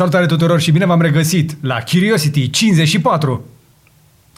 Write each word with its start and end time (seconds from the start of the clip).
Salutare 0.00 0.26
tuturor 0.26 0.60
și 0.60 0.70
bine 0.70 0.86
v-am 0.86 1.00
regăsit 1.00 1.56
la 1.60 1.76
Curiosity 1.90 2.50
54, 2.50 3.44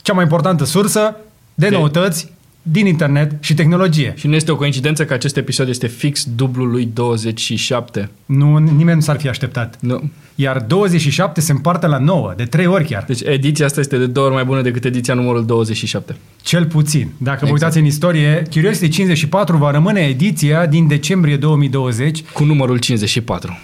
cea 0.02 0.12
mai 0.12 0.22
importantă 0.22 0.64
sursă 0.64 1.16
de, 1.54 1.68
De- 1.68 1.74
noutăți 1.76 2.32
din 2.62 2.86
internet 2.86 3.32
și 3.40 3.54
tehnologie. 3.54 4.14
Și 4.16 4.26
nu 4.26 4.34
este 4.34 4.50
o 4.52 4.56
coincidență 4.56 5.04
că 5.04 5.12
acest 5.12 5.36
episod 5.36 5.68
este 5.68 5.86
fix 5.86 6.24
dublu 6.36 6.64
lui 6.64 6.90
27. 6.94 8.10
Nu, 8.26 8.56
nimeni 8.58 8.94
nu 8.96 9.00
s-ar 9.00 9.18
fi 9.20 9.28
așteptat. 9.28 9.76
Nu. 9.80 10.10
Iar 10.34 10.60
27 10.60 11.40
se 11.40 11.52
împarte 11.52 11.86
la 11.86 11.98
9, 11.98 12.32
de 12.36 12.44
3 12.44 12.66
ori 12.66 12.84
chiar. 12.84 13.04
Deci 13.06 13.20
ediția 13.24 13.66
asta 13.66 13.80
este 13.80 13.98
de 13.98 14.06
două 14.06 14.26
ori 14.26 14.34
mai 14.34 14.44
bună 14.44 14.62
decât 14.62 14.84
ediția 14.84 15.14
numărul 15.14 15.46
27. 15.46 16.16
Cel 16.42 16.66
puțin. 16.66 17.08
Dacă 17.18 17.38
vă 17.40 17.46
Exact. 17.46 17.52
uitați 17.52 17.78
în 17.78 17.84
istorie, 17.84 18.42
Curiosity 18.52 18.88
54 18.88 19.56
va 19.56 19.70
rămâne 19.70 20.00
ediția 20.00 20.66
din 20.66 20.86
decembrie 20.88 21.36
2020. 21.36 22.22
Cu 22.22 22.44
numărul 22.44 22.78
54. 22.78 23.58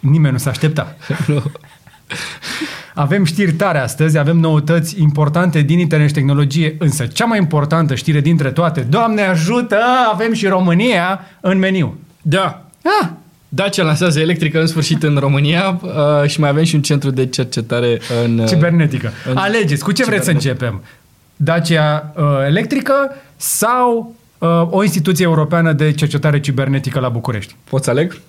Nimeni 0.00 0.32
nu 0.32 0.38
s-a 0.38 0.50
aștepta. 0.50 0.96
Nu. 1.26 1.42
Avem 2.94 3.24
știri 3.24 3.52
tare 3.52 3.78
astăzi, 3.78 4.18
avem 4.18 4.36
noutăți 4.38 5.00
importante 5.00 5.60
din 5.60 5.78
internet 5.78 6.08
și 6.08 6.14
tehnologie, 6.14 6.76
însă 6.78 7.06
cea 7.06 7.24
mai 7.24 7.38
importantă 7.38 7.94
știre 7.94 8.20
dintre 8.20 8.50
toate, 8.50 8.80
Doamne 8.80 9.22
ajută, 9.22 9.78
avem 10.12 10.32
și 10.32 10.46
România 10.46 11.20
în 11.40 11.58
meniu. 11.58 11.96
Da. 12.22 12.62
Ah, 13.00 13.08
Dacia 13.48 13.82
lansează 13.82 14.20
electrică 14.20 14.60
în 14.60 14.66
sfârșit 14.66 15.02
în 15.02 15.16
România 15.16 15.80
uh, 15.82 16.28
și 16.28 16.40
mai 16.40 16.48
avem 16.48 16.64
și 16.64 16.74
un 16.74 16.82
centru 16.82 17.10
de 17.10 17.26
cercetare 17.26 18.00
în... 18.24 18.38
uh, 18.38 18.46
cibernetică. 18.48 19.10
în- 19.30 19.36
Alegeți, 19.36 19.82
cu 19.84 19.92
ce 19.92 20.04
vreți 20.04 20.24
să 20.24 20.32
cibernetică. 20.32 20.64
începem? 20.66 20.82
Dacia 21.36 22.12
uh, 22.16 22.24
electrică 22.46 22.92
sau 23.36 24.14
uh, 24.38 24.48
o 24.70 24.82
instituție 24.82 25.24
europeană 25.24 25.72
de 25.72 25.92
cercetare 25.92 26.40
cibernetică 26.40 27.00
la 27.00 27.08
București? 27.08 27.56
Pot 27.70 27.84
să 27.84 27.90
aleg? 27.90 28.20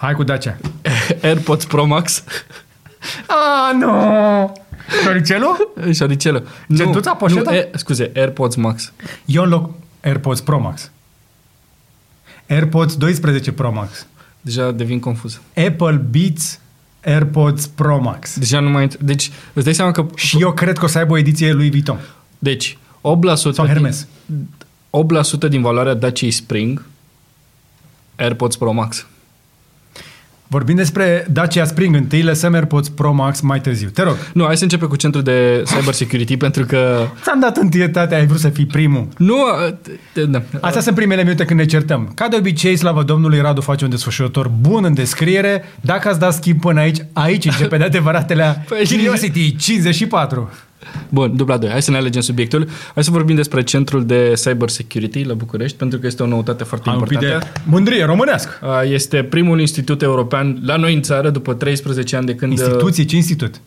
Hai 0.00 0.14
cu 0.14 0.22
Dacia. 0.22 0.56
AirPods 1.22 1.64
Pro 1.64 1.84
Max. 1.86 2.22
Ah, 3.26 3.74
nu! 3.78 4.52
Floricelu? 5.02 5.72
Șoricelă. 5.98 6.46
Centuța, 6.76 7.14
poșetă? 7.14 7.50
Nu, 7.50 7.56
e, 7.56 7.70
scuze, 7.74 8.10
AirPods 8.14 8.54
Max. 8.54 8.92
Eu 9.24 9.42
în 9.42 9.48
loc 9.48 9.70
AirPods 10.00 10.40
Pro 10.40 10.60
Max. 10.60 10.90
AirPods 12.48 12.96
12 12.96 13.52
Pro 13.52 13.72
Max. 13.72 14.06
Deja 14.40 14.70
devin 14.70 15.00
confuz. 15.00 15.40
Apple 15.66 16.02
Beats 16.10 16.60
AirPods 17.04 17.66
Pro 17.66 18.00
Max. 18.00 18.38
Deja 18.38 18.60
nu 18.60 18.70
mai... 18.70 18.88
Deci, 19.00 19.30
îți 19.52 19.64
dai 19.64 19.74
seama 19.74 19.90
că... 19.90 20.06
Și 20.14 20.40
eu 20.40 20.52
cred 20.52 20.78
că 20.78 20.84
o 20.84 20.88
să 20.88 20.98
aibă 20.98 21.12
o 21.12 21.18
ediție 21.18 21.52
Louis 21.52 21.70
Vuitton. 21.70 21.98
Deci, 22.38 22.78
8% 22.78 23.34
Sau 23.34 23.66
Hermes. 23.66 24.06
Din, 24.26 24.48
8% 25.46 25.48
din 25.48 25.62
valoarea 25.62 25.94
Dacia 25.94 26.30
Spring, 26.30 26.84
AirPods 28.16 28.56
Pro 28.56 28.72
Max. 28.72 29.06
Vorbim 30.52 30.76
despre 30.76 31.26
Dacia 31.32 31.64
Spring 31.64 31.94
întâi, 31.94 32.22
lăsăm 32.22 32.54
AirPods 32.54 32.88
Pro 32.88 33.12
Max 33.12 33.40
mai 33.40 33.60
târziu. 33.60 33.88
Te 33.88 34.02
rog. 34.02 34.16
Nu, 34.34 34.44
hai 34.44 34.56
să 34.56 34.62
începem 34.62 34.88
cu 34.88 34.96
centrul 34.96 35.22
de 35.22 35.62
cyber 35.64 35.94
security 35.94 36.36
pentru 36.36 36.64
că... 36.64 37.06
Ți-am 37.22 37.40
dat 37.40 37.56
întâietate, 37.56 38.14
ai 38.14 38.26
vrut 38.26 38.40
să 38.40 38.48
fii 38.48 38.66
primul. 38.66 39.08
Nu, 39.16 39.36
uh, 40.16 40.24
da. 40.28 40.42
Astea 40.60 40.80
sunt 40.80 40.94
primele 40.94 41.22
minute 41.22 41.44
când 41.44 41.60
ne 41.60 41.66
certăm. 41.66 42.12
Ca 42.14 42.28
de 42.28 42.36
obicei, 42.36 42.76
slavă 42.76 43.02
Domnului, 43.02 43.40
Radu 43.40 43.60
face 43.60 43.84
un 43.84 43.90
desfășurător 43.90 44.48
bun 44.60 44.84
în 44.84 44.94
descriere. 44.94 45.64
Dacă 45.80 46.08
ați 46.08 46.18
dat 46.18 46.32
schimb 46.32 46.60
până 46.60 46.80
aici, 46.80 46.98
aici 47.12 47.44
începe 47.44 47.76
de 47.76 47.84
adevăratele 47.84 48.64
Păi- 48.64 48.88
Curiosity 48.88 49.56
54. 49.56 50.50
Bun, 51.08 51.36
dubla 51.36 51.56
2. 51.56 51.70
Hai 51.70 51.82
să 51.82 51.90
ne 51.90 51.96
alegem 51.96 52.20
subiectul. 52.20 52.68
Hai 52.94 53.04
să 53.04 53.10
vorbim 53.10 53.34
despre 53.36 53.62
centrul 53.62 54.04
de 54.06 54.32
cyber 54.44 54.68
security 54.68 55.22
la 55.22 55.34
București, 55.34 55.76
pentru 55.76 55.98
că 55.98 56.06
este 56.06 56.22
o 56.22 56.26
noutate 56.26 56.64
foarte 56.64 56.88
Am 56.88 56.94
un 56.96 57.02
pic 57.02 57.12
importantă. 57.12 57.46
de 57.54 57.60
mândrie 57.64 58.04
românească. 58.04 58.50
Uh, 58.62 58.90
Este 58.92 59.22
primul 59.22 59.60
institut 59.60 60.02
european 60.02 60.58
la 60.64 60.76
noi 60.76 60.94
în 60.94 61.02
țară 61.02 61.30
după 61.30 61.54
13 61.54 62.16
ani 62.16 62.26
de 62.26 62.34
când... 62.34 62.52
uh, 62.52 62.58
Instituție, 62.58 63.04
ce 63.04 63.16
institut? 63.16 63.60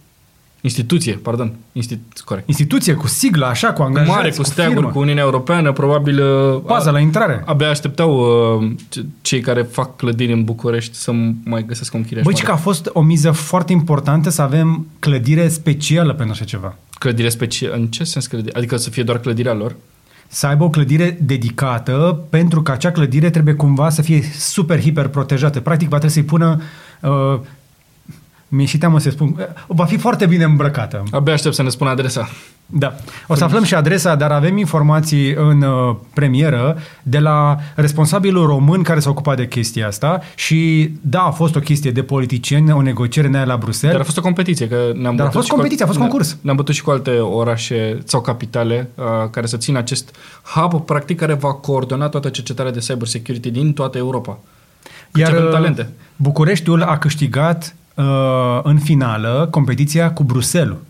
Instituție, 0.64 1.14
pardon. 1.14 1.54
Institut, 1.72 2.20
corect. 2.20 2.48
Instituție 2.48 2.94
cu 2.94 3.08
sigla, 3.08 3.48
așa, 3.48 3.74
cu 3.74 3.82
angajați, 3.82 4.12
Mare, 4.12 4.32
cu 4.32 4.44
steaguri, 4.44 4.76
firmă. 4.78 4.92
cu 4.92 5.00
Uniunea 5.00 5.24
Europeană, 5.24 5.72
probabil... 5.72 6.22
uh, 6.22 6.62
Paza 6.66 6.92
la 6.92 7.00
intrare. 7.00 7.44
Abia 7.46 7.70
așteptau 7.70 8.18
uh, 8.62 8.72
ce- 8.90 9.06
cei 9.22 9.40
care 9.40 9.62
fac 9.62 9.96
clădiri 9.96 10.32
în 10.34 10.44
București 10.44 10.96
să 10.96 11.12
mai 11.44 11.66
găsesc 11.66 11.94
un 11.94 12.04
chiriaș 12.04 12.24
Băi, 12.24 12.34
mare. 12.34 12.46
că 12.46 12.52
a 12.52 12.56
fost 12.56 12.90
o 12.94 13.02
miză 13.02 13.32
foarte 13.32 13.72
importantă 13.72 14.30
să 14.30 14.42
avem 14.42 14.88
clădire 15.00 15.48
specială 15.48 16.14
pentru 16.14 16.34
așa 16.34 16.46
ceva. 16.46 16.76
Clădire 17.00 17.30
specială. 17.30 17.74
În 17.76 17.88
ce 17.88 18.04
sens 18.04 18.28
clădire? 18.28 18.58
Adică 18.58 18.78
să 18.78 18.90
fie 18.90 19.04
doar 19.04 19.20
clădirea 19.20 19.54
lor? 19.54 19.76
Să 20.28 20.48
aibă 20.48 20.64
o 20.64 20.70
clădire 20.70 21.18
dedicată 21.22 22.20
pentru 22.30 22.62
că 22.62 22.72
acea 22.72 22.92
clădire 22.92 23.30
trebuie 23.30 23.54
cumva 23.54 23.90
să 23.90 24.02
fie 24.02 24.22
super, 24.38 24.82
hiper 24.82 25.08
protejată. 25.08 25.60
Practic 25.60 25.90
va 25.90 25.98
trebui 25.98 26.14
să-i 26.16 26.24
pună... 26.24 26.62
Uh, 27.02 27.40
mi-e 28.54 28.66
și 28.66 28.78
teamă 28.78 29.00
să 29.00 29.10
spun... 29.10 29.36
Uh, 29.38 29.46
va 29.68 29.86
fi 29.86 29.98
foarte 29.98 30.26
bine 30.26 30.44
îmbrăcată. 30.44 31.04
Abia 31.12 31.34
aștept 31.34 31.56
să 31.56 31.64
ne 31.64 31.70
spună 31.70 31.90
adresa. 31.90 32.30
Da. 32.66 32.96
O 33.28 33.36
să 33.36 33.44
aflăm 33.44 33.64
și 33.64 33.76
adresa, 33.76 34.16
dar 34.16 34.32
avem 34.32 34.58
informații 34.58 35.34
în 35.34 35.62
uh, 35.62 35.96
premieră 36.14 36.78
de 37.04 37.20
la 37.20 37.58
responsabilul 37.76 38.46
român 38.46 38.82
care 38.82 39.00
s-a 39.00 39.10
ocupat 39.10 39.38
de 39.38 39.48
chestia 39.48 39.88
asta 39.88 40.22
și 40.36 40.92
da, 41.02 41.22
a 41.22 41.32
fost 41.32 41.56
o 41.56 41.60
chestie 41.60 41.92
de 41.92 42.04
politicieni, 42.04 42.72
o 42.72 42.82
negociere 42.82 43.28
în 43.28 43.36
aia 43.36 43.46
la 43.46 43.58
Bruxelles. 43.58 43.92
Dar 43.92 44.02
a 44.02 44.04
fost 44.04 44.18
o 44.18 44.22
competiție, 44.22 44.68
că 44.68 44.76
ne-am 44.76 45.16
Dar 45.16 45.26
a 45.26 45.30
bătut 45.30 45.32
fost 45.32 45.46
și 45.46 45.50
cu 45.50 45.56
competiție, 45.56 45.84
a 45.84 45.88
fost 45.88 46.00
ne- 46.00 46.06
concurs. 46.06 46.38
Ne-am 46.42 46.56
bătut 46.56 46.76
și 46.76 46.82
cu 46.82 46.92
alte 46.92 47.12
orașe 47.12 48.02
sau 48.04 48.22
capitale 48.22 48.90
uh, 48.96 49.04
care 49.32 49.46
să 49.46 49.58
țină 49.58 49.78
acest 49.78 50.16
hub, 50.44 50.86
practic, 50.86 51.18
care 51.18 51.34
va 51.34 51.54
coordona 51.54 52.08
toată 52.08 52.30
cercetarea 52.30 52.72
de 52.72 52.80
cyber 52.80 53.08
security 53.08 53.52
din 53.52 53.74
toată 53.74 53.98
Europa. 53.98 54.40
Căci 55.12 55.24
avem 55.24 55.44
uh, 55.44 55.52
talente. 55.52 55.90
Bucureștiul 56.16 56.82
a 56.82 56.98
câștigat 56.98 57.64
uh, 57.64 57.83
în 58.64 58.78
finală 58.80 59.48
competiția 59.52 60.12
cu 60.12 60.24
Bruselul. 60.24 60.82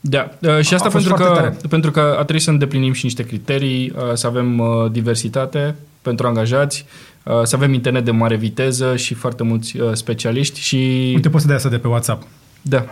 Da, 0.00 0.30
uh, 0.40 0.60
și 0.60 0.74
asta 0.74 0.86
A 0.88 0.90
fost 0.90 1.06
pentru 1.06 1.24
foarte 1.24 1.24
că, 1.24 1.40
tare. 1.40 1.56
pentru 1.68 1.90
că 1.90 2.00
a 2.00 2.22
trebuit 2.22 2.42
să 2.42 2.50
îndeplinim 2.50 2.92
și 2.92 3.04
niște 3.04 3.22
criterii, 3.24 3.90
uh, 3.96 4.02
să 4.14 4.26
avem 4.26 4.58
uh, 4.58 4.66
diversitate 4.90 5.74
pentru 6.02 6.26
angajați, 6.26 6.84
uh, 7.22 7.32
să 7.42 7.56
avem 7.56 7.72
internet 7.72 8.04
de 8.04 8.10
mare 8.10 8.36
viteză 8.36 8.96
și 8.96 9.14
foarte 9.14 9.42
mulți 9.42 9.78
uh, 9.80 9.90
specialiști 9.92 10.60
și... 10.60 10.76
Uite, 11.14 11.28
poți 11.28 11.42
să 11.42 11.48
dai 11.48 11.56
asta 11.56 11.68
de 11.68 11.78
pe 11.78 11.88
WhatsApp. 11.88 12.26
Da, 12.62 12.84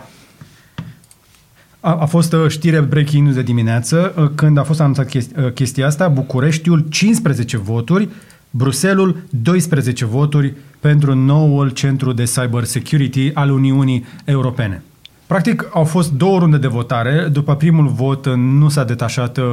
A, 1.79 1.95
a 1.99 2.05
fost 2.05 2.33
uh, 2.33 2.45
știre 2.49 2.79
breaking 2.81 3.23
news 3.23 3.35
de 3.35 3.41
dimineață 3.41 4.13
uh, 4.17 4.29
când 4.35 4.57
a 4.57 4.63
fost 4.63 4.79
anunțat 4.79 5.05
chesti- 5.17 5.37
uh, 5.45 5.51
chestia 5.53 5.85
asta. 5.85 6.07
Bucureștiul 6.07 6.85
15 6.89 7.57
voturi, 7.57 8.09
Bruselul 8.49 9.23
12 9.29 10.05
voturi 10.05 10.53
pentru 10.83 11.15
noul 11.15 11.69
centru 11.69 12.13
de 12.13 12.23
cyber 12.23 12.63
security 12.63 13.31
al 13.33 13.49
Uniunii 13.49 14.05
Europene. 14.25 14.83
Practic 15.27 15.69
au 15.73 15.83
fost 15.83 16.11
două 16.11 16.39
runde 16.39 16.57
de 16.57 16.67
votare. 16.67 17.27
După 17.31 17.55
primul 17.55 17.87
vot 17.87 18.25
uh, 18.25 18.33
nu 18.35 18.69
s-a 18.69 18.83
detașat 18.83 19.37
uh, 19.37 19.43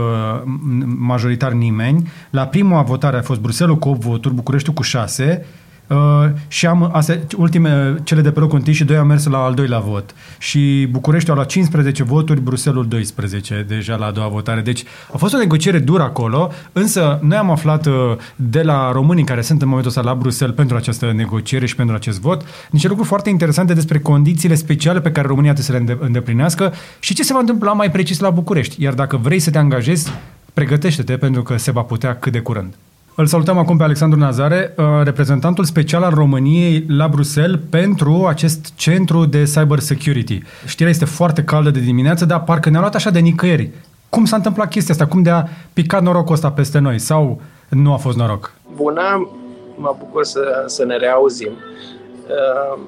m- 0.41 0.85
majoritar 0.99 1.53
nimeni. 1.53 2.09
La 2.31 2.47
prima 2.47 2.83
votare 2.83 3.17
a 3.17 3.23
fost 3.23 3.41
Bruselul 3.41 3.79
cu 3.79 3.89
8 3.89 4.01
voturi, 4.01 4.35
Bucureștiul 4.35 4.75
cu 4.75 4.83
6 4.83 5.47
Uh, 5.91 6.31
și 6.49 6.67
am 6.67 6.91
astea, 6.93 7.19
ultime, 7.37 8.01
cele 8.05 8.21
de 8.21 8.31
pe 8.31 8.41
locul 8.41 8.63
1 8.67 8.73
și 8.75 8.85
2 8.85 8.97
am 8.97 9.07
mers 9.07 9.27
la 9.27 9.39
al 9.39 9.55
doilea 9.55 9.79
vot. 9.79 10.15
Și 10.39 10.89
Bucureștiul 10.91 11.33
a 11.33 11.37
luat 11.37 11.49
15 11.49 12.03
voturi, 12.03 12.41
Bruselul 12.41 12.89
12, 12.89 13.65
deja 13.69 13.97
la 13.97 14.07
a 14.07 14.11
doua 14.11 14.29
votare. 14.29 14.61
Deci 14.61 14.85
a 15.13 15.17
fost 15.17 15.35
o 15.35 15.39
negociere 15.39 15.79
dură 15.79 16.03
acolo, 16.03 16.53
însă 16.73 17.19
noi 17.23 17.37
am 17.37 17.51
aflat 17.51 17.87
uh, 17.87 17.95
de 18.37 18.63
la 18.63 18.93
românii 18.93 19.25
care 19.25 19.41
sunt 19.41 19.63
în 19.63 19.69
momentul 19.69 19.91
ăsta 19.91 20.03
la 20.11 20.15
Bruxelles 20.15 20.57
pentru 20.57 20.77
această 20.77 21.13
negociere 21.13 21.67
și 21.67 21.77
pentru 21.77 21.95
acest 21.95 22.21
vot, 22.21 22.45
niște 22.71 22.89
lucruri 22.89 23.09
foarte 23.09 23.31
interesante 23.31 23.75
despre 23.75 23.99
condițiile 23.99 24.55
speciale 24.55 25.01
pe 25.01 25.13
care 25.13 25.27
România 25.27 25.53
trebuie 25.53 25.81
să 25.81 25.85
le 25.85 25.93
înde- 25.93 26.07
îndeplinească 26.07 26.73
și 26.99 27.15
ce 27.15 27.23
se 27.23 27.33
va 27.33 27.39
întâmpla 27.39 27.73
mai 27.73 27.91
precis 27.91 28.19
la 28.19 28.31
București. 28.31 28.83
Iar 28.83 28.95
dacă 28.95 29.17
vrei 29.17 29.39
să 29.39 29.51
te 29.51 29.59
angajezi, 29.59 30.13
pregătește-te 30.55 31.17
pentru 31.17 31.43
că 31.43 31.57
se 31.57 31.71
va 31.71 31.83
putea 31.83 32.17
cât 32.17 32.33
de 32.33 32.41
curând. 32.41 32.75
Îl 33.21 33.27
salutăm 33.27 33.59
acum 33.59 33.77
pe 33.77 33.83
Alexandru 33.83 34.19
Nazare, 34.19 34.75
uh, 34.77 34.85
reprezentantul 35.05 35.65
special 35.65 36.03
al 36.03 36.15
României 36.15 36.85
la 36.89 37.09
Bruxelles 37.09 37.61
pentru 37.71 38.27
acest 38.29 38.73
centru 38.77 39.25
de 39.25 39.43
cyber 39.43 39.79
security. 39.79 40.43
Știrea 40.67 40.91
este 40.91 41.05
foarte 41.05 41.45
caldă 41.45 41.71
de 41.71 41.81
dimineață, 41.81 42.25
dar 42.25 42.43
parcă 42.43 42.71
ne-a 42.71 42.81
luat 42.81 42.95
așa 42.95 43.11
de 43.11 43.19
nicăieri. 43.19 43.71
Cum 44.09 44.25
s-a 44.25 44.37
întâmplat 44.37 44.69
chestia 44.69 44.95
asta? 44.95 45.07
Cum 45.07 45.23
de-a 45.23 45.49
picat 45.73 46.03
norocul 46.03 46.35
ăsta 46.35 46.51
peste 46.51 46.79
noi? 46.79 46.99
Sau 46.99 47.41
nu 47.69 47.93
a 47.93 47.97
fost 47.97 48.17
noroc? 48.17 48.53
Bună, 48.75 49.31
mă 49.77 49.97
bucur 49.99 50.25
să, 50.25 50.65
să 50.67 50.85
ne 50.85 50.97
reauzim. 50.97 51.51
Uh, 51.51 52.81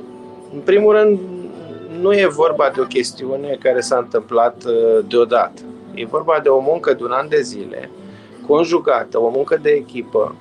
În 0.55 0.61
primul 0.61 0.93
rând, 0.93 1.19
nu 2.01 2.13
e 2.13 2.27
vorba 2.27 2.71
de 2.75 2.81
o 2.81 2.85
chestiune 2.85 3.59
care 3.61 3.81
s-a 3.81 3.99
întâmplat 4.03 4.63
uh, 4.67 5.05
deodată. 5.09 5.61
E 5.95 6.07
vorba 6.07 6.41
de 6.43 6.49
o 6.49 6.61
muncă 6.61 6.93
de 6.93 7.05
un 7.05 7.11
an 7.13 7.29
de 7.29 7.41
zile, 7.41 7.91
conjugată, 8.53 9.21
o 9.21 9.29
muncă 9.29 9.57
de 9.63 9.71
echipă, 9.71 10.35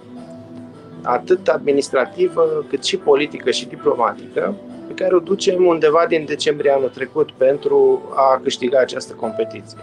atât 1.04 1.48
administrativă 1.48 2.66
cât 2.70 2.84
și 2.84 2.98
politică 2.98 3.52
și 3.52 3.68
diplomatică, 3.68 4.56
pe 4.88 4.94
care 4.94 5.16
o 5.16 5.20
ducem 5.20 5.66
undeva 5.66 6.06
din 6.08 6.26
decembrie 6.26 6.72
anul 6.72 6.90
trecut 6.90 7.32
pentru 7.32 8.02
a 8.16 8.40
câștiga 8.44 8.80
această 8.80 9.14
competiție. 9.14 9.78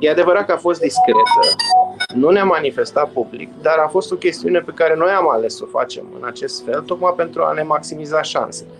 E 0.00 0.10
adevărat 0.10 0.46
că 0.46 0.52
a 0.52 0.56
fost 0.56 0.80
discretă, 0.80 1.40
nu 2.14 2.30
ne-a 2.30 2.44
manifestat 2.44 3.10
public, 3.10 3.48
dar 3.62 3.78
a 3.78 3.88
fost 3.88 4.12
o 4.12 4.16
chestiune 4.16 4.58
pe 4.58 4.72
care 4.74 4.96
noi 4.96 5.10
am 5.10 5.30
ales 5.30 5.56
să 5.56 5.62
o 5.64 5.78
facem 5.78 6.04
în 6.20 6.26
acest 6.26 6.64
fel, 6.64 6.80
tocmai 6.80 7.12
pentru 7.16 7.42
a 7.42 7.52
ne 7.52 7.62
maximiza 7.62 8.22
șansele. 8.22 8.70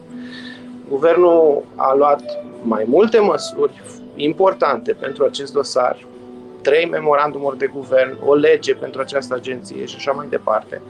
Guvernul 0.88 1.64
a 1.74 1.94
luat 1.94 2.22
mai 2.62 2.84
multe 2.86 3.18
măsuri 3.18 3.82
importante 4.16 4.92
pentru 4.92 5.24
acest 5.24 5.52
dosar, 5.52 6.08
trei 6.62 6.86
memorandumuri 6.86 7.58
de 7.58 7.66
guvern, 7.66 8.18
o 8.24 8.34
lege 8.34 8.74
pentru 8.74 9.00
această 9.00 9.34
agenție 9.34 9.84
și 9.84 9.94
așa 9.96 10.12
mai 10.12 10.26
departe. 10.30 10.82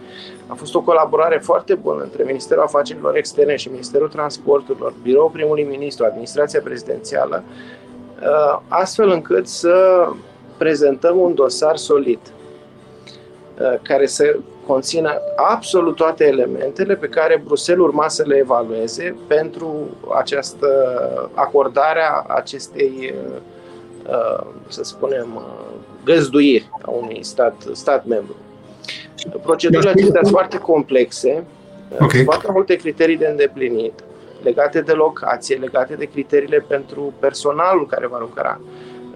A 0.46 0.54
fost 0.54 0.74
o 0.74 0.80
colaborare 0.80 1.38
foarte 1.38 1.74
bună 1.74 2.02
între 2.02 2.22
Ministerul 2.24 2.62
Afacerilor 2.62 3.16
Externe 3.16 3.56
și 3.56 3.68
Ministerul 3.68 4.08
Transporturilor, 4.08 4.94
Biroul 5.02 5.30
Primului 5.30 5.62
Ministru, 5.62 6.04
Administrația 6.04 6.60
Prezidențială, 6.64 7.42
uh, 8.22 8.60
astfel 8.68 9.10
încât 9.10 9.48
să 9.48 10.06
prezentăm 10.56 11.18
un 11.18 11.34
dosar 11.34 11.76
solid 11.76 12.20
uh, 13.60 13.74
care 13.82 14.06
să 14.06 14.36
conțină 14.66 15.20
absolut 15.36 15.96
toate 15.96 16.26
elementele 16.26 16.96
pe 16.96 17.08
care 17.08 17.42
Bruxelles 17.44 17.84
urma 17.84 18.08
să 18.08 18.24
le 18.26 18.36
evalueze 18.36 19.16
pentru 19.26 19.86
această 20.14 20.68
acordarea 21.34 22.24
acestei 22.28 23.14
uh, 23.14 23.40
Uh, 23.40 23.49
să 24.68 24.84
spunem, 24.84 25.28
uh, 25.34 25.74
găzduiri 26.04 26.70
a 26.82 26.90
unui 26.90 27.18
stat, 27.22 27.66
stat 27.72 28.06
membru. 28.06 28.36
Procedurile 29.42 29.90
acestea 29.90 30.20
sunt 30.22 30.32
foarte 30.32 30.58
complexe, 30.58 31.44
uh, 31.88 31.94
okay. 31.94 32.08
sunt 32.10 32.24
foarte 32.24 32.48
multe 32.50 32.74
criterii 32.76 33.16
de 33.16 33.26
îndeplinit, 33.26 33.92
legate 34.42 34.80
de 34.80 34.92
locație, 34.92 35.56
legate 35.56 35.94
de 35.94 36.04
criteriile 36.04 36.64
pentru 36.68 37.12
personalul 37.18 37.86
care 37.86 38.06
va 38.06 38.18
lucra 38.18 38.60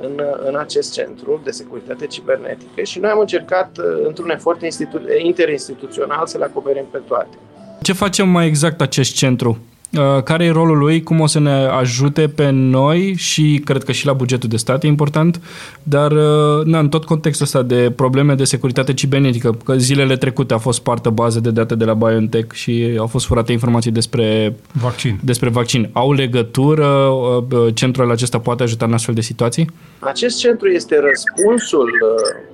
în, 0.00 0.22
în 0.44 0.56
acest 0.56 0.92
centru 0.92 1.40
de 1.44 1.50
securitate 1.50 2.06
cibernetică 2.06 2.82
și 2.82 2.98
noi 2.98 3.10
am 3.10 3.18
încercat, 3.18 3.78
într-un 4.06 4.30
efort 4.30 4.62
institu- 4.62 5.18
interinstituțional, 5.18 6.26
să 6.26 6.38
le 6.38 6.44
acoperim 6.44 6.84
pe 6.90 7.00
toate. 7.06 7.36
Ce 7.82 7.92
facem 7.92 8.28
mai 8.28 8.46
exact 8.46 8.80
acest 8.80 9.14
centru? 9.14 9.58
Uh, 9.98 10.22
care 10.22 10.44
e 10.44 10.50
rolul 10.50 10.78
lui, 10.78 11.02
cum 11.02 11.20
o 11.20 11.26
să 11.26 11.40
ne 11.40 11.50
ajute 11.50 12.32
pe 12.34 12.50
noi 12.50 13.14
și 13.16 13.62
cred 13.64 13.84
că 13.84 13.92
și 13.92 14.06
la 14.06 14.12
bugetul 14.12 14.48
de 14.48 14.56
stat 14.56 14.84
e 14.84 14.86
important, 14.86 15.40
dar 15.82 16.12
uh, 16.12 16.64
na, 16.64 16.78
în 16.78 16.88
tot 16.88 17.04
contextul 17.04 17.44
ăsta 17.44 17.62
de 17.62 17.92
probleme 17.96 18.34
de 18.34 18.44
securitate 18.44 18.94
cibernetică, 18.94 19.56
că 19.64 19.74
zilele 19.76 20.16
trecute 20.16 20.54
a 20.54 20.58
fost 20.58 20.82
partă 20.82 21.10
bază 21.10 21.40
de 21.40 21.50
date 21.50 21.74
de 21.74 21.84
la 21.84 21.94
BioNTech 21.94 22.52
și 22.52 22.96
au 22.98 23.06
fost 23.06 23.26
furate 23.26 23.52
informații 23.52 23.90
despre 23.90 24.56
vaccin. 24.72 25.18
Despre 25.24 25.48
vaccin. 25.48 25.90
Au 25.92 26.12
legătură? 26.12 26.86
Uh, 26.86 27.74
centrul 27.74 28.10
acesta 28.10 28.38
poate 28.38 28.62
ajuta 28.62 28.84
în 28.84 28.92
astfel 28.92 29.14
de 29.14 29.20
situații? 29.20 29.70
Acest 29.98 30.38
centru 30.38 30.68
este 30.68 31.00
răspunsul 31.00 31.90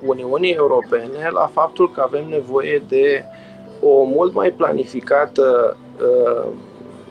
Uniunii 0.00 0.52
Europene 0.52 1.31
la 1.32 1.50
faptul 1.54 1.90
că 1.90 2.02
avem 2.06 2.25
nevoie 2.28 2.82
de 2.88 3.25
o 3.81 4.04
mult 4.04 4.34
mai 4.34 4.54
planificată 4.56 5.76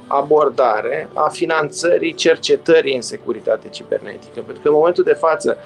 abordare 0.09 1.09
a 1.13 1.29
finanțării 1.29 2.13
cercetării 2.13 2.95
în 2.95 3.01
securitate 3.01 3.67
cibernetică. 3.67 4.41
Pentru 4.45 4.61
că 4.61 4.67
în 4.67 4.73
momentul 4.73 5.03
de 5.03 5.13
față, 5.13 5.57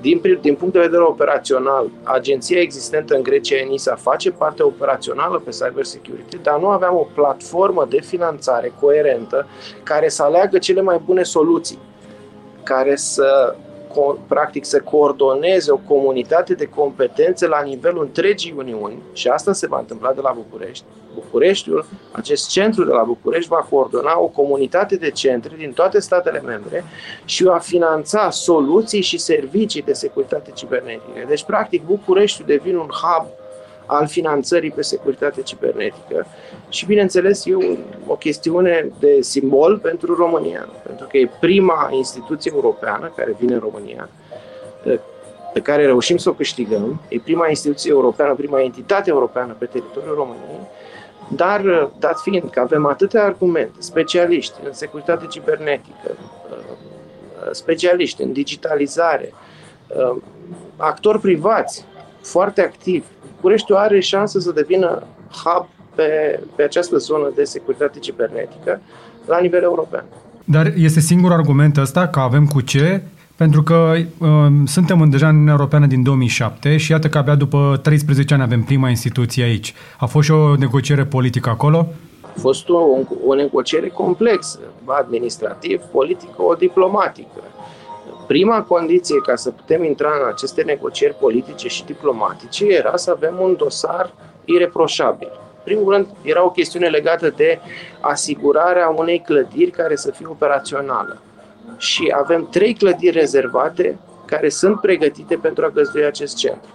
din, 0.00 0.20
din 0.40 0.54
punct 0.54 0.74
de 0.74 0.80
vedere 0.80 1.02
operațional, 1.02 1.90
agenția 2.02 2.60
existentă 2.60 3.14
în 3.14 3.22
Grecia, 3.22 3.56
ENISA, 3.56 3.94
face 3.94 4.30
parte 4.30 4.62
operațională 4.62 5.42
pe 5.44 5.50
cyber 5.50 5.84
security, 5.84 6.38
dar 6.42 6.58
nu 6.58 6.68
aveam 6.68 6.96
o 6.96 7.06
platformă 7.14 7.86
de 7.88 8.00
finanțare 8.00 8.72
coerentă 8.80 9.46
care 9.82 10.08
să 10.08 10.22
aleagă 10.22 10.58
cele 10.58 10.80
mai 10.80 11.00
bune 11.04 11.22
soluții, 11.22 11.78
care 12.62 12.96
să 12.96 13.54
practic 14.26 14.64
să 14.64 14.80
coordoneze 14.80 15.72
o 15.72 15.76
comunitate 15.76 16.54
de 16.54 16.64
competențe 16.64 17.46
la 17.46 17.62
nivelul 17.62 18.02
întregii 18.02 18.54
Uniuni 18.56 19.02
și 19.12 19.28
asta 19.28 19.52
se 19.52 19.66
va 19.66 19.78
întâmpla 19.78 20.12
de 20.12 20.20
la 20.20 20.32
București. 20.36 20.84
Bucureștiul, 21.14 21.86
acest 22.12 22.48
centru 22.48 22.84
de 22.84 22.92
la 22.92 23.02
București 23.02 23.48
va 23.48 23.66
coordona 23.70 24.20
o 24.20 24.26
comunitate 24.26 24.96
de 24.96 25.10
centre 25.10 25.54
din 25.56 25.72
toate 25.72 26.00
statele 26.00 26.40
membre 26.40 26.84
și 27.24 27.42
va 27.42 27.58
finanța 27.58 28.30
soluții 28.30 29.00
și 29.00 29.18
servicii 29.18 29.82
de 29.82 29.92
securitate 29.92 30.50
cibernetică. 30.54 31.24
Deci, 31.28 31.44
practic, 31.44 31.84
Bucureștiul 31.84 32.46
devine 32.46 32.76
un 32.76 32.88
hub 32.88 33.26
al 33.90 34.06
finanțării 34.06 34.70
pe 34.70 34.82
securitate 34.82 35.42
cibernetică. 35.42 36.26
Și, 36.68 36.86
bineînțeles, 36.86 37.46
e 37.46 37.56
o 38.06 38.14
chestiune 38.14 38.90
de 38.98 39.20
simbol 39.20 39.78
pentru 39.78 40.14
România, 40.14 40.68
pentru 40.86 41.06
că 41.10 41.16
e 41.16 41.30
prima 41.40 41.88
instituție 41.92 42.52
europeană 42.54 43.12
care 43.16 43.36
vine 43.38 43.54
în 43.54 43.60
România, 43.60 44.08
pe 45.52 45.60
care 45.60 45.84
reușim 45.84 46.16
să 46.16 46.28
o 46.28 46.32
câștigăm, 46.32 47.00
e 47.08 47.18
prima 47.24 47.48
instituție 47.48 47.90
europeană, 47.90 48.34
prima 48.34 48.60
entitate 48.60 49.10
europeană 49.10 49.56
pe 49.58 49.64
teritoriul 49.64 50.14
României, 50.14 50.68
dar, 51.28 51.90
dat 51.98 52.18
fiind 52.18 52.50
că 52.50 52.60
avem 52.60 52.86
atâtea 52.86 53.24
argumente, 53.24 53.72
specialiști 53.78 54.54
în 54.64 54.72
securitate 54.72 55.26
cibernetică, 55.26 56.16
specialiști 57.50 58.22
în 58.22 58.32
digitalizare, 58.32 59.32
actori 60.76 61.20
privați 61.20 61.84
foarte 62.20 62.62
activi, 62.62 63.06
Bucureștiul 63.40 63.76
are 63.76 64.00
șansă 64.00 64.38
să 64.38 64.52
devină 64.52 65.02
hub 65.44 65.66
pe, 65.94 66.40
pe 66.56 66.62
această 66.62 66.96
zonă 66.96 67.32
de 67.34 67.44
securitate 67.44 67.98
cibernetică 67.98 68.80
la 69.26 69.38
nivel 69.40 69.62
european. 69.62 70.04
Dar 70.44 70.72
este 70.76 71.00
singurul 71.00 71.36
argument 71.36 71.76
ăsta 71.76 72.08
că 72.08 72.20
avem 72.20 72.46
cu 72.46 72.60
ce 72.60 73.02
pentru 73.36 73.62
că 73.62 73.92
uh, 74.18 74.28
suntem 74.66 75.00
în, 75.00 75.10
deja 75.10 75.26
în 75.26 75.32
Uniunea 75.32 75.52
Europeană 75.52 75.86
din 75.86 76.02
2007 76.02 76.76
și 76.76 76.90
iată 76.90 77.08
că 77.08 77.18
abia 77.18 77.34
după 77.34 77.80
13 77.82 78.34
ani 78.34 78.42
avem 78.42 78.62
prima 78.62 78.88
instituție 78.88 79.44
aici. 79.44 79.74
A 79.98 80.06
fost 80.06 80.26
și 80.26 80.32
o 80.32 80.56
negociere 80.56 81.04
politică 81.04 81.50
acolo? 81.50 81.86
A 82.22 82.40
fost 82.40 82.68
o, 82.68 82.78
o 83.26 83.34
negociere 83.34 83.88
complexă, 83.88 84.58
administrativ, 84.84 85.80
politică, 85.80 86.42
o 86.42 86.54
diplomatică. 86.54 87.40
Prima 88.30 88.62
condiție 88.62 89.16
ca 89.26 89.36
să 89.36 89.50
putem 89.50 89.84
intra 89.84 90.10
în 90.20 90.28
aceste 90.28 90.62
negocieri 90.62 91.14
politice 91.14 91.68
și 91.68 91.84
diplomatice 91.84 92.66
era 92.66 92.96
să 92.96 93.10
avem 93.10 93.36
un 93.40 93.56
dosar 93.56 94.12
ireproșabil 94.44 95.40
primul 95.62 95.92
rând, 95.92 96.06
era 96.22 96.44
o 96.44 96.50
chestiune 96.50 96.88
legată 96.88 97.30
de 97.36 97.60
asigurarea 98.00 98.88
unei 98.88 99.18
clădiri 99.20 99.70
care 99.70 99.96
să 99.96 100.10
fie 100.10 100.26
operațională. 100.26 101.22
Și 101.76 102.14
avem 102.16 102.48
trei 102.50 102.74
clădiri 102.74 103.18
rezervate 103.18 103.98
care 104.24 104.48
sunt 104.48 104.80
pregătite 104.80 105.36
pentru 105.36 105.64
a 105.64 105.68
găzdui 105.68 106.04
acest 106.04 106.36
centru. 106.36 106.70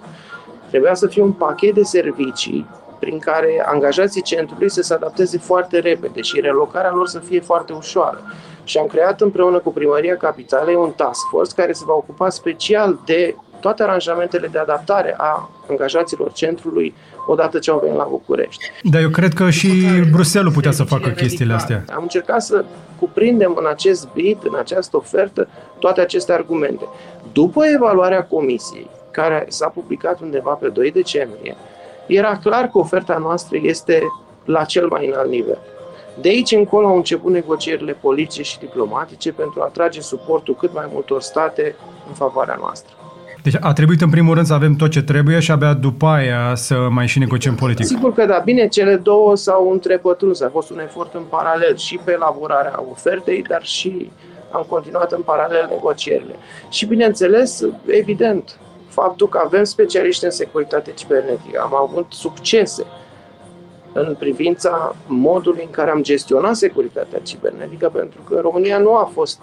Trebuia 0.70 0.94
să 0.94 1.08
fie 1.08 1.22
un 1.22 1.32
pachet 1.32 1.74
de 1.74 1.84
servicii 1.84 2.68
prin 3.00 3.20
care 3.20 3.64
angajații 3.66 4.22
centrului 4.22 4.70
să 4.70 4.82
se 4.82 4.94
adapteze 4.94 5.38
foarte 5.38 5.80
repede 5.80 6.22
și 6.22 6.40
relocarea 6.40 6.92
lor 6.92 7.08
să 7.08 7.20
fie 7.20 7.40
foarte 7.40 7.74
ușoară. 7.74 8.22
Și 8.64 8.78
am 8.78 8.88
creat 8.88 9.22
împreună 9.22 9.58
cu 9.58 9.72
Primăria 9.72 10.18
Capitalei 10.18 10.76
un 10.76 10.92
task 10.92 11.28
force 11.30 11.54
care 11.56 11.72
se 11.72 11.84
va 11.88 11.94
ocupa 11.94 12.30
special 12.30 13.00
de 13.06 13.36
toate 13.60 13.84
aranjamentele 13.84 14.48
de 14.48 14.58
adaptare 14.58 15.16
a 15.18 15.50
angajaților 15.70 16.32
centrului 16.32 16.96
odată 17.28 17.60
ce 17.60 17.72
au 17.72 17.80
venit 17.80 17.98
la 17.98 18.08
București. 18.10 18.72
Dar 18.84 19.02
eu 19.02 19.10
cred 19.10 19.34
că 19.34 19.50
și 19.50 19.70
Bruselul 20.12 20.52
putea 20.52 20.72
să 20.72 20.84
facă 20.84 21.10
chestiile 21.10 21.54
astea. 21.54 21.84
Am 21.96 22.02
încercat 22.02 22.42
să 22.42 22.66
cuprindem 23.00 23.56
în 23.60 23.66
acest 23.68 24.08
bid, 24.14 24.38
în 24.44 24.56
această 24.60 24.98
ofertă, 24.98 25.48
toate 25.80 26.02
aceste 26.02 26.32
argumente. 26.32 26.86
După 27.34 27.66
evaluarea 27.66 28.24
comisiei, 28.24 28.90
care 29.12 29.46
s-a 29.48 29.68
publicat 29.68 30.20
undeva 30.20 30.52
pe 30.52 30.68
2 30.68 30.92
decembrie, 30.92 31.56
era 32.08 32.38
clar 32.38 32.68
că 32.68 32.78
oferta 32.78 33.18
noastră 33.18 33.58
este 33.62 34.02
la 34.46 34.64
cel 34.64 34.88
mai 34.88 35.08
înalt 35.08 35.30
nivel. 35.30 35.60
De 36.22 36.30
aici 36.30 36.52
încolo 36.52 36.88
au 36.88 36.96
început 36.96 37.32
negocierile 37.32 37.98
politice 38.02 38.42
și 38.42 38.60
diplomatice 38.60 39.32
pentru 39.32 39.62
a 39.62 39.66
atrage 39.66 40.02
suportul 40.02 40.56
cât 40.56 40.74
mai 40.74 40.86
multor 40.92 41.22
state 41.22 41.76
în 42.08 42.14
favoarea 42.14 42.58
noastră. 42.60 42.94
Deci 43.44 43.56
a 43.60 43.74
trebuit 43.74 44.02
în 44.02 44.10
primul 44.10 44.34
rând 44.34 44.46
să 44.46 44.54
avem 44.54 44.76
tot 44.76 44.90
ce 44.90 45.02
trebuie 45.02 45.40
și 45.40 45.52
abia 45.52 45.74
după 45.74 46.06
aia 46.06 46.56
să 46.56 46.88
mai 46.90 47.08
și 47.08 47.20
negociem 47.20 47.56
politic. 47.56 47.86
Sigur 47.86 48.14
că 48.14 48.26
da. 48.26 48.42
Bine, 48.46 48.68
cele 48.68 48.96
două 48.96 49.36
s-au 49.36 49.72
întrepătruns. 49.72 50.42
A 50.42 50.50
fost 50.52 50.70
un 50.70 50.80
efort 50.80 51.14
în 51.14 51.22
paralel 51.30 51.78
și 51.78 52.00
pe 52.04 52.12
elaborarea 52.12 52.84
ofertei, 52.92 53.42
dar 53.42 53.64
și 53.64 54.12
am 54.52 54.66
continuat 54.70 55.12
în 55.12 55.22
paralel 55.22 55.68
negocierile. 55.70 56.36
Și 56.70 56.86
bineînțeles, 56.86 57.64
evident, 57.86 58.58
faptul 58.96 59.28
că 59.30 59.42
avem 59.46 59.64
specialiști 59.64 60.26
în 60.26 60.32
securitate 60.32 60.92
cibernetică, 60.92 61.62
am 61.62 61.76
avut 61.76 62.06
succese 62.10 62.86
în 63.94 64.16
privința 64.20 64.96
modului 65.08 65.64
în 65.64 65.70
care 65.72 65.92
am 65.92 66.04
gestionat 66.04 66.56
securitatea 66.56 67.20
cibernetică, 67.20 67.90
pentru 67.94 68.22
că 68.30 68.40
România 68.42 68.78
nu 68.78 68.96
a 68.96 69.10
fost 69.14 69.40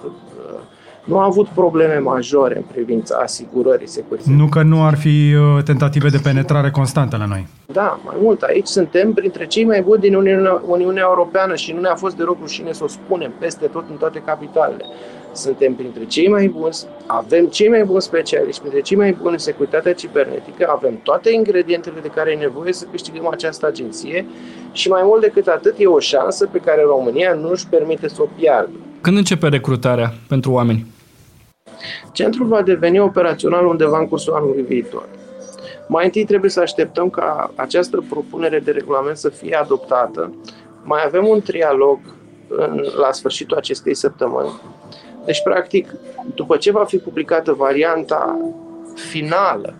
nu 1.04 1.18
a 1.18 1.24
avut 1.24 1.48
probleme 1.48 1.98
majore 1.98 2.56
în 2.56 2.62
privința 2.72 3.16
asigurării 3.22 3.88
securității. 3.88 4.34
Nu 4.34 4.46
că 4.46 4.62
nu 4.62 4.84
ar 4.84 4.96
fi 4.96 5.34
uh, 5.34 5.62
tentative 5.64 6.08
de 6.08 6.18
penetrare 6.22 6.70
constantă 6.70 7.16
la 7.16 7.26
noi. 7.26 7.46
Da, 7.66 8.00
mai 8.04 8.16
mult. 8.20 8.42
Aici 8.42 8.66
suntem 8.66 9.12
printre 9.12 9.46
cei 9.46 9.64
mai 9.64 9.82
buni 9.82 10.00
din 10.00 10.14
Uniunea, 10.14 10.62
Uniunea 10.66 11.04
Europeană 11.06 11.54
și 11.54 11.72
nu 11.72 11.80
ne-a 11.80 11.94
fost 11.94 12.16
de 12.16 12.22
rog 12.22 12.36
rușine 12.40 12.72
să 12.72 12.84
o 12.84 12.86
spunem 12.86 13.32
peste 13.38 13.66
tot 13.66 13.84
în 13.90 13.96
toate 13.96 14.22
capitalele. 14.24 14.84
Suntem 15.32 15.74
printre 15.74 16.04
cei 16.04 16.28
mai 16.28 16.48
buni, 16.48 16.74
avem 17.06 17.46
cei 17.46 17.68
mai 17.68 17.84
buni 17.84 18.02
specialiști, 18.02 18.60
printre 18.60 18.80
cei 18.80 18.96
mai 18.96 19.12
buni 19.12 19.32
în 19.32 19.38
securitatea 19.38 19.94
cibernetică, 19.94 20.72
avem 20.76 21.00
toate 21.02 21.32
ingredientele 21.32 22.00
de 22.02 22.08
care 22.08 22.30
e 22.30 22.36
nevoie 22.36 22.72
să 22.72 22.86
câștigăm 22.90 23.28
această 23.28 23.66
agenție 23.66 24.26
și 24.72 24.88
mai 24.88 25.02
mult 25.04 25.20
decât 25.20 25.46
atât 25.46 25.74
e 25.78 25.86
o 25.86 25.98
șansă 25.98 26.46
pe 26.46 26.58
care 26.58 26.82
România 26.82 27.34
nu 27.34 27.50
își 27.50 27.66
permite 27.66 28.08
să 28.08 28.22
o 28.22 28.28
piardă. 28.36 28.76
Când 29.00 29.16
începe 29.16 29.48
recrutarea 29.48 30.14
pentru 30.28 30.52
oameni? 30.52 30.86
Centrul 32.12 32.46
va 32.46 32.62
deveni 32.62 33.00
operațional 33.00 33.66
undeva 33.66 33.98
în 33.98 34.08
cursul 34.08 34.34
anului 34.34 34.62
viitor. 34.62 35.08
Mai 35.88 36.04
întâi 36.04 36.24
trebuie 36.24 36.50
să 36.50 36.60
așteptăm 36.60 37.10
ca 37.10 37.52
această 37.54 38.04
propunere 38.08 38.58
de 38.58 38.70
regulament 38.70 39.16
să 39.16 39.28
fie 39.28 39.54
adoptată. 39.54 40.34
Mai 40.82 41.02
avem 41.06 41.26
un 41.26 41.40
trialog 41.40 41.98
în, 42.48 42.84
la 43.00 43.12
sfârșitul 43.12 43.56
acestei 43.56 43.94
săptămâni. 43.94 44.60
Deci, 45.24 45.42
practic, 45.42 45.94
după 46.34 46.56
ce 46.56 46.72
va 46.72 46.84
fi 46.84 46.96
publicată 46.96 47.52
varianta 47.52 48.38
finală 48.94 49.74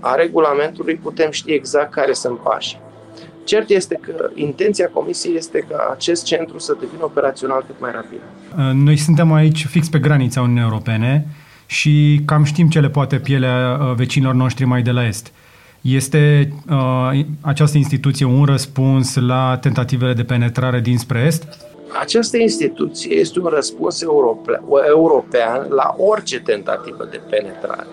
a 0.00 0.14
regulamentului, 0.14 0.94
putem 0.94 1.30
ști 1.30 1.52
exact 1.52 1.92
care 1.92 2.12
sunt 2.12 2.38
pașii. 2.38 2.80
Cert 3.44 3.68
este 3.68 3.98
că 4.00 4.30
intenția 4.34 4.88
Comisiei 4.92 5.36
este 5.36 5.66
ca 5.68 5.88
acest 5.90 6.24
centru 6.24 6.58
să 6.58 6.76
devină 6.80 7.04
operațional 7.04 7.64
cât 7.66 7.80
mai 7.80 7.90
rapid. 7.92 8.20
Noi 8.84 8.96
suntem 8.96 9.32
aici 9.32 9.66
fix 9.66 9.88
pe 9.88 9.98
granița 9.98 10.40
Uniunii 10.40 10.62
Europene 10.62 11.26
și 11.66 12.20
cam 12.24 12.44
știm 12.44 12.68
ce 12.68 12.80
le 12.80 12.88
poate 12.88 13.18
pielea 13.18 13.78
uh, 13.80 13.94
vecinilor 13.94 14.34
noștri 14.34 14.64
mai 14.64 14.82
de 14.82 14.90
la 14.90 15.06
Est. 15.06 15.32
Este 15.80 16.52
uh, 16.70 17.20
această 17.40 17.76
instituție 17.76 18.26
un 18.26 18.44
răspuns 18.44 19.14
la 19.14 19.58
tentativele 19.60 20.12
de 20.12 20.24
penetrare 20.24 20.80
dinspre 20.80 21.20
Est? 21.26 21.69
Această 21.98 22.36
instituție 22.36 23.14
este 23.16 23.40
un 23.40 23.46
răspuns 23.46 24.02
europe- 24.02 24.62
european 24.88 25.66
la 25.70 25.94
orice 25.98 26.40
tentativă 26.40 27.08
de 27.10 27.20
penetrare. 27.30 27.86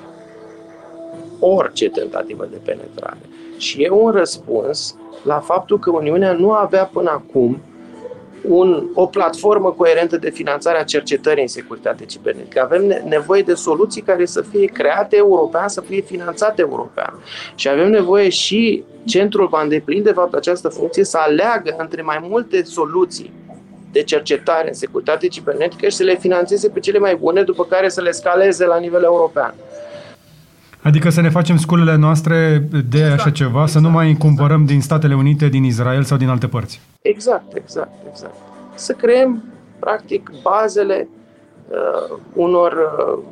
Orice 1.39 1.89
tentativă 1.89 2.47
de 2.51 2.57
penetrare. 2.63 3.19
Și 3.57 3.83
e 3.83 3.89
un 3.89 4.11
răspuns 4.11 4.95
la 5.23 5.39
faptul 5.39 5.79
că 5.79 5.89
Uniunea 5.89 6.31
nu 6.31 6.51
avea 6.51 6.85
până 6.85 7.09
acum 7.09 7.61
un, 8.47 8.87
o 8.93 9.05
platformă 9.05 9.71
coerentă 9.71 10.17
de 10.17 10.29
finanțare 10.29 10.79
a 10.79 10.83
cercetării 10.83 11.41
în 11.41 11.47
securitate 11.47 12.05
cibernetică. 12.05 12.61
Avem 12.61 13.01
nevoie 13.05 13.41
de 13.41 13.53
soluții 13.53 14.01
care 14.01 14.25
să 14.25 14.41
fie 14.41 14.65
create 14.65 15.15
european, 15.15 15.67
să 15.67 15.81
fie 15.81 16.01
finanțate 16.01 16.61
european. 16.61 17.13
Și 17.55 17.69
avem 17.69 17.89
nevoie 17.89 18.29
și 18.29 18.83
centrul 19.05 19.47
va 19.47 19.61
îndeplini 19.61 20.03
de 20.03 20.11
fapt 20.11 20.33
această 20.33 20.67
funcție 20.67 21.03
să 21.03 21.17
aleagă 21.17 21.75
între 21.77 22.01
mai 22.01 22.19
multe 22.29 22.63
soluții 22.63 23.33
de 23.91 24.03
cercetare 24.03 24.67
în 24.67 24.73
securitate 24.73 25.27
cibernetică 25.27 25.87
și 25.87 25.95
să 25.95 26.03
le 26.03 26.15
finanțeze 26.15 26.69
pe 26.69 26.79
cele 26.79 26.99
mai 26.99 27.15
bune, 27.15 27.43
după 27.43 27.65
care 27.65 27.89
să 27.89 28.01
le 28.01 28.11
scaleze 28.11 28.65
la 28.65 28.77
nivel 28.77 29.03
european. 29.03 29.53
Adică 30.81 31.09
să 31.09 31.21
ne 31.21 31.29
facem 31.29 31.57
sculele 31.57 31.95
noastre 31.95 32.67
de 32.69 32.97
exact, 32.97 33.19
așa 33.19 33.29
ceva, 33.29 33.49
exact, 33.49 33.69
să 33.69 33.79
nu 33.79 33.89
mai 33.89 34.15
cumpărăm 34.19 34.61
exact. 34.61 34.71
din 34.71 34.81
Statele 34.81 35.15
Unite, 35.15 35.47
din 35.47 35.63
Israel 35.63 36.03
sau 36.03 36.17
din 36.17 36.27
alte 36.27 36.47
părți. 36.47 36.81
Exact, 37.01 37.55
exact, 37.55 37.91
exact. 38.09 38.35
Să 38.75 38.93
creăm, 38.93 39.43
practic, 39.79 40.31
bazele 40.41 41.07
uh, 41.67 42.17
unor, 42.33 42.71
uh, 42.71 43.23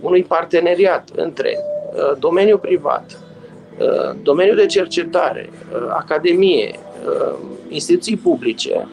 unui 0.00 0.22
parteneriat 0.22 1.08
între 1.16 1.58
uh, 1.58 2.18
domeniul 2.18 2.58
privat, 2.58 3.18
uh, 3.78 4.16
domeniul 4.22 4.56
de 4.56 4.66
cercetare, 4.66 5.50
uh, 5.52 5.86
academie, 5.88 6.78
uh, 7.06 7.34
instituții 7.68 8.16
publice, 8.16 8.88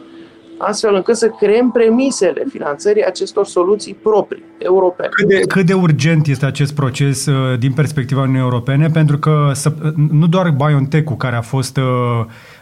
astfel 0.62 0.94
încât 0.94 1.16
să 1.16 1.28
creăm 1.28 1.70
premisele 1.70 2.44
finanțării 2.50 3.04
acestor 3.04 3.46
soluții 3.46 3.94
proprii, 3.94 4.42
europene. 4.58 5.08
Cât 5.08 5.28
de, 5.28 5.40
cât 5.40 5.66
de 5.66 5.74
urgent 5.74 6.26
este 6.26 6.46
acest 6.46 6.74
proces 6.74 7.26
uh, 7.26 7.58
din 7.58 7.72
perspectiva 7.72 8.20
Uniunii 8.20 8.40
Europene? 8.40 8.88
Pentru 8.88 9.18
că 9.18 9.50
să, 9.54 9.72
nu 10.10 10.26
doar 10.26 10.50
BioNTech-ul 10.50 11.16
care 11.16 11.36
a 11.36 11.40
fost 11.40 11.76
uh, 11.76 11.84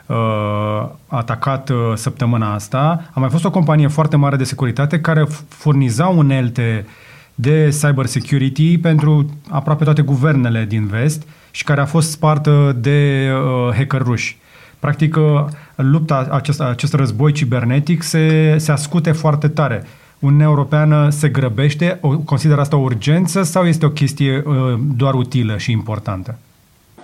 uh, 0.07 0.89
atacat 1.07 1.69
uh, 1.69 1.77
săptămâna 1.95 2.55
asta, 2.55 3.11
a 3.15 3.21
mai 3.21 3.29
fost 3.29 3.45
o 3.45 3.51
companie 3.51 3.89
foarte 3.89 4.17
mare 4.17 4.37
de 4.37 4.45
securitate 4.45 5.01
care 5.01 5.27
furniza 5.49 6.07
unelte 6.07 6.87
de 7.35 7.69
cyber 7.81 8.07
security 8.07 8.79
pentru 8.79 9.27
aproape 9.49 9.85
toate 9.85 10.03
guvernele 10.03 10.65
din 10.69 10.87
vest 10.87 11.23
și 11.51 11.65
care 11.65 11.81
a 11.81 11.85
fost 11.85 12.11
spartă 12.11 12.77
de 12.81 13.31
uh, 13.33 13.75
hacker 13.77 14.03
ruși. 14.03 14.39
Practic, 14.81 15.17
uh, 15.17 15.45
lupta, 15.77 16.29
acest, 16.31 16.61
acest 16.61 16.95
război 16.95 17.33
cibernetic 17.33 18.03
se, 18.03 18.57
se 18.59 18.73
ascute 18.73 19.13
foarte 19.13 19.49
tare. 19.49 19.85
Uniunea 20.19 20.47
Europeană 20.47 21.09
se 21.11 21.29
grăbește? 21.29 21.99
O, 22.01 22.19
consideră 22.19 22.61
asta 22.61 22.77
o 22.77 22.81
urgență 22.81 23.43
sau 23.43 23.67
este 23.67 23.87
o 23.87 23.91
chestie 23.91 24.43
uh, 24.47 24.55
doar 24.97 25.15
utilă 25.15 25.57
și 25.57 25.71
importantă? 25.71 26.39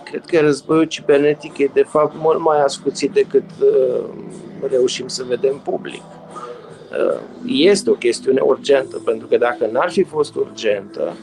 Cred 0.05 0.25
că 0.25 0.41
războiul 0.41 0.85
cibernetic 0.85 1.59
e 1.59 1.71
de 1.73 1.85
fapt 1.89 2.15
mult 2.19 2.41
mai 2.41 2.63
ascuțit 2.63 3.13
decât 3.13 3.45
uh, 3.61 4.05
reușim 4.71 5.09
să 5.09 5.25
vedem 5.29 5.61
public. 5.65 6.03
Uh, 6.03 7.21
este 7.47 7.91
o 7.91 7.95
chestiune 7.95 8.41
urgentă, 8.41 9.01
pentru 9.05 9.27
că 9.27 9.37
dacă 9.37 9.69
n-ar 9.73 9.91
fi 9.91 10.03
fost 10.03 10.35
urgentă, 10.35 11.17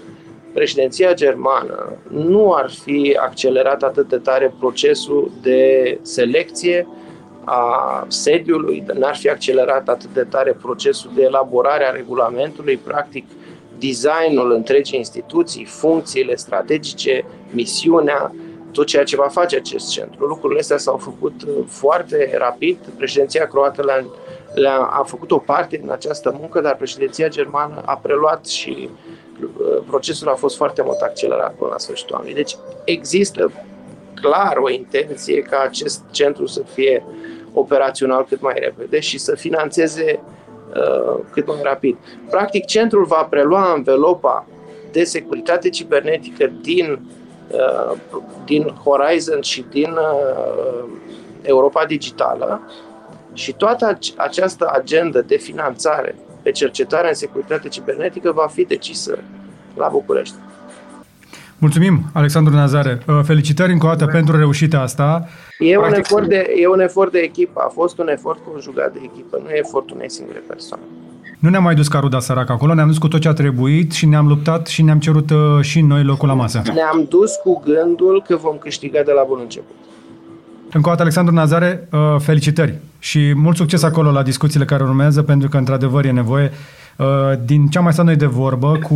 președinția 0.54 1.14
germană 1.14 1.98
nu 2.10 2.54
ar 2.54 2.70
fi 2.70 3.18
accelerat 3.22 3.84
atât 3.84 4.10
de 4.10 4.18
tare 4.18 4.54
procesul 4.60 5.32
de 5.42 6.00
selecție 6.02 6.88
a 7.44 8.06
sediului, 8.08 8.84
n-ar 8.94 9.16
fi 9.16 9.30
accelerat 9.30 9.90
atât 9.90 10.14
de 10.14 10.24
tare 10.24 10.58
procesul 10.62 11.12
de 11.16 11.22
elaborare 11.22 11.86
a 11.86 11.92
regulamentului, 11.92 12.78
practic 12.78 13.26
designul 13.80 14.52
întregii 14.52 14.98
instituții, 14.98 15.66
funcțiile 15.66 16.36
strategice, 16.36 17.26
misiunea, 17.50 18.36
tot 18.72 18.86
ceea 18.86 19.04
ce 19.04 19.16
va 19.16 19.28
face 19.28 19.56
acest 19.56 19.90
centru. 19.90 20.26
Lucrurile 20.26 20.60
astea 20.60 20.78
s-au 20.78 20.98
făcut 20.98 21.42
uh, 21.42 21.54
foarte 21.68 22.36
rapid. 22.38 22.78
Președinția 22.98 23.48
croată 23.48 23.84
le-a, 23.84 24.06
le-a 24.54 24.78
a 24.78 25.04
făcut 25.04 25.32
o 25.32 25.38
parte 25.38 25.78
din 25.78 25.92
această 25.92 26.36
muncă, 26.40 26.62
dar 26.62 26.76
președinția 26.76 27.28
germană 27.28 27.82
a 27.86 27.96
preluat 27.98 28.46
și 28.46 28.90
uh, 28.92 29.23
procesul 29.88 30.28
a 30.28 30.34
fost 30.34 30.56
foarte 30.56 30.82
mult 30.82 31.00
accelerat 31.00 31.54
până 31.54 31.70
la 31.72 31.78
sfârșitul 31.78 32.16
anului. 32.16 32.34
Deci 32.34 32.58
există 32.84 33.52
clar 34.22 34.58
o 34.58 34.70
intenție 34.70 35.42
ca 35.42 35.60
acest 35.60 36.04
centru 36.12 36.46
să 36.46 36.62
fie 36.74 37.06
operațional 37.54 38.26
cât 38.30 38.42
mai 38.42 38.54
repede 38.58 39.00
și 39.00 39.18
să 39.18 39.36
financeze 39.36 40.20
uh, 40.76 41.20
cât 41.32 41.48
mai 41.48 41.60
rapid. 41.64 41.98
Practic, 42.30 42.66
centrul 42.66 43.06
va 43.06 43.28
prelua 43.30 43.74
învelopa 43.74 44.46
de 44.92 45.04
securitate 45.04 45.70
cibernetică 45.70 46.52
din, 46.62 47.00
uh, 47.52 47.98
din 48.46 48.64
Horizon 48.84 49.42
și 49.42 49.66
din 49.70 49.92
uh, 49.92 50.84
Europa 51.42 51.86
Digitală 51.86 52.62
și 53.34 53.54
toată 53.54 53.98
această 54.16 54.72
agendă 54.74 55.22
de 55.22 55.38
finanțare 55.38 56.16
pe 56.44 56.52
cercetare 56.52 57.08
în 57.08 57.14
securitate 57.14 57.68
cibernetică 57.68 58.32
va 58.32 58.48
fi 58.52 58.64
decisă 58.64 59.18
la 59.78 59.88
București. 59.92 60.36
Mulțumim, 61.58 62.04
Alexandru 62.14 62.54
Nazare. 62.54 63.02
Uh, 63.08 63.20
felicitări 63.24 63.72
încă 63.72 63.86
o 63.86 63.90
dată 63.90 64.06
pentru 64.06 64.38
reușita 64.38 64.80
asta. 64.80 65.28
E 65.60 65.78
un, 65.78 65.94
efort 65.94 66.28
de, 66.28 66.54
e 66.56 66.68
un 66.68 66.80
efort 66.80 67.12
de 67.12 67.20
echipă, 67.20 67.62
a 67.66 67.70
fost 67.74 67.98
un 67.98 68.08
efort 68.08 68.40
conjugat 68.52 68.94
de 68.94 69.00
echipă, 69.04 69.40
nu 69.44 69.50
e 69.50 69.58
efortul 69.58 69.96
unei 69.96 70.10
singure 70.10 70.44
persoane. 70.48 70.84
Nu 71.40 71.50
ne-am 71.50 71.64
mai 71.64 71.76
dus 71.76 71.88
ca 71.88 72.00
ruda 72.00 72.20
sărac 72.20 72.50
acolo, 72.50 72.74
ne-am 72.74 72.88
dus 72.88 72.98
cu 72.98 73.08
tot 73.08 73.22
ce 73.22 73.28
a 73.28 73.34
trebuit 73.34 73.92
și 73.92 74.06
ne-am 74.06 74.28
luptat 74.28 74.68
și 74.68 74.82
ne-am 74.82 75.00
cerut 75.00 75.30
uh, 75.30 75.38
și 75.62 75.82
noi 75.82 76.04
locul 76.04 76.28
la 76.28 76.34
masă. 76.34 76.62
Ne-am 76.74 77.06
dus 77.10 77.36
cu 77.36 77.62
gândul 77.66 78.24
că 78.28 78.36
vom 78.36 78.58
câștiga 78.58 79.02
de 79.02 79.12
la 79.12 79.24
bun 79.28 79.40
început. 79.42 79.76
Încă 80.74 80.88
o 80.88 80.92
dată, 80.92 81.02
Alexandru 81.02 81.34
Nazare, 81.34 81.88
uh, 81.92 82.16
felicitări 82.20 82.76
și 83.00 83.34
mult 83.36 83.56
succes 83.56 83.84
acolo 83.84 84.12
la 84.12 84.24
discuțiile 84.24 84.66
care 84.66 84.84
urmează, 84.84 85.24
pentru 85.24 85.50
că, 85.50 85.58
într-adevăr, 85.58 86.06
e 86.06 86.12
nevoie 86.12 86.52
din 87.46 87.68
ce 87.68 87.78
am 87.78 87.84
mai 87.84 87.94
stat 87.94 88.06
noi 88.06 88.16
de 88.16 88.26
vorbă 88.26 88.78
cu 88.78 88.96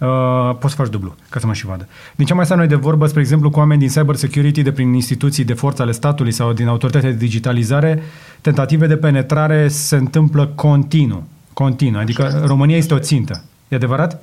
Uh, 0.00 0.56
poți 0.58 0.74
să 0.74 0.80
faci 0.80 0.90
dublu, 0.90 1.14
ca 1.30 1.40
să 1.40 1.46
mă 1.46 1.52
și 1.52 1.66
vadă. 1.66 1.86
Din 2.16 2.26
ce 2.26 2.34
mai 2.34 2.44
stat 2.44 2.56
noi 2.56 2.66
de 2.66 2.74
vorbă, 2.74 3.06
spre 3.06 3.20
exemplu, 3.20 3.50
cu 3.50 3.58
oameni 3.58 3.80
din 3.80 3.88
cyber 3.88 4.14
security, 4.14 4.62
de 4.62 4.72
prin 4.72 4.92
instituții 4.92 5.44
de 5.44 5.52
forță 5.52 5.82
ale 5.82 5.92
statului 5.92 6.32
sau 6.32 6.52
din 6.52 6.68
autoritatea 6.68 7.10
de 7.10 7.16
digitalizare, 7.16 8.02
tentative 8.40 8.86
de 8.86 8.96
penetrare 8.96 9.68
se 9.68 9.96
întâmplă 9.96 10.46
continuu. 10.54 11.22
Continuu. 11.52 12.00
Adică 12.00 12.42
România 12.46 12.76
este 12.76 12.94
o 12.94 12.98
țintă. 12.98 13.44
E 13.68 13.76
adevărat? 13.76 14.22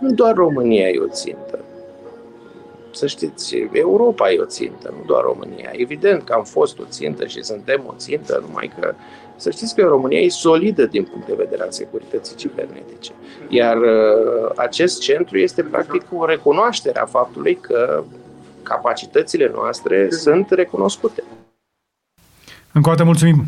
Nu 0.00 0.10
doar 0.10 0.34
România 0.34 0.86
e 0.86 0.98
o 1.08 1.12
țintă. 1.12 1.58
Să 2.92 3.06
știți, 3.06 3.56
Europa 3.72 4.30
e 4.30 4.38
o 4.38 4.44
țintă, 4.44 4.94
nu 4.98 5.04
doar 5.06 5.22
România. 5.22 5.70
Evident 5.72 6.22
că 6.22 6.32
am 6.32 6.44
fost 6.44 6.78
o 6.78 6.84
țintă 6.88 7.26
și 7.26 7.42
suntem 7.42 7.82
o 7.86 7.94
țintă, 7.96 8.44
numai 8.46 8.72
că 8.80 8.94
să 9.36 9.50
știți 9.50 9.74
că 9.74 9.82
România 9.82 10.20
e 10.20 10.28
solidă 10.28 10.86
din 10.86 11.04
punct 11.04 11.26
de 11.26 11.34
vedere 11.36 11.62
al 11.62 11.70
securității 11.70 12.36
cibernetice. 12.36 13.12
Iar 13.48 13.76
uh, 13.76 14.50
acest 14.56 15.00
centru 15.00 15.38
este 15.38 15.62
practic 15.62 16.02
o 16.12 16.24
recunoaștere 16.24 16.98
a 16.98 17.06
faptului 17.06 17.54
că 17.54 18.04
capacitățile 18.62 19.50
noastre 19.54 20.10
sunt 20.10 20.50
recunoscute. 20.50 21.22
Încă 22.72 22.88
o 22.88 22.92
dată 22.92 23.04
mulțumim! 23.04 23.44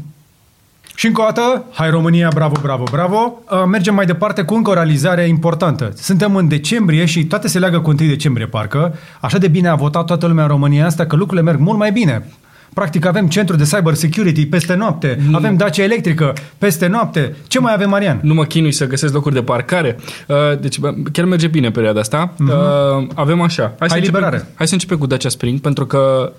Și 0.95 1.07
încă 1.07 1.21
o 1.21 1.25
dată, 1.25 1.65
hai 1.73 1.91
România, 1.91 2.31
bravo, 2.35 2.55
bravo, 2.63 2.85
bravo. 2.91 3.39
Uh, 3.51 3.63
Mergem 3.67 3.95
mai 3.95 4.07
departe 4.07 4.43
cu 4.43 4.55
încă 4.55 4.71
o 4.71 4.75
realizare 4.75 5.29
importantă. 5.29 5.93
Suntem 5.97 6.37
în 6.37 6.49
decembrie 6.49 7.05
și 7.05 7.25
toate 7.27 7.49
se 7.49 7.59
leagă 7.59 7.81
cu 7.81 7.89
1 7.89 7.97
decembrie, 7.97 8.47
parcă. 8.47 8.95
Așa 9.21 9.39
de 9.39 9.49
bine 9.49 9.69
a 9.69 9.75
votat 9.75 10.05
toată 10.05 10.27
lumea 10.27 10.43
în 10.43 10.51
România 10.51 10.87
asta 10.87 11.07
că 11.07 11.17
lucrurile 11.17 11.51
merg 11.51 11.61
mult 11.61 11.79
mai 11.79 11.93
bine. 11.93 12.27
Practic 12.75 13.05
avem 13.07 13.27
centru 13.29 13.57
de 13.57 13.65
cyber 13.65 13.95
security 13.95 14.47
peste 14.47 14.75
noapte, 14.75 15.19
Mm. 15.27 15.35
avem 15.35 15.57
Dacia 15.57 15.83
electrică 15.83 16.33
peste 16.59 16.87
noapte. 16.87 17.37
Ce 17.47 17.59
mai 17.61 17.73
avem, 17.73 17.89
Marian? 17.89 18.21
Nu 18.23 18.35
mă 18.35 18.45
chinui 18.45 18.73
să 18.73 18.87
găsesc 18.87 19.13
locuri 19.13 19.35
de 19.35 19.43
parcare. 19.43 19.97
Uh, 20.29 20.37
Deci 20.61 20.79
bă, 20.79 20.95
chiar 21.13 21.25
merge 21.25 21.47
bine 21.47 21.71
perioada 21.71 22.01
asta. 22.01 22.35
Uh, 22.41 23.07
Avem 23.15 23.41
așa. 23.41 23.63
Hai, 23.63 23.73
să 23.79 23.87
Hai 23.89 23.99
începem, 23.99 24.21
liberare. 24.21 24.49
hai 24.55 24.67
să 24.67 24.73
începem 24.75 24.99
cu 24.99 25.07
Dacia 25.07 25.29
Spring, 25.29 25.61
pentru 25.61 25.87
că 25.87 26.33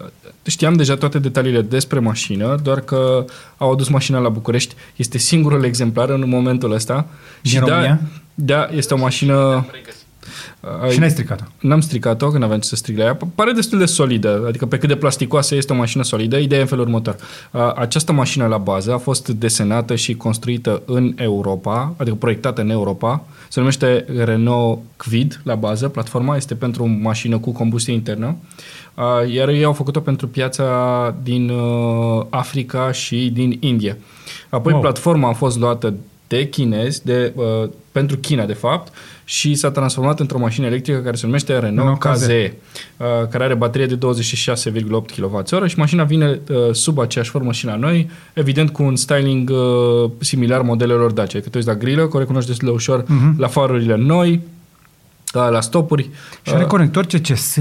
știam 0.45 0.73
deja 0.73 0.95
toate 0.95 1.19
detaliile 1.19 1.61
despre 1.61 1.99
mașină, 1.99 2.59
doar 2.63 2.79
că 2.79 3.25
au 3.57 3.71
adus 3.71 3.87
mașina 3.89 4.19
la 4.19 4.29
București. 4.29 4.75
Este 4.95 5.17
singurul 5.17 5.63
exemplar 5.63 6.09
în 6.09 6.23
momentul 6.27 6.71
ăsta. 6.73 7.05
Din 7.41 7.59
da, 7.59 7.65
România? 7.67 7.99
da, 8.33 8.67
este 8.75 8.93
o 8.93 8.97
mașină... 8.97 9.35
Uh, 9.35 9.63
Și 10.91 10.99
n-ai 10.99 11.09
stricat-o. 11.09 11.43
N-am 11.59 11.81
stricat-o, 11.81 12.29
că 12.29 12.37
n-aveam 12.37 12.59
ce 12.59 12.67
să 12.67 12.75
strig 12.75 12.97
la 12.97 13.03
ea. 13.03 13.17
Pare 13.35 13.51
destul 13.51 13.77
de 13.79 13.85
solidă, 13.85 14.43
adică 14.47 14.65
pe 14.65 14.77
cât 14.77 14.89
de 14.89 14.95
plasticoasă 14.95 15.55
este 15.55 15.73
o 15.73 15.75
mașină 15.75 16.03
solidă. 16.03 16.37
Ideea 16.37 16.59
e 16.59 16.63
în 16.63 16.67
felul 16.69 16.83
următor. 16.85 17.15
A, 17.51 17.71
Această 17.71 18.11
mașină 18.11 18.47
la 18.47 18.57
bază 18.57 18.93
a 18.93 18.97
fost 18.97 19.27
desenată 19.27 19.95
și 19.95 20.13
construită 20.15 20.81
în 20.85 21.13
Europa, 21.17 21.93
adică 21.97 22.15
proiectată 22.15 22.61
în 22.61 22.69
Europa. 22.69 23.25
Se 23.49 23.59
numește 23.59 24.05
Renault 24.23 24.79
Kwid 24.97 25.41
la 25.43 25.55
bază. 25.55 25.87
Platforma 25.87 26.35
este 26.35 26.55
pentru 26.55 26.83
o 26.83 26.87
mașină 27.01 27.37
cu 27.37 27.51
combustie 27.51 27.93
internă. 27.93 28.35
A, 28.93 29.23
Iar 29.33 29.49
ei 29.49 29.63
au 29.63 29.73
făcut-o 29.73 29.99
pentru 29.99 30.27
piața 30.27 31.15
din 31.23 31.49
uh, 31.49 32.25
Africa 32.29 32.91
și 32.91 33.29
din 33.33 33.57
India. 33.59 33.97
Apoi 34.49 34.71
Wow. 34.71 34.81
platforma 34.81 35.29
a 35.29 35.33
fost 35.33 35.59
luată 35.59 35.93
de 36.27 36.47
chinezi, 36.49 37.05
de, 37.05 37.33
uh, 37.35 37.69
pentru 37.91 38.17
China 38.17 38.45
de 38.45 38.53
fapt, 38.53 38.93
și 39.25 39.55
s-a 39.55 39.71
transformat 39.71 40.19
într-o 40.19 40.39
mașină 40.39 40.65
electrică 40.65 40.97
care 40.99 41.15
se 41.15 41.25
numește 41.25 41.53
Renault, 41.59 41.73
Renault 41.75 41.99
KZ. 41.99 42.21
KZE, 42.23 42.53
uh, 42.97 43.05
care 43.29 43.43
are 43.43 43.53
baterie 43.55 43.85
de 43.87 43.95
26,8 43.95 45.11
kWh 45.15 45.65
și 45.67 45.77
mașina 45.77 46.03
vine 46.03 46.39
uh, 46.49 46.57
sub 46.71 46.99
aceeași 46.99 47.29
formă 47.29 47.51
și 47.51 47.65
la 47.65 47.75
noi, 47.75 48.09
evident 48.33 48.69
cu 48.69 48.83
un 48.83 48.95
styling 48.95 49.49
uh, 49.49 50.09
similar 50.19 50.61
modelelor 50.61 51.11
Dacia. 51.11 51.39
Că 51.39 51.49
te 51.49 51.57
uiți 51.57 51.69
la 51.69 51.75
grilă, 51.75 52.07
că 52.07 52.15
o 52.17 52.19
recunoști 52.19 52.49
destul 52.49 52.67
de 52.67 52.73
ușor, 52.73 53.03
Mhm. 53.07 53.39
la 53.39 53.47
farurile 53.47 53.95
noi, 53.95 54.41
uh, 55.33 55.47
la 55.51 55.61
stopuri. 55.61 56.09
Și 56.41 56.53
are 56.53 56.63
conector 56.63 57.05
CCS. 57.05 57.57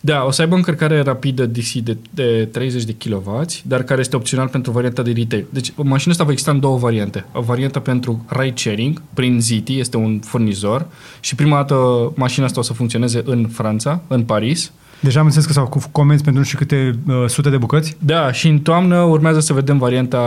Da, 0.00 0.24
o 0.24 0.30
să 0.30 0.42
aibă 0.42 0.54
încărcare 0.54 1.00
rapidă 1.00 1.46
DC 1.46 1.72
de, 1.72 1.96
de 2.10 2.48
30 2.52 2.84
de 2.84 2.94
kW, 2.94 3.44
dar 3.62 3.82
care 3.82 4.00
este 4.00 4.16
opțional 4.16 4.48
pentru 4.48 4.72
varianta 4.72 5.02
de 5.02 5.12
retail. 5.12 5.46
Deci 5.50 5.72
mașina 5.76 6.12
asta 6.12 6.24
va 6.24 6.30
exista 6.30 6.50
în 6.50 6.60
două 6.60 6.78
variante. 6.78 7.24
O 7.32 7.40
variantă 7.40 7.78
pentru 7.78 8.24
ride 8.28 8.56
sharing, 8.56 9.02
prin 9.14 9.40
Ziti, 9.40 9.78
este 9.78 9.96
un 9.96 10.18
furnizor 10.18 10.86
și 11.20 11.34
prima 11.34 11.56
dată 11.56 11.76
mașina 12.16 12.44
asta 12.44 12.60
o 12.60 12.62
să 12.62 12.72
funcționeze 12.72 13.22
în 13.24 13.48
Franța, 13.48 14.02
în 14.08 14.22
Paris. 14.22 14.72
Deja 15.02 15.18
am 15.20 15.24
înțeles 15.26 15.46
că 15.46 15.52
s-au 15.52 15.66
cu- 15.66 15.82
comenzi 15.92 16.22
pentru 16.22 16.40
nu 16.42 16.46
știu 16.46 16.58
câte 16.58 16.98
uh, 17.08 17.14
sute 17.26 17.50
de 17.50 17.56
bucăți. 17.56 17.96
Da, 17.98 18.32
și 18.32 18.48
în 18.48 18.58
toamnă 18.58 19.00
urmează 19.00 19.40
să 19.40 19.52
vedem 19.52 19.78
varianta, 19.78 20.18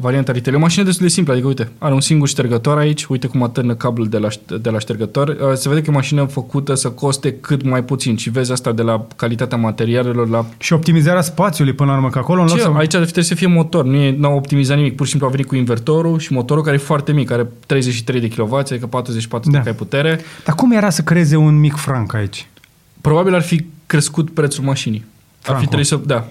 varianta 0.00 0.32
retail. 0.32 0.54
E 0.54 0.58
o 0.58 0.60
mașină 0.60 0.84
destul 0.84 1.06
de 1.06 1.12
simplă, 1.12 1.32
adică 1.32 1.48
uite, 1.48 1.68
are 1.78 1.94
un 1.94 2.00
singur 2.00 2.28
ștergător 2.28 2.78
aici, 2.78 3.04
uite 3.04 3.26
cum 3.26 3.42
atârnă 3.42 3.74
cablul 3.74 4.08
de 4.08 4.18
la, 4.18 4.28
șt- 4.28 4.60
de 4.60 4.70
la 4.70 4.78
ștergător. 4.78 5.28
Uh, 5.28 5.36
Se 5.54 5.68
vede 5.68 5.80
că 5.80 5.86
e 5.88 5.92
o 5.92 5.96
mașină 5.96 6.24
făcută 6.24 6.74
să 6.74 6.90
coste 6.90 7.32
cât 7.34 7.62
mai 7.62 7.84
puțin 7.84 8.16
și 8.16 8.30
vezi 8.30 8.52
asta 8.52 8.72
de 8.72 8.82
la 8.82 9.06
calitatea 9.16 9.58
materialelor, 9.58 10.28
la 10.28 10.46
Și 10.58 10.72
optimizarea 10.72 11.20
spațiului 11.22 11.72
până 11.72 11.90
la 11.90 11.96
urmă, 11.96 12.08
că 12.10 12.18
acolo 12.18 12.40
în 12.40 12.46
loc 12.46 12.56
Ce? 12.56 12.62
să... 12.62 12.70
Aici 12.76 12.90
trebuie 12.90 13.24
să 13.24 13.34
fie 13.34 13.46
motor, 13.46 13.84
nu 13.84 13.94
e, 13.96 14.16
n-au 14.18 14.36
optimizat 14.36 14.76
nimic, 14.76 14.94
pur 14.96 15.04
și 15.04 15.10
simplu 15.10 15.28
au 15.28 15.34
venit 15.34 15.48
cu 15.48 15.56
invertorul 15.56 16.18
și 16.18 16.32
motorul 16.32 16.62
care 16.62 16.76
e 16.76 16.78
foarte 16.78 17.12
mic, 17.12 17.30
are 17.30 17.46
33 17.66 18.20
de 18.20 18.28
kW, 18.28 18.54
adică 18.54 18.86
44 18.86 19.50
Da. 19.50 19.58
de 19.58 19.64
cai 19.64 19.72
putere. 19.74 20.20
Dar 20.44 20.54
cum 20.54 20.72
era 20.72 20.90
să 20.90 21.02
creeze 21.02 21.36
un 21.36 21.58
mic 21.58 21.74
franc 21.76 22.14
aici? 22.14 22.46
Probabil 23.00 23.34
ar 23.34 23.42
fi 23.42 23.64
crescut 23.90 24.30
prețul 24.30 24.64
mașinii. 24.64 25.04
Ar 25.04 25.06
fi 25.36 25.42
Franco. 25.42 25.64
trebuit 25.64 25.86
să... 25.86 25.96
Da. 25.96 26.28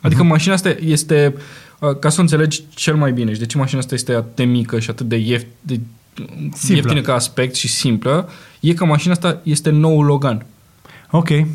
Adică 0.00 0.22
mașina 0.22 0.54
asta 0.54 0.68
este, 0.68 1.34
uh, 1.78 1.98
ca 1.98 2.08
să 2.08 2.16
o 2.18 2.22
înțelegi 2.22 2.62
cel 2.74 2.96
mai 2.96 3.12
bine, 3.12 3.32
și 3.32 3.38
de 3.38 3.46
ce 3.46 3.56
mașina 3.56 3.80
asta 3.80 3.94
este 3.94 4.12
atât 4.12 4.36
de 4.36 4.44
mică 4.44 4.78
și 4.78 4.90
atât 4.90 5.08
de, 5.08 5.16
ieft, 5.16 5.46
de 5.60 5.80
Simplă. 6.54 6.74
ieftină 6.74 7.00
ca 7.00 7.14
aspect 7.14 7.54
și 7.54 7.68
simplă, 7.68 8.28
e 8.60 8.74
că 8.74 8.84
mașina 8.84 9.12
asta 9.12 9.40
este 9.42 9.70
nou 9.70 10.02
Logan. 10.02 10.46
Ok. 11.10 11.28
Pentru 11.28 11.46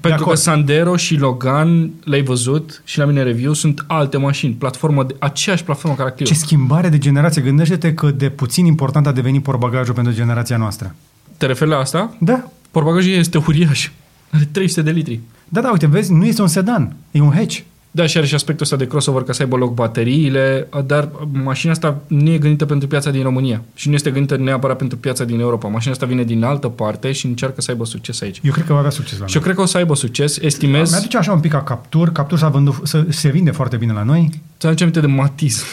că 0.00 0.12
acord. 0.12 0.38
Sandero 0.38 0.96
și 0.96 1.14
Logan, 1.16 1.90
le-ai 2.04 2.22
văzut 2.22 2.82
și 2.84 2.98
la 2.98 3.04
mine 3.04 3.20
în 3.20 3.26
review, 3.26 3.52
sunt 3.52 3.84
alte 3.86 4.16
mașini, 4.16 4.52
platformă 4.52 5.04
de, 5.04 5.16
aceeași 5.18 5.64
platformă 5.64 5.96
ca 5.96 6.04
la 6.04 6.10
Clio. 6.10 6.26
Ce 6.26 6.34
schimbare 6.34 6.88
de 6.88 6.98
generație. 6.98 7.42
Gândește-te 7.42 7.94
că 7.94 8.10
de 8.10 8.28
puțin 8.28 8.66
important 8.66 9.06
a 9.06 9.12
devenit 9.12 9.42
portbagajul 9.42 9.94
pentru 9.94 10.12
generația 10.12 10.56
noastră. 10.56 10.94
Te 11.36 11.46
referi 11.46 11.70
la 11.70 11.76
asta? 11.76 12.16
Da. 12.18 12.50
Portbagajul 12.70 13.12
este 13.12 13.38
uriaș. 13.46 13.90
Are 14.30 14.48
300 14.52 14.82
de 14.82 14.90
litri. 14.90 15.20
Da, 15.48 15.60
da, 15.60 15.70
uite, 15.70 15.86
vezi, 15.86 16.12
nu 16.12 16.24
este 16.24 16.42
un 16.42 16.48
sedan, 16.48 16.96
e 17.10 17.20
un 17.20 17.32
hatch. 17.32 17.58
Da, 17.92 18.06
și 18.06 18.16
are 18.16 18.26
și 18.26 18.34
aspectul 18.34 18.64
ăsta 18.64 18.76
de 18.76 18.86
crossover 18.86 19.22
ca 19.22 19.32
să 19.32 19.42
aibă 19.42 19.56
loc 19.56 19.74
bateriile, 19.74 20.68
dar 20.86 21.08
mașina 21.32 21.72
asta 21.72 22.00
nu 22.06 22.30
e 22.30 22.38
gândită 22.38 22.66
pentru 22.66 22.88
piața 22.88 23.10
din 23.10 23.22
România 23.22 23.62
și 23.74 23.88
nu 23.88 23.94
este 23.94 24.10
gândită 24.10 24.36
neapărat 24.36 24.76
pentru 24.76 24.96
piața 24.98 25.24
din 25.24 25.40
Europa. 25.40 25.68
Mașina 25.68 25.92
asta 25.92 26.06
vine 26.06 26.24
din 26.24 26.42
altă 26.44 26.68
parte 26.68 27.12
și 27.12 27.26
încearcă 27.26 27.60
să 27.60 27.70
aibă 27.70 27.84
succes 27.84 28.20
aici. 28.20 28.40
Eu 28.42 28.52
cred 28.52 28.64
că 28.66 28.72
va 28.72 28.78
avea 28.78 28.90
succes 28.90 29.18
la 29.18 29.26
Și 29.26 29.34
eu 29.36 29.40
noi. 29.40 29.42
cred 29.42 29.54
că 29.54 29.62
o 29.62 29.66
să 29.72 29.76
aibă 29.76 29.94
succes. 29.94 30.38
Estimez, 30.38 30.90
Mi-aduce 30.90 31.16
așa 31.16 31.32
un 31.32 31.40
pic 31.40 31.50
ca 31.50 31.62
Captur. 31.62 32.12
Captur 32.12 32.38
s-a 32.38 32.48
vândut, 32.48 32.74
să, 32.82 33.04
se 33.08 33.28
vinde 33.28 33.50
foarte 33.50 33.76
bine 33.76 33.92
la 33.92 34.02
noi. 34.02 34.30
să 34.56 34.66
aduce 34.66 34.82
aminte 34.82 35.00
de 35.00 35.06
Matiz. 35.06 35.64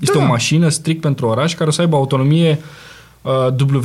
Este 0.00 0.18
Da. 0.18 0.24
o 0.24 0.26
mașină 0.26 0.68
strict 0.68 1.00
pentru 1.00 1.26
oraș 1.26 1.54
care 1.54 1.68
o 1.68 1.72
să 1.72 1.80
aibă 1.80 1.96
autonomie 1.96 2.58
uh, 3.22 3.32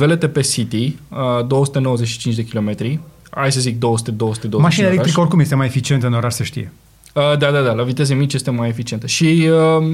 WLTP 0.00 0.40
City, 0.42 0.96
uh, 1.08 1.46
295 1.46 2.34
de 2.34 2.44
kilometri. 2.44 2.98
Hai 3.30 3.52
să 3.52 3.60
zic 3.60 3.78
200 3.78 4.10
200 4.10 4.46
200 4.46 4.62
Mașina 4.62 4.86
în 4.86 4.92
oraș. 4.92 4.98
electrică 4.98 5.20
oricum 5.20 5.40
este 5.40 5.54
mai 5.54 5.66
eficientă 5.66 6.06
în 6.06 6.12
oraș, 6.12 6.34
să 6.34 6.42
știe. 6.42 6.72
Uh, 7.14 7.38
da, 7.38 7.50
da, 7.50 7.60
da, 7.60 7.72
la 7.72 7.82
viteze 7.82 8.14
mici 8.14 8.34
este 8.34 8.50
mai 8.50 8.68
eficientă. 8.68 9.06
Și 9.06 9.48
uh, 9.50 9.86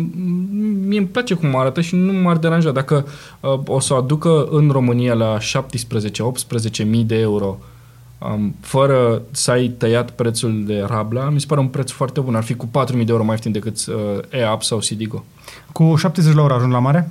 mie 0.87 0.99
îmi 0.99 1.07
place 1.07 1.35
cum 1.35 1.57
arată 1.57 1.81
și 1.81 1.95
nu 1.95 2.13
m-ar 2.13 2.37
deranja 2.37 2.71
dacă 2.71 3.07
uh, 3.41 3.61
o 3.67 3.81
să 3.81 3.95
o 3.95 3.97
aducă 3.97 4.49
în 4.51 4.71
România 4.71 5.15
la 5.15 5.39
17-18 5.39 6.87
mii 6.87 7.05
de 7.05 7.19
euro 7.19 7.59
um, 8.19 8.55
fără 8.61 9.23
să 9.31 9.51
ai 9.51 9.69
tăiat 9.69 10.11
prețul 10.11 10.63
de 10.67 10.85
Rabla, 10.87 11.29
mi 11.29 11.41
se 11.41 11.47
pare 11.47 11.61
un 11.61 11.67
preț 11.67 11.91
foarte 11.91 12.21
bun. 12.21 12.35
Ar 12.35 12.43
fi 12.43 12.55
cu 12.55 12.67
4.000 12.67 12.93
de 12.93 13.05
euro 13.09 13.25
mai 13.25 13.33
ieftin 13.33 13.53
decât 13.53 13.87
uh, 13.87 13.95
E-Up 14.41 14.63
sau 14.63 14.81
Sidigo. 14.81 15.25
Cu 15.73 15.95
70 15.97 16.35
la 16.35 16.43
oră 16.43 16.55
ajung 16.55 16.73
la 16.73 16.79
mare? 16.79 17.11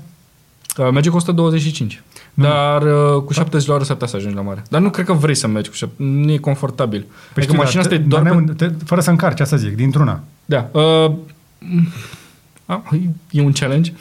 Uh, 0.78 0.90
merge 0.92 1.10
cu 1.10 1.16
125. 1.16 2.04
Nu. 2.34 2.44
Dar 2.44 2.82
uh, 2.82 3.22
cu 3.22 3.34
70 3.34 3.68
la 3.68 3.74
oră 3.74 3.84
s-ar 3.84 3.94
putea 3.94 4.08
să 4.08 4.16
ajungi 4.16 4.36
la 4.36 4.42
mare. 4.42 4.64
Dar 4.70 4.82
nu 4.82 4.90
cred 4.90 5.06
că 5.06 5.14
vrei 5.14 5.36
să 5.36 5.48
mergi 5.48 5.70
cu 5.70 5.76
70. 5.76 6.24
Nu 6.26 6.32
e 6.32 6.38
confortabil. 6.38 7.02
Păi 7.02 7.10
adică 7.36 7.42
știu, 7.42 7.58
mașina 7.58 7.82
dar 7.82 7.92
asta 7.92 7.96
e 7.96 8.04
te- 8.04 8.10
doar... 8.10 8.22
dar 8.24 8.32
pentru- 8.34 8.56
ne- 8.66 8.68
te- 8.68 8.86
fără 8.86 9.02
să 9.02 9.10
încarci, 9.10 9.40
asta 9.40 9.56
zic, 9.56 9.76
dintr-una. 9.76 10.24
Da. 10.46 10.70
Uh, 10.72 11.12
a, 12.66 12.84
e 13.30 13.42
un 13.42 13.52
challenge. 13.52 13.94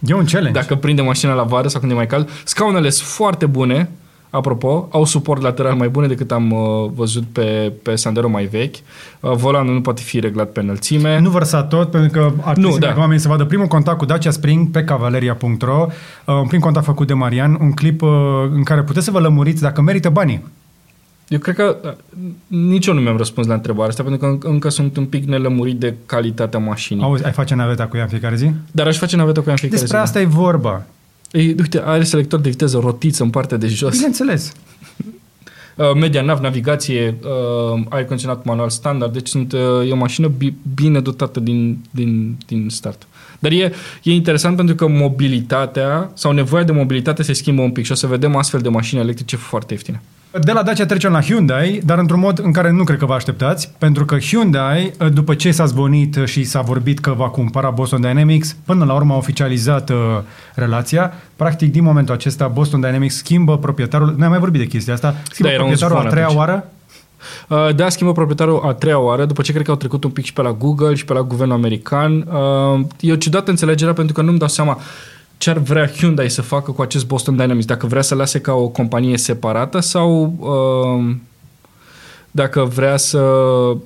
E 0.00 0.14
un 0.14 0.24
challenge. 0.24 0.58
Dacă 0.60 0.74
prinde 0.74 1.02
mașina 1.02 1.34
la 1.34 1.42
vară 1.42 1.68
sau 1.68 1.80
când 1.80 1.92
e 1.92 1.94
mai 1.94 2.06
cald. 2.06 2.30
Scaunele 2.44 2.90
sunt 2.90 3.08
foarte 3.08 3.46
bune, 3.46 3.90
apropo, 4.36 4.88
au 4.90 5.04
suport 5.04 5.42
lateral 5.42 5.74
mai 5.74 5.88
bune 5.88 6.06
decât 6.06 6.32
am 6.32 6.50
uh, 6.50 6.90
văzut 6.94 7.24
pe, 7.32 7.72
pe 7.82 7.94
Sandero 7.94 8.28
mai 8.28 8.44
vechi. 8.44 8.74
Uh, 9.20 9.32
volanul 9.32 9.74
nu 9.74 9.80
poate 9.80 10.02
fi 10.02 10.20
reglat 10.20 10.50
pe 10.50 10.60
înălțime. 10.60 11.18
Nu 11.20 11.30
vărsa 11.30 11.62
tot, 11.62 11.90
pentru 11.90 12.10
că 12.10 12.32
ar 12.40 12.56
Nu, 12.56 12.62
trebui 12.62 12.78
da. 12.78 12.92
ca 12.92 12.98
oamenii 12.98 13.22
să 13.22 13.28
vadă 13.28 13.44
primul 13.44 13.66
contact 13.66 13.98
cu 13.98 14.04
Dacia 14.04 14.30
Spring 14.30 14.70
pe 14.70 14.84
cavaleria.ro, 14.84 15.86
uh, 16.24 16.34
un 16.34 16.46
prim 16.46 16.60
contact 16.60 16.84
făcut 16.86 17.06
de 17.06 17.12
Marian, 17.14 17.58
un 17.60 17.72
clip 17.72 18.02
uh, 18.02 18.10
în 18.54 18.62
care 18.62 18.82
puteți 18.82 19.04
să 19.04 19.10
vă 19.10 19.18
lămuriți 19.18 19.62
dacă 19.62 19.80
merită 19.82 20.08
banii. 20.08 20.44
Eu 21.28 21.38
cred 21.38 21.54
că 21.54 21.76
uh, 21.84 21.90
nici 22.46 22.86
eu 22.86 22.94
nu 22.94 23.00
mi-am 23.00 23.16
răspuns 23.16 23.46
la 23.46 23.54
întrebarea 23.54 23.88
asta, 23.88 24.02
pentru 24.02 24.20
că 24.20 24.36
înc- 24.36 24.50
încă 24.52 24.68
sunt 24.68 24.96
un 24.96 25.04
pic 25.04 25.24
nelămurit 25.24 25.78
de 25.78 25.94
calitatea 26.06 26.58
mașinii. 26.58 27.02
Auzi, 27.02 27.24
ai 27.24 27.32
face 27.32 27.54
naveta 27.54 27.86
cu 27.86 27.96
ea 27.96 28.02
în 28.02 28.08
fiecare 28.08 28.36
zi? 28.36 28.50
Dar 28.70 28.86
aș 28.86 28.98
face 28.98 29.16
navetă 29.16 29.38
cu 29.40 29.44
ea 29.46 29.52
în 29.52 29.58
fiecare 29.58 29.80
Despre 29.80 29.98
zi. 29.98 30.04
asta 30.04 30.20
e 30.20 30.24
vorba. 30.24 30.82
Ei, 31.36 31.46
uite, 31.46 31.82
are 31.84 32.04
selector 32.04 32.40
de 32.40 32.48
viteză, 32.48 32.78
rotiță 32.78 33.22
în 33.22 33.30
partea 33.30 33.56
de 33.56 33.66
jos. 33.66 33.94
Bineînțeles. 33.94 34.52
Uh, 35.74 35.92
media 35.94 36.22
nav, 36.22 36.38
navigație, 36.38 37.14
uh, 37.22 37.84
aer 37.88 38.04
condiționat 38.04 38.44
manual 38.44 38.70
standard, 38.70 39.12
deci 39.12 39.28
sunt, 39.28 39.52
uh, 39.52 39.88
e 39.88 39.92
o 39.92 39.96
mașină 39.96 40.28
bi- 40.28 40.54
bine 40.74 41.00
dotată 41.00 41.40
din, 41.40 41.78
din, 41.90 42.36
din 42.46 42.68
start. 42.68 43.06
Dar 43.38 43.52
e, 43.52 43.72
e 44.02 44.12
interesant 44.12 44.56
pentru 44.56 44.74
că 44.74 44.88
mobilitatea 44.88 46.10
sau 46.14 46.32
nevoia 46.32 46.62
de 46.62 46.72
mobilitate 46.72 47.22
se 47.22 47.32
schimbă 47.32 47.62
un 47.62 47.70
pic 47.70 47.84
și 47.84 47.92
o 47.92 47.94
să 47.94 48.06
vedem 48.06 48.36
astfel 48.36 48.60
de 48.60 48.68
mașini 48.68 49.00
electrice 49.00 49.36
foarte 49.36 49.72
ieftine. 49.72 50.02
De 50.40 50.52
la 50.52 50.62
Dacia 50.62 50.86
trecem 50.86 51.12
la 51.12 51.20
Hyundai, 51.20 51.80
dar 51.84 51.98
într-un 51.98 52.20
mod 52.20 52.38
în 52.38 52.52
care 52.52 52.70
nu 52.70 52.84
cred 52.84 52.98
că 52.98 53.06
vă 53.06 53.14
așteptați, 53.14 53.70
pentru 53.78 54.04
că 54.04 54.18
Hyundai, 54.18 54.92
după 55.12 55.34
ce 55.34 55.50
s-a 55.50 55.64
zvonit 55.64 56.18
și 56.24 56.44
s-a 56.44 56.60
vorbit 56.60 56.98
că 56.98 57.12
va 57.16 57.28
cumpăra 57.28 57.70
Boston 57.70 58.00
Dynamics, 58.00 58.56
până 58.64 58.84
la 58.84 58.94
urmă 58.94 59.14
a 59.14 59.16
oficializat 59.16 59.90
uh, 59.90 59.96
relația. 60.54 61.12
Practic, 61.36 61.72
din 61.72 61.82
momentul 61.82 62.14
acesta, 62.14 62.46
Boston 62.46 62.80
Dynamics 62.80 63.16
schimbă 63.16 63.58
proprietarul, 63.58 64.14
ne-am 64.16 64.30
mai 64.30 64.38
vorbit 64.38 64.60
de 64.60 64.66
chestia 64.66 64.92
asta, 64.92 65.14
schimbă 65.30 65.48
Da, 65.48 65.54
era 65.54 65.64
un 65.64 65.68
proprietarul 65.68 65.96
a 65.96 66.00
zvon 66.00 66.10
treia 66.10 66.24
atunci. 66.24 66.38
oară. 66.38 66.70
Uh, 67.48 67.74
de 67.74 67.82
a 67.82 67.88
schimbă 67.88 68.12
proprietarul 68.12 68.62
a 68.64 68.72
treia 68.72 68.98
oară, 68.98 69.24
după 69.24 69.42
ce 69.42 69.52
cred 69.52 69.64
că 69.64 69.70
au 69.70 69.76
trecut 69.76 70.04
un 70.04 70.10
pic 70.10 70.24
și 70.24 70.32
pe 70.32 70.42
la 70.42 70.52
Google 70.52 70.94
și 70.94 71.04
pe 71.04 71.12
la 71.12 71.22
guvernul 71.22 71.56
american. 71.56 72.26
Uh, 72.76 72.86
e 73.00 73.12
o 73.12 73.16
ciudată 73.16 73.50
înțelegerea 73.50 73.92
pentru 73.92 74.14
că 74.14 74.22
nu-mi 74.22 74.38
dau 74.38 74.48
seama 74.48 74.78
ce 75.38 75.50
ar 75.50 75.58
vrea 75.58 75.86
Hyundai 75.86 76.30
să 76.30 76.42
facă 76.42 76.70
cu 76.70 76.82
acest 76.82 77.06
Boston 77.06 77.36
Dynamics, 77.36 77.66
dacă 77.66 77.86
vrea 77.86 78.02
să 78.02 78.14
lase 78.14 78.40
ca 78.40 78.52
o 78.52 78.68
companie 78.68 79.16
separată 79.18 79.80
sau 79.80 80.34
uh, 80.38 81.16
dacă 82.30 82.64
vrea 82.64 82.96
să, 82.96 83.32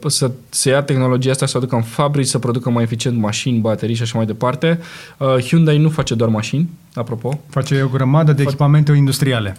să, 0.06 0.30
să 0.48 0.68
ia 0.68 0.82
tehnologia 0.82 1.30
asta, 1.30 1.46
să 1.46 1.56
o 1.56 1.58
aducă 1.58 1.76
în 1.76 1.82
fabrici, 1.82 2.26
să 2.26 2.38
producă 2.38 2.70
mai 2.70 2.82
eficient 2.82 3.18
mașini, 3.18 3.58
baterii 3.58 3.94
și 3.94 4.02
așa 4.02 4.16
mai 4.16 4.26
departe. 4.26 4.80
Uh, 5.18 5.28
Hyundai 5.28 5.78
nu 5.78 5.88
face 5.88 6.14
doar 6.14 6.30
mașini, 6.30 6.70
apropo. 6.94 7.40
Face 7.48 7.82
o 7.82 7.88
grămadă 7.88 8.32
de 8.32 8.42
echipamente 8.42 8.92
industriale. 8.92 9.56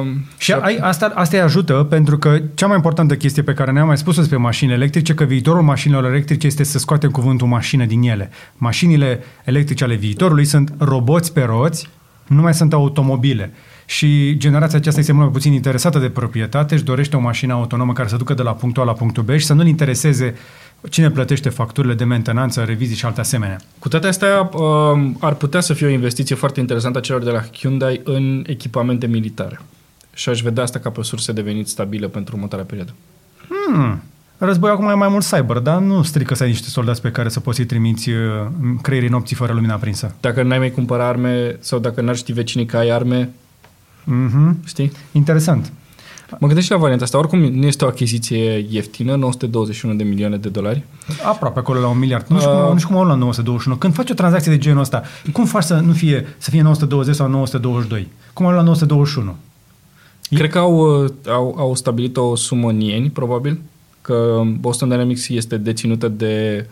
Um, 0.00 0.24
și 0.38 0.52
ai, 0.52 0.76
asta, 0.76 1.12
asta 1.14 1.36
îi 1.36 1.42
ajută 1.42 1.86
pentru 1.90 2.18
că 2.18 2.40
cea 2.54 2.66
mai 2.66 2.76
importantă 2.76 3.14
chestie 3.14 3.42
pe 3.42 3.54
care 3.54 3.70
ne-am 3.70 3.86
mai 3.86 3.98
spus-o 3.98 4.20
despre 4.20 4.36
mașini 4.36 4.72
electrice, 4.72 5.14
că 5.14 5.24
viitorul 5.24 5.62
mașinilor 5.62 6.04
electrice 6.04 6.46
este 6.46 6.62
să 6.62 6.78
scoatem 6.78 7.10
cuvântul 7.10 7.46
mașină 7.46 7.84
din 7.84 8.02
ele. 8.02 8.30
Mașinile 8.56 9.20
electrice 9.44 9.84
ale 9.84 9.94
viitorului 9.94 10.44
sunt 10.44 10.74
roboți 10.78 11.32
pe 11.32 11.42
roți, 11.42 11.88
nu 12.26 12.40
mai 12.40 12.54
sunt 12.54 12.72
automobile. 12.72 13.52
Și 13.86 14.36
generația 14.36 14.78
aceasta 14.78 15.00
este 15.00 15.12
mult 15.12 15.24
mai 15.24 15.34
puțin 15.34 15.52
interesată 15.52 15.98
de 15.98 16.08
proprietate, 16.08 16.74
își 16.74 16.84
dorește 16.84 17.16
o 17.16 17.20
mașină 17.20 17.52
autonomă 17.52 17.92
care 17.92 18.08
să 18.08 18.16
ducă 18.16 18.34
de 18.34 18.42
la 18.42 18.52
punctul 18.52 18.82
A 18.82 18.84
la 18.84 18.92
punctul 18.92 19.22
B 19.22 19.30
și 19.30 19.44
să 19.44 19.52
nu-l 19.52 19.66
intereseze 19.66 20.34
cine 20.88 21.10
plătește 21.10 21.48
facturile 21.48 21.94
de 21.94 22.04
mentenanță, 22.04 22.62
revizii 22.62 22.96
și 22.96 23.04
alte 23.04 23.20
asemenea. 23.20 23.56
Cu 23.78 23.88
toate 23.88 24.06
astea, 24.06 24.50
um, 24.52 25.16
ar 25.20 25.34
putea 25.34 25.60
să 25.60 25.72
fie 25.72 25.86
o 25.86 25.90
investiție 25.90 26.34
foarte 26.34 26.60
interesantă 26.60 26.98
a 26.98 27.00
celor 27.00 27.22
de 27.22 27.30
la 27.30 27.44
Hyundai 27.52 28.00
în 28.04 28.44
echipamente 28.46 29.06
militare. 29.06 29.60
Și 30.14 30.28
aș 30.28 30.40
vedea 30.40 30.62
asta 30.62 30.78
ca 30.78 30.90
pe 30.90 31.00
o 31.00 31.02
sursă 31.02 31.32
de 31.32 31.40
venit 31.40 31.68
stabilă 31.68 32.08
pentru 32.08 32.34
următoarea 32.34 32.66
perioadă. 32.66 32.94
Hmm. 33.48 34.02
Război 34.38 34.70
acum 34.70 34.88
e 34.88 34.94
mai 34.94 35.08
mult 35.08 35.24
cyber, 35.30 35.58
dar 35.58 35.78
nu 35.78 36.02
strică 36.02 36.34
să 36.34 36.42
ai 36.42 36.48
niște 36.48 36.68
soldați 36.68 37.00
pe 37.00 37.10
care 37.10 37.28
să 37.28 37.40
poți 37.40 37.56
să-i 37.56 37.66
trimiți 37.66 38.10
uh, 38.10 38.16
creierii 38.82 39.08
nopții 39.08 39.36
fără 39.36 39.52
lumina 39.52 39.74
aprinsă. 39.74 40.14
Dacă 40.20 40.42
n-ai 40.42 40.58
mai 40.58 40.70
cumpăra 40.70 41.08
arme 41.08 41.56
sau 41.60 41.78
dacă 41.78 42.00
n-ar 42.00 42.16
ști 42.16 42.32
vecinii 42.32 42.66
că 42.66 42.76
ai 42.76 42.88
arme, 42.88 43.30
mm-hmm. 44.04 44.64
știi? 44.64 44.92
Interesant. 45.12 45.72
Mă 46.38 46.46
gândesc 46.46 46.66
și 46.66 46.72
la 46.72 46.78
varianta 46.78 47.04
asta. 47.04 47.18
Oricum 47.18 47.38
nu 47.38 47.66
este 47.66 47.84
o 47.84 47.88
achiziție 47.88 48.66
ieftină, 48.70 49.14
921 49.14 49.94
de 49.94 50.02
milioane 50.02 50.36
de 50.36 50.48
dolari. 50.48 50.84
Aproape 51.24 51.58
acolo 51.58 51.80
la 51.80 51.88
un 51.88 51.98
miliard. 51.98 52.26
Nu 52.26 52.38
știu, 52.38 52.50
uh, 52.50 52.62
cum, 52.62 52.72
nu 52.72 52.78
știu 52.78 52.88
cum 52.88 52.96
au 52.96 53.04
la 53.04 53.14
921. 53.14 53.76
Când 53.76 53.94
faci 53.94 54.10
o 54.10 54.14
tranzacție 54.14 54.52
de 54.52 54.58
genul 54.58 54.80
ăsta, 54.80 55.02
cum 55.32 55.44
faci 55.44 55.62
să 55.62 55.74
nu 55.74 55.92
fie, 55.92 56.26
să 56.38 56.50
fie 56.50 56.62
920 56.62 57.14
sau 57.14 57.28
922? 57.28 58.08
Cum 58.32 58.46
au 58.46 58.52
la 58.52 58.62
921? 58.62 59.36
Cred 60.34 60.50
că 60.50 60.58
au, 60.58 60.82
au, 61.28 61.54
au 61.58 61.74
stabilit 61.74 62.16
o 62.16 62.36
sumă 62.36 62.68
în 62.68 62.80
ieni, 62.80 63.10
probabil, 63.10 63.60
că 64.00 64.42
Boston 64.60 64.88
Dynamics 64.88 65.28
este 65.28 65.56
deținută 65.56 66.08
de 66.08 66.66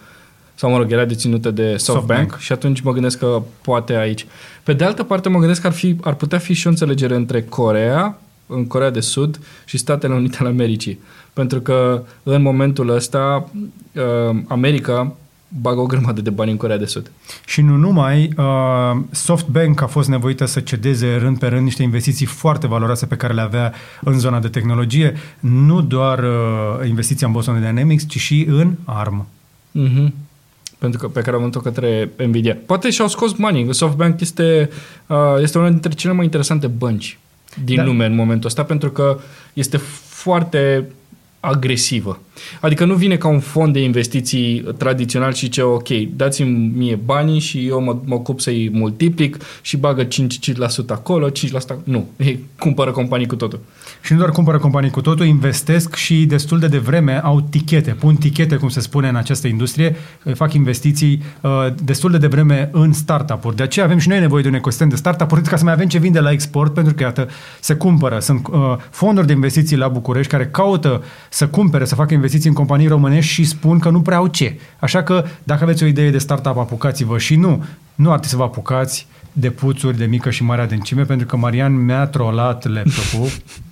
sau 0.60 0.70
mă 0.70 0.76
rog, 0.76 0.92
era 0.92 1.04
deținută 1.04 1.50
de 1.50 1.76
SoftBank, 1.76 1.98
SoftBank 1.98 2.36
și 2.38 2.52
atunci 2.52 2.80
mă 2.80 2.92
gândesc 2.92 3.18
că 3.18 3.42
poate 3.62 3.96
aici. 3.96 4.26
Pe 4.62 4.72
de 4.72 4.84
altă 4.84 5.02
parte, 5.02 5.28
mă 5.28 5.38
gândesc 5.38 5.60
că 5.60 5.66
ar, 5.66 5.72
fi, 5.72 5.96
ar 6.00 6.14
putea 6.14 6.38
fi 6.38 6.52
și 6.52 6.66
o 6.66 6.70
înțelegere 6.70 7.14
între 7.14 7.42
Corea, 7.42 8.18
în 8.46 8.66
Corea 8.66 8.90
de 8.90 9.00
Sud 9.00 9.40
și 9.64 9.78
Statele 9.78 10.14
Unite 10.14 10.36
ale 10.40 10.48
Americii. 10.48 11.00
Pentru 11.32 11.60
că 11.60 12.02
în 12.22 12.42
momentul 12.42 12.88
ăsta 12.88 13.50
uh, 13.92 14.36
America 14.48 15.14
bagă 15.48 15.80
o 15.80 15.86
grămadă 15.86 16.20
de 16.20 16.30
bani 16.30 16.50
în 16.50 16.56
Corea 16.56 16.78
de 16.78 16.84
Sud. 16.84 17.10
Și 17.46 17.60
nu 17.60 17.76
numai, 17.76 18.32
uh, 18.36 19.02
SoftBank 19.10 19.80
a 19.80 19.86
fost 19.86 20.08
nevoită 20.08 20.44
să 20.44 20.60
cedeze 20.60 21.16
rând 21.16 21.38
pe 21.38 21.46
rând 21.46 21.64
niște 21.64 21.82
investiții 21.82 22.26
foarte 22.26 22.66
valoroase 22.66 23.06
pe 23.06 23.16
care 23.16 23.32
le 23.32 23.40
avea 23.40 23.72
în 24.00 24.18
zona 24.18 24.40
de 24.40 24.48
tehnologie, 24.48 25.16
nu 25.40 25.80
doar 25.80 26.18
uh, 26.18 26.88
investiția 26.88 27.26
în 27.26 27.32
Boston 27.32 27.60
Dynamics, 27.60 28.08
ci 28.08 28.18
și 28.18 28.46
în 28.48 28.74
ARM. 28.84 29.26
Mm-hmm. 29.78 30.28
Pentru 30.80 30.98
că 30.98 31.08
pe 31.08 31.20
care 31.20 31.36
am 31.36 31.42
vândut 31.42 31.62
către 31.62 32.10
Nvidia. 32.26 32.56
Poate 32.66 32.90
și-au 32.90 33.08
scos 33.08 33.32
banii. 33.32 33.74
SoftBank 33.74 34.20
este, 34.20 34.70
uh, 35.06 35.16
este 35.40 35.58
una 35.58 35.70
dintre 35.70 35.90
cele 35.90 36.12
mai 36.12 36.24
interesante 36.24 36.66
bănci 36.66 37.18
din 37.64 37.76
da. 37.76 37.84
lume 37.84 38.04
în 38.04 38.14
momentul 38.14 38.48
ăsta, 38.48 38.64
pentru 38.64 38.90
că 38.90 39.18
este 39.52 39.76
foarte 40.08 40.86
agresivă. 41.40 42.20
Adică 42.60 42.84
nu 42.84 42.94
vine 42.94 43.16
ca 43.16 43.28
un 43.28 43.40
fond 43.40 43.72
de 43.72 43.82
investiții 43.82 44.60
tradițional 44.78 45.32
și 45.32 45.48
ce 45.48 45.62
ok, 45.62 45.88
dați-mi 46.16 46.72
mie 46.76 46.94
banii 46.94 47.38
și 47.38 47.66
eu 47.66 47.80
mă, 47.80 47.96
mă 48.04 48.14
ocup 48.14 48.40
să-i 48.40 48.70
multiplic 48.72 49.36
și 49.62 49.76
bagă 49.76 50.04
5% 50.04 50.08
acolo, 50.88 51.30
5% 51.30 51.32
nu, 51.84 52.08
ei 52.16 52.44
cumpără 52.58 52.90
companii 52.90 53.26
cu 53.26 53.36
totul. 53.36 53.60
Și 54.00 54.12
nu 54.12 54.18
doar 54.18 54.30
cumpără 54.30 54.58
companii 54.58 54.90
cu 54.90 55.00
totul, 55.00 55.26
investesc 55.26 55.94
și 55.94 56.26
destul 56.26 56.58
de 56.58 56.66
devreme 56.66 57.20
au 57.22 57.40
tichete, 57.40 57.90
pun 57.90 58.14
tichete, 58.14 58.56
cum 58.56 58.68
se 58.68 58.80
spune 58.80 59.08
în 59.08 59.16
această 59.16 59.48
industrie, 59.48 59.96
fac 60.34 60.52
investiții 60.52 61.22
uh, 61.40 61.50
destul 61.82 62.10
de 62.10 62.18
devreme 62.18 62.68
în 62.72 62.92
startup-uri. 62.92 63.56
De 63.56 63.62
aceea 63.62 63.84
avem 63.84 63.98
și 63.98 64.08
noi 64.08 64.20
nevoie 64.20 64.42
de 64.42 64.48
un 64.48 64.54
ecosistem 64.54 64.88
de 64.88 64.96
startup-uri 64.96 65.42
ca 65.42 65.56
să 65.56 65.64
mai 65.64 65.72
avem 65.72 65.88
ce 65.88 65.98
vinde 65.98 66.20
la 66.20 66.30
export, 66.30 66.74
pentru 66.74 66.94
că, 66.94 67.02
iată, 67.02 67.28
se 67.60 67.74
cumpără. 67.74 68.18
Sunt 68.18 68.46
uh, 68.46 68.76
fonduri 68.90 69.26
de 69.26 69.32
investiții 69.32 69.76
la 69.76 69.88
București 69.88 70.30
care 70.30 70.46
caută 70.46 71.02
să 71.28 71.48
cumpere, 71.48 71.84
să 71.84 71.94
facă 71.94 72.14
investiții 72.14 72.48
în 72.48 72.54
companii 72.54 72.88
românești 72.88 73.32
și 73.32 73.44
spun 73.44 73.78
că 73.78 73.90
nu 73.90 74.00
prea 74.00 74.16
au 74.16 74.26
ce. 74.26 74.58
Așa 74.78 75.02
că, 75.02 75.24
dacă 75.42 75.62
aveți 75.62 75.82
o 75.82 75.86
idee 75.86 76.10
de 76.10 76.18
startup, 76.18 76.56
apucați-vă 76.56 77.18
și 77.18 77.36
nu, 77.36 77.64
nu 77.94 78.10
ar 78.10 78.18
trebui 78.18 78.28
să 78.28 78.36
vă 78.36 78.42
apucați 78.42 79.06
de 79.32 79.50
puțuri 79.50 79.96
de 79.96 80.04
mică 80.04 80.30
și 80.30 80.42
mare 80.42 80.62
adâncime, 80.62 81.02
pentru 81.02 81.26
că 81.26 81.36
Marian 81.36 81.84
mi-a 81.84 82.06
trolat 82.06 82.68
laptopul. 82.68 83.28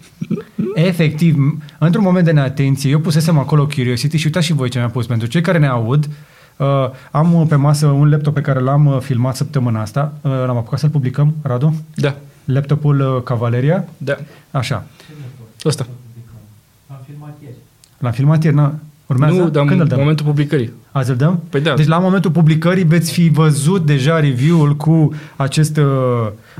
Efectiv, 0.74 1.59
într-un 1.78 2.04
moment 2.04 2.24
de 2.24 2.31
neatenție, 2.31 2.90
eu 2.90 2.98
pusesem 2.98 3.38
acolo 3.38 3.66
Curiosity 3.66 4.16
și 4.16 4.26
uitați 4.26 4.46
și 4.46 4.52
voi 4.52 4.68
ce 4.68 4.78
mi-a 4.78 4.88
pus. 4.88 5.07
Pentru 5.07 5.28
cei 5.28 5.40
care 5.40 5.59
ne 5.59 5.66
aud, 5.66 6.09
uh, 6.57 6.66
am 7.11 7.46
pe 7.48 7.54
masă 7.54 7.87
un 7.87 8.11
laptop 8.11 8.35
pe 8.35 8.40
care 8.40 8.61
l-am 8.61 8.87
uh, 8.87 8.98
filmat 9.00 9.37
săptămâna 9.37 9.81
asta. 9.81 10.12
Uh, 10.20 10.31
l-am 10.31 10.57
apucat 10.57 10.78
să-l 10.78 10.90
publicăm, 10.90 11.35
Radu? 11.42 11.74
Da. 11.94 12.16
Laptopul 12.44 13.00
uh, 13.00 13.22
Cavaleria? 13.22 13.85
Da. 13.96 14.16
Așa. 14.50 14.85
Ăsta. 15.64 15.87
L-am 16.88 17.00
filmat 17.07 17.37
ieri. 17.42 17.54
L-am 17.98 18.12
filmat 18.12 18.44
ieri, 18.44 18.57
na? 18.57 18.74
Urmează? 19.09 19.37
Nu, 19.37 19.49
dar 19.49 19.64
Când 19.64 19.92
în 19.92 19.99
momentul 19.99 20.27
publicării. 20.27 20.73
Azi 20.92 21.11
îl 21.11 21.16
dăm? 21.16 21.42
Păi 21.49 21.61
da. 21.61 21.75
Deci 21.75 21.87
la 21.87 21.99
momentul 21.99 22.31
publicării 22.31 22.85
veți 22.85 23.12
fi 23.12 23.29
văzut 23.29 23.87
deja 23.87 24.21
review-ul 24.21 24.77
cu 24.77 25.14
acest 25.37 25.77
uh, 25.77 25.85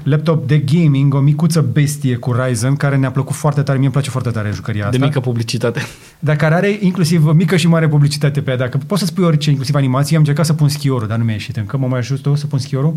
laptop 0.03 0.47
de 0.47 0.59
gaming, 0.59 1.15
o 1.15 1.19
micuță 1.19 1.61
bestie 1.73 2.17
cu 2.17 2.33
Ryzen, 2.33 2.77
care 2.77 2.97
ne-a 2.97 3.11
plăcut 3.11 3.35
foarte 3.35 3.63
tare. 3.63 3.77
Mie 3.77 3.85
îmi 3.85 3.93
place 3.93 4.11
foarte 4.11 4.31
tare 4.31 4.51
jucăria 4.55 4.85
asta. 4.87 4.99
De 4.99 5.05
mică 5.05 5.21
publicitate. 5.21 5.81
Dar 6.19 6.37
care 6.37 6.55
are 6.55 6.79
inclusiv 6.81 7.25
mică 7.25 7.57
și 7.57 7.69
mare 7.69 7.89
publicitate 7.89 8.41
pe 8.41 8.51
ea. 8.51 8.57
Dacă 8.57 8.79
poți 8.87 9.01
să 9.01 9.07
spui 9.07 9.25
orice, 9.25 9.49
inclusiv 9.49 9.75
animații, 9.75 10.15
am 10.15 10.21
încercat 10.21 10.47
să 10.47 10.53
pun 10.53 10.69
schiorul, 10.69 11.09
dar 11.09 11.19
nu 11.19 11.25
mi-a 11.25 11.35
ieșit 11.35 11.57
încă. 11.57 11.77
Mă 11.77 11.87
mai 11.87 11.99
ajut 11.99 12.21
tu 12.21 12.35
să 12.35 12.47
pun 12.47 12.59
schiorul? 12.59 12.95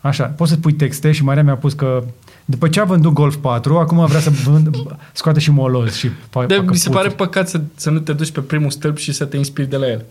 Așa, 0.00 0.24
poți 0.24 0.50
să 0.50 0.56
pui 0.56 0.72
texte 0.72 1.12
și 1.12 1.24
Maria 1.24 1.42
mi-a 1.42 1.56
pus 1.56 1.72
că 1.72 2.04
după 2.44 2.68
ce 2.68 2.80
a 2.80 2.84
vândut 2.84 3.12
Golf 3.12 3.36
4, 3.36 3.78
acum 3.78 4.06
vrea 4.06 4.20
să 4.20 4.30
vând, 4.30 4.76
scoate 5.12 5.40
și 5.40 5.50
moloz 5.50 5.94
și 5.94 6.08
pa, 6.30 6.46
De, 6.46 6.56
mi 6.66 6.76
se 6.76 6.88
pare 6.88 7.08
păcat 7.08 7.48
să, 7.48 7.60
să 7.74 7.90
nu 7.90 7.98
te 7.98 8.12
duci 8.12 8.30
pe 8.30 8.40
primul 8.40 8.70
stâlp 8.70 8.96
și 8.96 9.12
să 9.12 9.24
te 9.24 9.36
inspiri 9.36 9.68
de 9.68 9.76
la 9.76 9.88
el. 9.88 10.04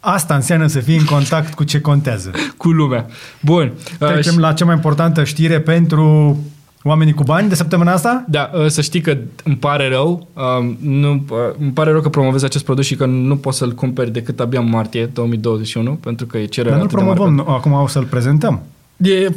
Asta 0.00 0.34
înseamnă 0.34 0.66
să 0.66 0.80
fii 0.80 0.96
în 0.96 1.04
contact 1.04 1.54
cu 1.54 1.64
ce 1.64 1.80
contează. 1.80 2.30
cu 2.56 2.70
lumea. 2.70 3.06
Bun. 3.40 3.72
Trecem 3.98 4.34
uh, 4.34 4.40
la 4.40 4.52
cea 4.52 4.64
mai 4.64 4.74
importantă 4.74 5.24
știre 5.24 5.60
pentru 5.60 6.38
Oamenii 6.82 7.12
cu 7.12 7.22
bani 7.22 7.48
de 7.48 7.54
săptămâna 7.54 7.92
asta? 7.92 8.24
Da, 8.28 8.50
uh, 8.54 8.66
să 8.66 8.80
știi 8.80 9.00
că 9.00 9.16
îmi 9.44 9.56
pare 9.56 9.88
rău, 9.88 10.28
um, 10.58 10.76
nu, 10.80 11.12
uh, 11.12 11.38
îmi 11.58 11.70
pare 11.70 11.90
rău 11.90 12.00
că 12.00 12.08
promovez 12.08 12.42
acest 12.42 12.64
produs 12.64 12.86
și 12.86 12.96
că 12.96 13.06
nu 13.06 13.36
poți 13.36 13.58
să-l 13.58 13.72
cumperi 13.72 14.10
decât 14.10 14.40
abia 14.40 14.60
în 14.60 14.68
martie 14.68 15.06
2021, 15.06 15.94
pentru 15.94 16.26
că 16.26 16.38
e 16.38 16.44
cererea 16.44 16.76
Dar 16.76 16.86
nu 16.86 16.92
promovăm, 16.92 17.34
nu, 17.34 17.44
acum 17.46 17.72
o 17.72 17.86
să-l 17.86 18.04
prezentăm. 18.04 18.62
E, 18.96 19.28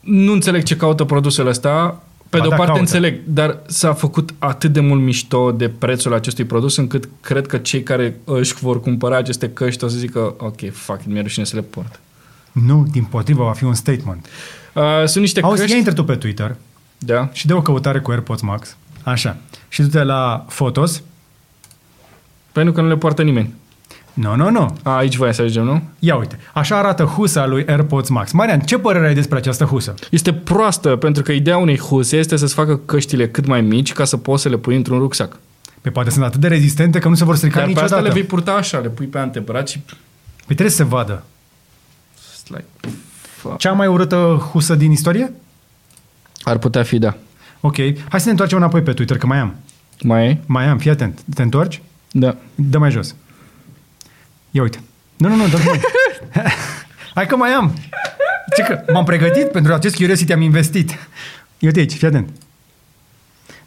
nu 0.00 0.32
înțeleg 0.32 0.62
ce 0.62 0.76
caută 0.76 1.04
produsul 1.04 1.46
ăsta, 1.46 2.02
pe 2.28 2.36
ba 2.36 2.42
de 2.42 2.46
o 2.46 2.50
da, 2.50 2.56
parte 2.56 2.72
caută. 2.72 2.80
înțeleg, 2.80 3.20
dar 3.24 3.58
s-a 3.66 3.92
făcut 3.92 4.34
atât 4.38 4.72
de 4.72 4.80
mult 4.80 5.00
mișto 5.00 5.50
de 5.50 5.68
prețul 5.68 6.14
acestui 6.14 6.44
produs 6.44 6.76
încât 6.76 7.08
cred 7.20 7.46
că 7.46 7.56
cei 7.56 7.82
care 7.82 8.16
își 8.24 8.54
vor 8.54 8.80
cumpăra 8.80 9.16
aceste 9.16 9.50
căști 9.50 9.84
o 9.84 9.88
să 9.88 9.96
zică 9.96 10.34
ok, 10.38 10.72
fuck, 10.72 11.00
mi-e 11.06 11.22
rușine 11.22 11.44
să 11.44 11.56
le 11.56 11.62
port. 11.62 12.00
Nu, 12.52 12.86
din 12.92 13.04
potrivă, 13.04 13.44
va 13.44 13.52
fi 13.52 13.64
un 13.64 13.74
statement. 13.74 14.26
Uh, 14.72 14.82
sunt 15.04 15.22
niște 15.22 15.40
Auzi, 15.40 15.58
căști... 15.58 15.72
ia 15.72 15.78
intră 15.78 15.92
tu 15.94 16.04
pe 16.04 16.14
Twitter 16.14 16.56
da. 16.98 17.28
și 17.32 17.46
dă 17.46 17.54
o 17.54 17.62
căutare 17.62 18.00
cu 18.00 18.10
AirPods 18.10 18.40
Max. 18.40 18.76
Așa. 19.02 19.36
Și 19.68 19.82
du-te 19.82 20.02
la 20.02 20.44
Fotos. 20.48 21.02
Pentru 22.52 22.72
că 22.72 22.80
nu 22.80 22.88
le 22.88 22.96
poartă 22.96 23.22
nimeni. 23.22 23.54
Nu, 24.12 24.36
nu, 24.36 24.50
nu. 24.50 24.76
A, 24.82 24.96
aici 24.96 25.16
voia 25.16 25.32
să 25.32 25.42
ajungem, 25.42 25.64
nu? 25.64 25.82
Ia 25.98 26.16
uite, 26.16 26.38
așa 26.52 26.78
arată 26.78 27.04
husa 27.04 27.46
lui 27.46 27.64
AirPods 27.66 28.08
Max. 28.08 28.32
Marian, 28.32 28.60
ce 28.60 28.78
părere 28.78 29.06
ai 29.06 29.14
despre 29.14 29.38
această 29.38 29.64
husă? 29.64 29.94
Este 30.10 30.32
proastă, 30.32 30.96
pentru 30.96 31.22
că 31.22 31.32
ideea 31.32 31.56
unei 31.56 31.78
huse 31.78 32.16
este 32.16 32.36
să-ți 32.36 32.54
facă 32.54 32.76
căștile 32.76 33.28
cât 33.28 33.46
mai 33.46 33.60
mici 33.60 33.92
ca 33.92 34.04
să 34.04 34.16
poți 34.16 34.42
să 34.42 34.48
le 34.48 34.56
pui 34.56 34.76
într-un 34.76 34.98
rucsac. 34.98 35.38
Pe 35.80 35.90
poate 35.90 36.10
sunt 36.10 36.24
atât 36.24 36.40
de 36.40 36.48
rezistente 36.48 36.98
că 36.98 37.08
nu 37.08 37.14
se 37.14 37.24
vor 37.24 37.36
strica 37.36 37.58
Dar 37.58 37.66
niciodată. 37.66 37.92
pe 37.92 37.98
asta 37.98 38.08
le 38.08 38.14
vei 38.20 38.28
purta 38.28 38.52
așa, 38.52 38.78
le 38.78 38.88
pui 38.88 39.06
pe 39.06 39.18
antebraț 39.18 39.70
și... 39.70 39.78
Păi 40.46 40.56
trebuie 40.56 40.70
să 40.70 40.76
se 40.76 40.84
vadă. 40.84 41.24
Like, 42.46 42.64
Cea 43.58 43.72
mai 43.72 43.86
urâtă 43.86 44.48
husă 44.52 44.74
din 44.74 44.90
istorie? 44.90 45.32
Ar 46.42 46.58
putea 46.58 46.82
fi, 46.82 46.98
da. 46.98 47.16
Ok. 47.60 47.76
Hai 48.08 48.20
să 48.20 48.24
ne 48.24 48.30
întoarcem 48.30 48.58
înapoi 48.58 48.82
pe 48.82 48.92
Twitter, 48.92 49.18
că 49.18 49.26
mai 49.26 49.38
am. 49.38 49.54
Mai 50.02 50.26
e? 50.26 50.38
Mai 50.46 50.66
am, 50.66 50.78
fii 50.78 50.90
atent. 50.90 51.20
Te 51.34 51.42
întorci? 51.42 51.82
Da. 52.10 52.36
Dă 52.54 52.78
mai 52.78 52.90
jos. 52.90 53.14
Ia 54.50 54.62
uite. 54.62 54.80
Nu, 55.16 55.28
nu, 55.28 55.34
nu, 55.34 55.48
dă 55.48 55.58
mai. 55.64 55.80
Hai 57.14 57.26
că 57.26 57.36
mai 57.36 57.50
am. 57.50 57.74
Ce 58.56 58.62
că 58.62 58.82
m-am 58.92 59.04
pregătit 59.04 59.50
pentru 59.50 59.72
acest 59.72 59.96
curiosity, 59.96 60.32
am 60.32 60.40
investit. 60.40 60.90
Ia 60.90 60.98
uite 61.58 61.78
aici, 61.78 61.92
fii 61.92 62.06
atent. 62.06 62.28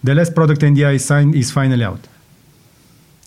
The 0.04 0.14
last 0.14 0.32
product 0.32 0.62
NDA 0.62 0.92
is 0.92 1.06
signed 1.06 1.34
is 1.34 1.52
finally 1.52 1.86
out. 1.86 2.04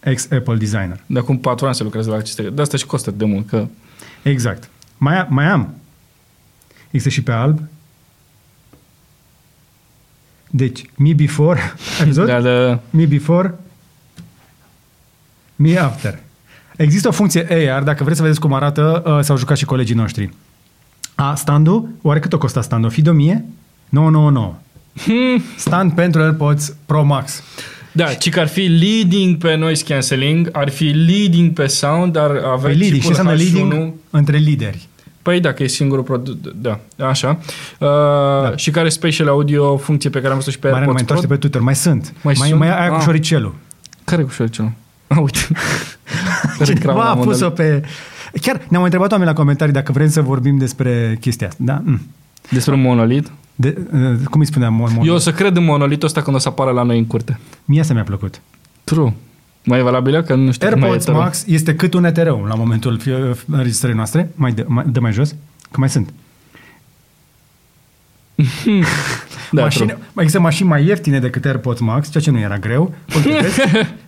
Ex-Apple 0.02 0.56
designer. 0.56 1.00
De 1.06 1.18
acum 1.18 1.38
patru 1.38 1.66
ani 1.66 1.74
se 1.74 1.82
lucrează 1.82 2.10
la 2.10 2.16
aceste... 2.16 2.42
De 2.42 2.62
asta 2.62 2.76
și 2.76 2.86
costă 2.86 3.10
de 3.10 3.24
mult, 3.24 3.48
că... 3.48 3.66
Exact. 4.22 4.68
Mai, 4.96 5.26
mai 5.28 5.44
am. 5.44 5.74
Există 6.96 7.20
și 7.20 7.22
pe 7.22 7.32
alb. 7.32 7.60
Deci, 10.50 10.84
me 10.96 11.12
before, 11.12 11.60
ai 12.00 12.06
văzut? 12.06 12.26
Da, 12.26 12.40
da. 12.40 12.80
Me 12.90 13.04
before, 13.04 13.54
me 15.56 15.78
after. 15.78 16.18
Există 16.76 17.08
o 17.08 17.10
funcție 17.10 17.70
AR, 17.70 17.82
dacă 17.82 18.02
vreți 18.02 18.16
să 18.16 18.22
vedeți 18.22 18.40
cum 18.40 18.52
arată, 18.52 19.02
uh, 19.06 19.24
s-au 19.24 19.36
jucat 19.36 19.56
și 19.56 19.64
colegii 19.64 19.94
noștri. 19.94 20.30
A, 21.14 21.34
standul, 21.34 21.88
oare 22.02 22.18
cât 22.20 22.32
o 22.32 22.38
costa 22.38 22.60
standul? 22.62 22.90
Fi 22.90 23.02
de 23.02 23.10
1000? 23.10 23.44
999. 23.88 24.54
Stand 25.56 25.92
pentru 25.92 26.22
AirPods 26.22 26.76
Pro 26.86 27.04
Max. 27.04 27.42
Da, 27.92 28.14
ci 28.14 28.28
că 28.30 28.40
ar 28.40 28.48
fi 28.48 28.60
leading 28.60 29.36
pe 29.36 29.54
noise 29.54 29.84
cancelling, 29.84 30.48
ar 30.52 30.70
fi 30.70 30.84
leading 30.84 31.52
pe 31.52 31.66
sound, 31.66 32.12
dar 32.12 32.30
avea 32.30 32.56
Păi 32.56 32.74
leading, 32.74 33.02
ce 33.02 33.08
chipul 33.08 33.08
înseamnă 33.08 33.34
H1. 33.34 33.36
leading? 33.36 33.92
Între 34.10 34.36
lideri. 34.36 34.88
Păi 35.26 35.40
dacă 35.40 35.62
e 35.62 35.66
singurul 35.66 36.04
produs, 36.04 36.34
da, 36.56 36.80
așa. 37.06 37.38
Uh, 37.78 37.88
Da. 38.42 38.52
Și 38.56 38.70
care 38.70 38.88
spatial 38.88 39.28
audio, 39.28 39.76
funcție 39.76 40.10
pe 40.10 40.18
care 40.18 40.30
am 40.30 40.36
văzut 40.38 40.52
și 40.52 40.58
pe 40.58 40.68
Marian, 40.70 40.84
mai 40.84 40.94
AirPods 40.94 41.00
întoarce 41.00 41.26
Pro. 41.26 41.34
pe 41.34 41.40
Twitter. 41.40 41.60
Mai 41.60 41.74
sunt. 41.74 42.12
Mai 42.22 42.34
mai, 42.38 42.48
sunt? 42.48 42.60
mai 42.60 42.78
aia 42.80 42.88
cu 42.88 42.94
Ah. 42.94 43.02
șoricelul. 43.02 43.54
Care 44.04 44.22
cu 44.22 44.30
șoricel? 44.30 44.72
Ah, 45.08 45.16
uite. 45.20 45.38
Cineva 46.64 47.02
a 47.10 47.14
pus-o 47.16 47.50
pe... 47.50 47.82
Chiar 48.40 48.60
ne-au 48.68 48.82
întrebat 48.82 49.10
oameni 49.12 49.28
la 49.30 49.36
comentarii 49.36 49.72
dacă 49.74 49.92
vrem 49.92 50.08
să 50.08 50.22
vorbim 50.22 50.58
despre 50.58 51.16
chestia 51.20 51.46
asta. 51.46 51.62
Da? 51.64 51.80
Mm. 51.84 52.00
Despre 52.50 52.74
monolit. 52.74 53.30
De, 53.54 53.86
uh, 53.92 54.14
cum 54.30 54.40
îi 54.40 54.46
spuneam? 54.46 54.74
Mon, 54.74 54.90
mon, 54.96 55.06
Eu 55.06 55.14
o 55.14 55.18
să 55.18 55.32
cred 55.32 55.56
în 55.56 55.64
monolitul 55.64 56.06
ăsta 56.08 56.22
când 56.22 56.36
o 56.36 56.38
să 56.38 56.48
apară 56.48 56.70
la 56.70 56.82
noi 56.82 56.98
în 56.98 57.06
curte. 57.06 57.38
Mie 57.64 57.80
asta 57.80 57.94
mi-a 57.94 58.02
plăcut. 58.02 58.40
True. 58.84 59.14
Mai 59.66 59.78
e 59.78 59.82
valabilă? 59.82 60.22
Că 60.22 60.34
nu 60.34 60.52
știu. 60.52 60.68
cum 60.68 60.78
mai 60.78 60.88
e 60.88 60.90
AirPods 60.92 61.04
tărul. 61.04 61.20
Max 61.20 61.44
este 61.46 61.74
cât 61.74 61.94
un 61.94 62.04
Ethereum 62.04 62.46
la 62.46 62.54
momentul 62.54 62.98
fi- 62.98 63.10
înregistrării 63.50 63.96
noastre. 63.96 64.30
Mai 64.34 64.52
dă, 64.52 64.64
mai, 64.66 64.84
dă 64.88 65.00
mai 65.00 65.12
jos, 65.12 65.30
că 65.70 65.76
mai 65.80 65.90
sunt. 65.90 66.12
Da, 69.50 69.62
mașini, 69.62 69.86
true. 69.86 69.98
mai 70.12 70.24
există 70.24 70.40
mașini 70.40 70.68
mai 70.68 70.84
ieftine 70.84 71.18
decât 71.20 71.44
AirPods 71.44 71.80
Max, 71.80 72.10
ceea 72.10 72.22
ce 72.22 72.30
nu 72.30 72.38
era 72.38 72.58
greu. 72.58 72.94
Uite, 73.16 73.38
vezi? 73.42 73.60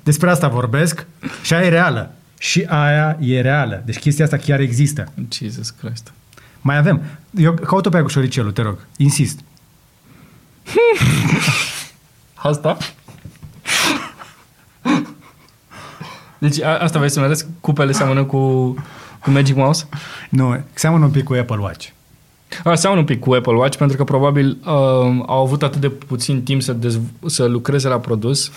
Despre 0.02 0.30
asta 0.30 0.48
vorbesc 0.48 1.06
și 1.42 1.54
aia 1.54 1.66
e 1.66 1.68
reală. 1.68 2.14
Și 2.38 2.64
aia 2.68 3.16
e 3.20 3.40
reală. 3.40 3.82
Deci 3.86 3.98
chestia 3.98 4.24
asta 4.24 4.36
chiar 4.36 4.60
există. 4.60 5.12
Jesus 5.32 5.70
Christ. 5.70 6.12
Mai 6.60 6.76
avem. 6.76 7.02
Eu 7.38 7.52
caut-o 7.52 7.88
pe 7.88 7.94
aia 7.96 8.04
cu 8.04 8.10
șoricelul, 8.10 8.50
te 8.52 8.62
rog. 8.62 8.78
Insist. 8.96 9.38
Asta? 12.34 12.76
Deci 16.38 16.62
a, 16.62 16.78
asta 16.78 16.98
vrei 16.98 17.10
să-mi 17.10 17.24
arăți? 17.24 17.46
Cupele 17.60 17.92
seamănă 17.92 18.24
cu, 18.24 18.74
cu 19.22 19.30
Magic 19.30 19.56
Mouse? 19.56 19.88
Nu, 20.30 20.60
seamănă 20.74 21.04
un 21.04 21.10
pic 21.10 21.24
cu 21.24 21.34
Apple 21.34 21.56
Watch. 21.60 21.88
A, 22.64 22.74
seamănă 22.74 23.00
un 23.00 23.06
pic 23.06 23.20
cu 23.20 23.32
Apple 23.32 23.54
Watch 23.54 23.78
pentru 23.78 23.96
că 23.96 24.04
probabil 24.04 24.58
uh, 24.60 24.70
au 25.26 25.42
avut 25.44 25.62
atât 25.62 25.80
de 25.80 25.88
puțin 25.88 26.42
timp 26.42 26.62
să, 26.62 26.72
dezv- 26.72 27.26
să 27.26 27.44
lucreze 27.44 27.88
la 27.88 27.98
produs 27.98 28.50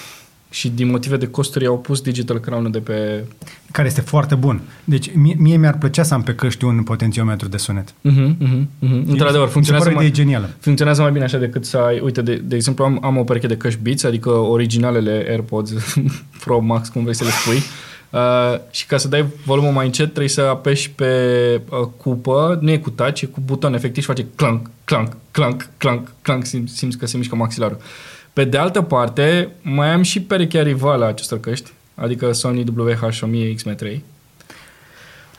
și 0.53 0.69
din 0.69 0.89
motive 0.89 1.17
de 1.17 1.27
costuri 1.27 1.65
au 1.65 1.79
pus 1.79 2.01
Digital 2.01 2.39
Crown 2.39 2.71
de 2.71 2.79
pe... 2.79 3.23
Care 3.71 3.87
este 3.87 4.01
foarte 4.01 4.35
bun. 4.35 4.61
Deci 4.83 5.11
mie, 5.15 5.35
mie 5.37 5.57
mi-ar 5.57 5.77
plăcea 5.77 6.03
să 6.03 6.13
am 6.13 6.23
pe 6.23 6.35
căști 6.35 6.63
un 6.63 6.83
potențiometru 6.83 7.47
de 7.47 7.57
sunet. 7.57 7.89
Uh-huh, 7.89 8.35
uh-huh, 8.35 8.63
uh-huh. 8.63 9.03
Într-adevăr, 9.05 9.41
Mi 9.41 9.47
se 9.47 9.51
funcționează 9.51 9.85
pare 9.85 9.89
o 9.89 9.99
mai, 9.99 10.05
idee 10.05 10.23
genială. 10.23 10.49
funcționează 10.59 11.01
mai 11.01 11.11
bine 11.11 11.23
așa 11.23 11.37
decât 11.37 11.65
să 11.65 11.77
ai... 11.77 11.99
Uite, 11.99 12.21
de, 12.21 12.35
de 12.35 12.55
exemplu, 12.55 12.83
am, 12.83 12.99
am 13.01 13.17
o 13.17 13.23
pereche 13.23 13.47
de 13.47 13.57
căști 13.57 13.79
Beats, 13.81 14.03
adică 14.03 14.29
originalele 14.29 15.25
AirPods 15.27 15.71
Pro 16.43 16.59
Max, 16.59 16.87
cum 16.87 17.01
vrei 17.01 17.15
să 17.15 17.23
le 17.23 17.29
spui. 17.29 17.63
Uh, 18.09 18.59
și 18.71 18.85
ca 18.85 18.97
să 18.97 19.07
dai 19.07 19.25
volumul 19.45 19.71
mai 19.71 19.85
încet, 19.85 20.07
trebuie 20.07 20.29
să 20.29 20.41
apeși 20.41 20.91
pe 20.91 21.05
uh, 21.69 21.87
cupă, 21.97 22.57
nu 22.61 22.71
e 22.71 22.77
cu 22.77 22.89
touch, 22.89 23.21
e 23.21 23.25
cu 23.25 23.41
buton, 23.45 23.73
efectiv 23.73 24.01
și 24.01 24.09
face 24.09 24.25
clank, 24.35 24.69
clank, 24.83 25.17
clank, 25.31 25.69
clank, 25.77 26.11
clank, 26.21 26.45
simți, 26.45 26.77
simți 26.77 26.97
că 26.97 27.05
se 27.05 27.17
mișcă 27.17 27.35
maxilarul. 27.35 27.77
Pe 28.33 28.43
de 28.43 28.57
altă 28.57 28.81
parte, 28.81 29.49
mai 29.61 29.93
am 29.93 30.01
și 30.01 30.21
perechea 30.21 30.61
rivală 30.61 31.05
a 31.05 31.07
acestor 31.07 31.39
căști, 31.39 31.71
adică 31.95 32.31
Sony 32.31 32.63
WH-1000 32.63 33.55
XM3. 33.55 33.99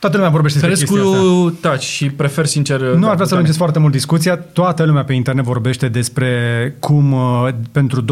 Toată 0.02 0.16
lumea 0.16 0.32
vorbește 0.32 0.58
despre 0.58 0.74
Trăiesc 0.74 0.92
chestia 0.92 1.20
asta. 1.20 1.42
cu 1.42 1.50
touch 1.60 1.80
și 1.80 2.10
prefer 2.10 2.46
sincer... 2.46 2.80
Nu 2.80 2.86
da, 2.86 2.90
ar 2.90 2.98
vrea 2.98 3.08
să 3.08 3.14
butoane. 3.14 3.34
lungeți 3.34 3.58
foarte 3.58 3.78
mult 3.78 3.92
discuția. 3.92 4.36
Toată 4.36 4.84
lumea 4.84 5.04
pe 5.04 5.12
internet 5.12 5.44
vorbește 5.44 5.88
despre 5.88 6.76
cum 6.78 7.12
uh, 7.12 7.48
pentru 7.72 8.02
200-250 8.02 8.04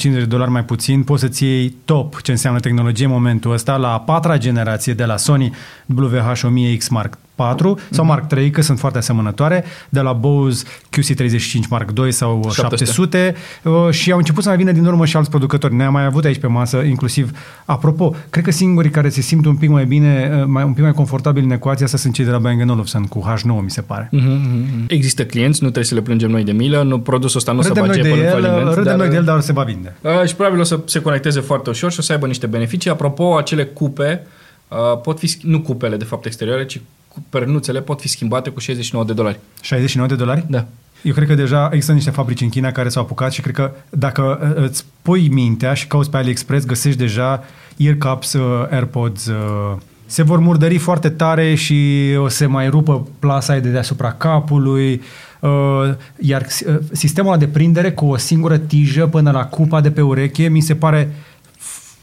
de 0.00 0.24
dolari 0.24 0.50
mai 0.50 0.64
puțin 0.64 1.02
poți 1.02 1.20
să-ți 1.20 1.44
iei 1.44 1.74
top 1.84 2.20
ce 2.22 2.30
înseamnă 2.30 2.60
tehnologie 2.60 3.04
în 3.04 3.10
momentul 3.10 3.52
ăsta 3.52 3.76
la 3.76 3.92
a 3.92 4.00
patra 4.00 4.38
generație 4.38 4.92
de 4.94 5.04
la 5.04 5.16
Sony 5.16 5.54
WH-1000X 5.94 6.88
Mark 6.90 7.18
4 7.38 7.78
sau 7.90 8.04
Mhm. 8.04 8.12
Mark 8.14 8.26
3, 8.28 8.50
că 8.50 8.62
sunt 8.62 8.78
foarte 8.78 8.98
asemănătoare, 8.98 9.64
de 9.88 10.00
la 10.00 10.12
Bose 10.12 10.64
QC35 10.90 11.68
Mark 11.70 11.90
2 11.90 12.12
sau 12.12 12.34
700. 12.52 12.76
700 12.84 13.34
uh, 13.62 13.90
și 13.90 14.10
au 14.12 14.18
început 14.18 14.42
să 14.42 14.48
mai 14.48 14.58
vină 14.58 14.72
din 14.72 14.86
urmă 14.86 15.04
și 15.06 15.16
alți 15.16 15.30
producători. 15.30 15.74
Ne-am 15.74 15.92
mai 15.92 16.04
avut 16.04 16.24
aici 16.24 16.38
pe 16.38 16.46
masă, 16.46 16.76
inclusiv, 16.76 17.30
apropo, 17.64 18.14
cred 18.30 18.44
că 18.44 18.50
singurii 18.50 18.90
care 18.90 19.08
se 19.08 19.20
simt 19.20 19.46
un 19.46 19.56
pic 19.56 19.68
mai 19.68 19.84
bine, 19.84 20.30
uh, 20.40 20.44
mai, 20.46 20.64
un 20.64 20.72
pic 20.72 20.82
mai 20.82 20.92
confortabil 20.92 21.42
în 21.44 21.50
ecuația 21.50 21.84
asta 21.84 21.96
sunt 21.98 22.14
cei 22.14 22.24
de 22.24 22.30
la 22.30 22.38
Bang 22.38 22.70
Olufsen 22.70 23.02
cu 23.02 23.24
H9, 23.32 23.62
mi 23.62 23.70
se 23.70 23.80
pare. 23.80 24.08
Mhm, 24.12 24.30
mhm. 24.30 24.84
Există 24.88 25.24
clienți, 25.24 25.58
nu 25.62 25.66
trebuie 25.68 25.84
să 25.84 25.94
le 25.94 26.00
plângem 26.00 26.30
noi 26.30 26.44
de 26.44 26.52
milă, 26.52 26.82
nu, 26.82 26.98
produsul 27.00 27.38
ăsta 27.38 27.52
nu 27.52 27.60
Râdem 27.60 27.74
se 27.74 27.80
noi 27.80 27.88
bage 27.88 28.02
de 28.02 28.08
până 28.08 28.20
în 28.20 28.26
el, 28.28 28.42
faliment. 28.42 28.66
râdem 28.68 28.84
dar, 28.84 28.96
noi 28.96 29.08
de 29.08 29.14
el, 29.16 29.24
dar 29.24 29.40
se 29.40 29.52
va 29.52 29.62
vinde. 29.62 29.96
uh, 30.02 30.26
și 30.26 30.34
probabil 30.34 30.60
o 30.60 30.64
să 30.64 30.80
se 30.84 31.00
conecteze 31.00 31.40
foarte 31.40 31.70
ușor 31.70 31.92
și 31.92 31.98
o 31.98 32.02
să 32.02 32.12
aibă 32.12 32.26
niște 32.26 32.46
beneficii. 32.46 32.90
Apropo, 32.90 33.36
acele 33.36 33.64
cupe 33.64 34.26
uh, 34.68 35.00
pot 35.02 35.18
fi, 35.18 35.26
sch- 35.36 35.40
nu 35.42 35.60
cupele 35.60 35.96
de 35.96 36.04
fapt 36.04 36.24
exterioare, 36.26 36.66
ci 36.66 36.80
cu 37.08 37.24
pernuțele 37.28 37.80
pot 37.80 38.00
fi 38.00 38.08
schimbate 38.08 38.50
cu 38.50 38.60
69 38.60 39.04
de 39.06 39.12
dolari. 39.12 39.38
69 39.60 40.08
de 40.08 40.16
dolari? 40.16 40.44
Da. 40.48 40.66
Eu 41.02 41.12
cred 41.12 41.26
că 41.26 41.34
deja 41.34 41.68
există 41.72 41.92
niște 41.92 42.10
fabrici 42.10 42.40
în 42.40 42.48
China 42.48 42.72
care 42.72 42.88
s-au 42.88 43.02
apucat 43.02 43.32
și 43.32 43.40
cred 43.40 43.54
că 43.54 43.72
dacă 43.90 44.54
uh, 44.56 44.62
îți 44.68 44.84
pui 45.02 45.28
mintea 45.28 45.74
și 45.74 45.86
cauți 45.86 46.10
pe 46.10 46.16
AliExpress, 46.16 46.66
găsești 46.66 46.98
deja 46.98 47.44
earcups, 47.76 48.32
uh, 48.32 48.66
AirPods, 48.70 49.26
uh, 49.26 49.76
se 50.06 50.22
vor 50.22 50.38
murdări 50.38 50.78
foarte 50.78 51.08
tare 51.08 51.54
și 51.54 52.08
o 52.18 52.28
să 52.28 52.48
mai 52.48 52.68
rupă 52.68 53.08
plasa 53.18 53.52
aia 53.52 53.60
de 53.60 53.70
deasupra 53.70 54.12
capului, 54.12 55.02
uh, 55.40 55.94
iar 56.20 56.46
uh, 56.66 56.78
sistemul 56.92 57.30
ăla 57.30 57.40
de 57.40 57.48
prindere 57.48 57.92
cu 57.92 58.06
o 58.06 58.16
singură 58.16 58.58
tijă 58.58 59.06
până 59.06 59.30
la 59.30 59.46
cupa 59.46 59.80
de 59.80 59.90
pe 59.90 60.00
ureche 60.00 60.48
mi 60.48 60.60
se 60.60 60.74
pare 60.74 61.14
f- 61.56 61.96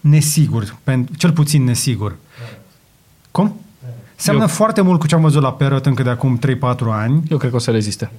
nesigur, 0.00 0.76
pen- 0.90 1.16
cel 1.16 1.32
puțin 1.32 1.64
nesigur. 1.64 2.16
Cum? 3.30 3.60
Seamănă 4.22 4.44
Eu- 4.44 4.50
foarte 4.54 4.80
mult 4.80 5.00
cu 5.00 5.06
ce 5.06 5.14
am 5.14 5.20
văzut 5.20 5.42
la 5.42 5.52
Parrot 5.52 5.86
încă 5.86 6.02
de 6.02 6.10
acum 6.10 6.38
3-4 6.38 6.40
ani 6.90 7.22
Eu 7.30 7.36
cred 7.36 7.50
că 7.50 7.56
o 7.56 7.58
să 7.58 7.70
reziste. 7.70 8.10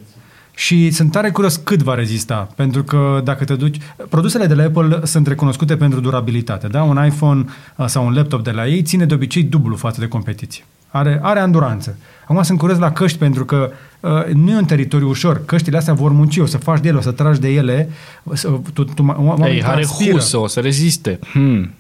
și 0.56 0.92
sunt 0.92 1.12
tare 1.12 1.30
curios 1.32 1.56
cât 1.56 1.82
va 1.82 1.94
rezista, 1.94 2.50
pentru 2.56 2.84
că 2.84 3.22
dacă 3.24 3.44
te 3.44 3.56
duci... 3.56 3.78
Produsele 4.10 4.46
de 4.46 4.54
la 4.54 4.64
Apple 4.64 5.00
sunt 5.04 5.28
recunoscute 5.28 5.76
pentru 5.78 6.00
durabilitate, 6.00 6.68
da? 6.68 6.84
Un 6.84 7.06
iPhone 7.06 7.46
uh, 7.76 7.86
sau 7.88 8.06
un 8.06 8.14
laptop 8.14 8.44
de 8.44 8.52
la 8.52 8.68
ei 8.68 8.82
ține 8.82 9.06
de 9.06 9.14
obicei 9.14 9.44
dublu 9.44 9.76
față 9.76 10.00
de 10.00 10.08
competiție. 10.08 10.64
Are, 10.88 11.20
are 11.22 11.40
anduranță. 11.40 11.98
Acum 12.24 12.44
sunt 12.44 12.58
curios 12.58 12.78
la 12.78 12.92
căști 12.92 13.18
pentru 13.18 13.46
că 13.46 13.72
uh, 14.00 14.26
nu 14.34 14.52
e 14.52 14.56
un 14.58 14.66
teritoriu 14.66 15.10
ușor. 15.10 15.46
Căștile 15.46 15.78
astea 15.78 15.94
vor 15.94 16.12
munci, 16.12 16.38
o 16.38 16.46
să 16.46 16.58
faci 16.58 16.80
de 16.80 16.88
ele, 16.88 16.98
o 16.98 17.02
să 17.02 17.12
tragi 17.12 17.40
de 17.40 17.50
ele. 17.50 17.90
Să, 18.34 18.50
tu, 18.74 18.84
tu, 18.84 19.06
oamenii 19.18 19.56
Ei, 19.56 19.64
are 19.64 19.74
transpiră. 19.82 20.12
husă, 20.12 20.38
o 20.38 20.48
să 20.48 20.60
reziste. 20.60 21.20
Hmm. 21.32 21.74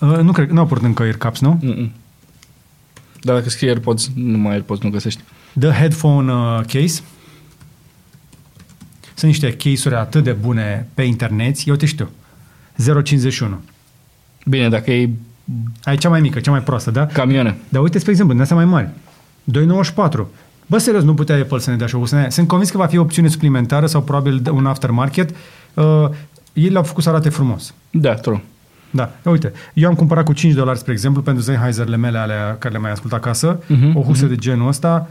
Uh, 0.00 0.18
nu 0.22 0.32
cred, 0.32 0.50
nu 0.50 0.60
au 0.60 0.66
purtat 0.66 0.86
încă 0.86 1.02
earcaps, 1.02 1.40
nu? 1.40 1.60
Mm-mm. 1.62 1.90
Dar 3.22 3.34
dacă 3.36 3.48
scrie 3.48 3.68
AirPods, 3.68 4.10
nu 4.14 4.38
mai 4.38 4.52
AirPods 4.52 4.80
nu 4.80 4.90
găsești. 4.90 5.22
The 5.58 5.70
Headphone 5.70 6.32
uh, 6.32 6.60
Case. 6.66 7.02
Sunt 9.14 9.30
niște 9.30 9.52
case-uri 9.52 9.94
atât 9.94 10.24
de 10.24 10.32
bune 10.32 10.88
pe 10.94 11.02
internet. 11.02 11.56
Eu 11.64 11.74
te 11.74 11.86
știu. 11.86 12.10
0,51. 13.02 13.48
Bine, 14.44 14.68
dacă 14.68 14.90
e 14.90 15.10
Ai 15.84 15.96
cea 15.96 16.08
mai 16.08 16.20
mică, 16.20 16.40
cea 16.40 16.50
mai 16.50 16.62
proastă, 16.62 16.90
da? 16.90 17.06
camioane. 17.06 17.56
Dar 17.68 17.82
uite, 17.82 17.98
spre 17.98 18.10
exemplu, 18.10 18.34
din 18.34 18.42
astea 18.42 18.56
mai 18.56 18.64
mari. 18.64 18.88
2,94. 20.22 20.26
Bă, 20.66 20.78
serios, 20.78 21.02
nu 21.02 21.14
putea 21.14 21.36
Apple 21.36 21.58
să 21.58 21.70
ne 21.70 21.76
dea 21.76 21.86
și 21.86 21.94
o 21.94 22.06
să 22.06 22.14
ne... 22.14 22.30
Sunt 22.30 22.48
convins 22.48 22.70
că 22.70 22.76
va 22.76 22.86
fi 22.86 22.96
o 22.96 23.00
opțiune 23.00 23.28
suplimentară 23.28 23.86
sau 23.86 24.02
probabil 24.02 24.42
un 24.50 24.66
aftermarket. 24.66 25.34
Uh, 25.74 26.08
ei 26.52 26.70
l-au 26.70 26.82
făcut 26.82 27.02
să 27.02 27.08
arate 27.08 27.28
frumos. 27.28 27.74
Da, 27.90 28.14
true. 28.14 28.42
Da, 28.90 29.10
uite, 29.24 29.52
eu 29.74 29.88
am 29.88 29.94
cumpărat 29.94 30.24
cu 30.24 30.32
5 30.32 30.54
dolari, 30.54 30.78
spre 30.78 30.92
exemplu, 30.92 31.22
pentru 31.22 31.42
Sennheiserele 31.42 31.96
mele 31.96 32.18
alea 32.18 32.56
care 32.58 32.74
le 32.74 32.80
mai 32.80 32.90
ascult 32.90 33.12
acasă, 33.12 33.62
Mhm, 33.66 33.96
o 33.96 34.00
husă 34.02 34.26
de 34.26 34.36
genul 34.36 34.68
ăsta, 34.68 35.10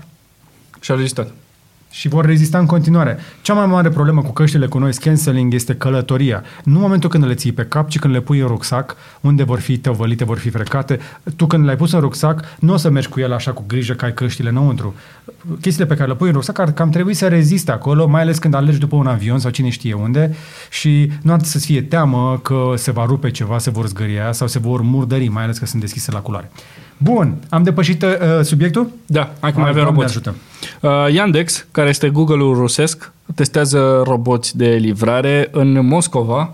Și 0.80 0.92
a 0.92 0.96
rezistat. 0.96 1.28
Și 1.92 2.08
vor 2.08 2.26
rezista 2.26 2.58
în 2.58 2.66
continuare. 2.66 3.18
Cea 3.42 3.54
mai 3.54 3.66
mare 3.66 3.90
problemă 3.90 4.22
cu 4.22 4.32
căștile 4.32 4.68
cu 4.68 4.78
noi 4.78 4.94
cancelling 4.94 5.54
este 5.54 5.76
călătoria. 5.76 6.44
Nu 6.64 6.76
în 6.76 6.82
momentul 6.82 7.10
când 7.10 7.26
le 7.26 7.34
ții 7.34 7.52
pe 7.52 7.66
cap, 7.66 7.90
ci 7.90 8.00
când 8.00 8.14
le 8.14 8.20
pui 8.20 8.40
în 8.40 8.48
rucsac, 8.48 8.96
unde 9.22 9.44
vor 9.44 9.60
fi 9.60 9.78
tăvălite, 9.78 10.24
vor 10.24 10.38
fi 10.38 10.50
frecate. 10.50 11.00
Tu 11.36 11.46
când 11.46 11.64
le-ai 11.64 11.76
pus 11.76 11.92
în 11.92 12.00
rucsac, 12.00 12.44
nu 12.60 12.74
o 12.74 12.78
să 12.78 12.90
mergi 12.90 13.10
cu 13.10 13.20
el 13.20 13.34
așa 13.34 13.52
cu 13.52 13.64
grijă 13.68 13.94
că 13.94 14.06
ai 14.06 14.14
căștile 14.14 14.50
înăuntru. 14.50 14.96
Chestiile 15.62 15.88
pe 15.88 15.96
care 15.96 16.10
le 16.10 16.16
pui 16.16 16.28
în 16.28 16.34
rucsac 16.34 16.60
ar 16.60 16.72
cam 16.72 16.90
trebui 16.90 17.14
să 17.14 17.28
reziste 17.28 17.72
acolo, 17.72 18.08
mai 18.08 18.22
ales 18.22 18.38
când 18.38 18.54
alergi 18.54 18.80
după 18.80 18.96
un 18.96 19.08
avion 19.08 19.40
sau 19.40 19.52
cine 19.52 19.70
știe 19.70 19.94
unde 19.94 20.36
și 20.70 21.12
nu 21.22 21.34
ar 21.34 21.44
să 21.44 21.58
fie 21.58 21.82
teamă 21.82 22.40
că 22.44 22.74
se 22.76 22.92
va 22.92 23.06
rupe 23.06 23.32
ceva, 23.32 23.58
se 23.58 23.70
vor 23.70 23.88
zgâria 23.88 24.32
sau 24.32 24.48
se 24.48 24.60
vor 24.60 24.82
murdări, 24.82 25.28
mai 25.28 25.44
ales 25.44 25.58
că 25.58 25.66
sunt 25.66 25.82
deschise 25.82 26.12
la 26.12 26.20
culoare. 26.20 26.52
Bun, 27.02 27.36
am 27.50 27.64
depășit 27.64 28.04
uh, 28.04 28.10
subiectul? 28.42 28.90
Da, 29.06 29.34
hai 29.40 29.54
că 29.54 29.60
mai 29.60 29.70
avem 29.70 29.84
roboți. 29.84 30.06
Ajută. 30.06 30.36
Uh, 30.82 30.92
Yandex, 31.14 31.66
care 31.72 31.90
este 31.90 32.10
Google-ul 32.10 32.56
rusesc, 32.56 33.12
testează 33.36 34.02
roboți 34.06 34.58
de 34.58 34.68
livrare 34.68 35.48
în 35.52 35.86
Moscova. 35.86 36.54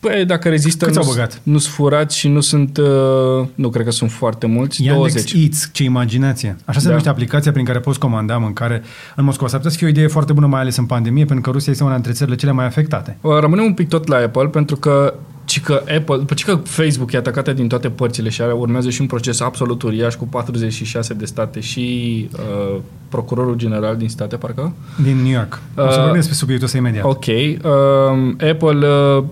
Păi, 0.00 0.24
dacă 0.24 0.48
rezistă, 0.48 0.84
Câți 0.84 0.98
nu, 0.98 1.04
au 1.04 1.10
băgat? 1.10 1.40
nu 1.42 1.58
sunt 1.58 1.74
furați 1.74 2.16
și 2.18 2.28
nu 2.28 2.40
sunt, 2.40 2.76
uh, 2.76 3.46
nu 3.54 3.68
cred 3.68 3.84
că 3.84 3.90
sunt 3.90 4.10
foarte 4.10 4.46
mulți, 4.46 4.84
Yandex 4.84 5.12
20. 5.12 5.32
Eats, 5.42 5.68
ce 5.72 5.82
imaginație. 5.82 6.56
Așa 6.64 6.78
se 6.78 6.82
Da. 6.84 6.88
numește 6.88 7.08
aplicația 7.08 7.52
prin 7.52 7.64
care 7.64 7.78
poți 7.78 7.98
comanda 7.98 8.38
mâncare 8.38 8.82
în 9.16 9.24
Moscova. 9.24 9.48
S-ar 9.48 9.56
putea 9.58 9.72
să 9.72 9.78
fie 9.78 9.86
o 9.86 9.90
idee 9.90 10.06
foarte 10.06 10.32
bună, 10.32 10.46
mai 10.46 10.60
ales 10.60 10.76
în 10.76 10.84
pandemie, 10.86 11.24
pentru 11.24 11.44
că 11.44 11.50
Rusia 11.50 11.72
este 11.72 11.84
una 11.84 11.94
dintre 11.94 12.12
țările 12.12 12.36
cele 12.36 12.52
mai 12.52 12.64
afectate. 12.64 13.16
Uh, 13.20 13.38
Rămânem 13.40 13.64
un 13.64 13.74
pic 13.74 13.88
tot 13.88 14.06
la 14.06 14.16
Apple, 14.16 14.46
pentru 14.46 14.76
că 14.76 15.14
ci 15.48 15.60
că 15.60 15.82
Apple, 15.96 16.16
după 16.16 16.34
ce 16.34 16.44
că 16.44 16.54
Facebook 16.54 17.12
e 17.12 17.16
atacată 17.16 17.52
din 17.52 17.68
toate 17.68 17.90
părțile 17.90 18.28
și 18.28 18.42
are, 18.42 18.52
urmează 18.52 18.90
și 18.90 19.00
un 19.00 19.06
proces 19.06 19.40
absolut 19.40 19.82
uriaș 19.82 20.14
cu 20.14 20.26
46 20.26 21.14
de 21.14 21.24
state 21.24 21.60
și 21.60 22.28
uh, 22.32 22.80
procurorul 23.08 23.54
general 23.54 23.96
din 23.96 24.08
state, 24.08 24.36
parcă. 24.36 24.72
Din 25.02 25.16
New 25.16 25.32
York. 25.32 25.60
O 25.76 25.80
să 25.80 25.86
Uh, 25.88 25.94
vorbim 25.94 26.14
despre 26.14 26.34
subiectul 26.34 26.66
ăsta 26.66 26.78
imediat. 26.78 27.04
Ok. 27.04 27.26
Um, 27.26 28.36
Apple 28.50 28.86
uh, 28.86 29.24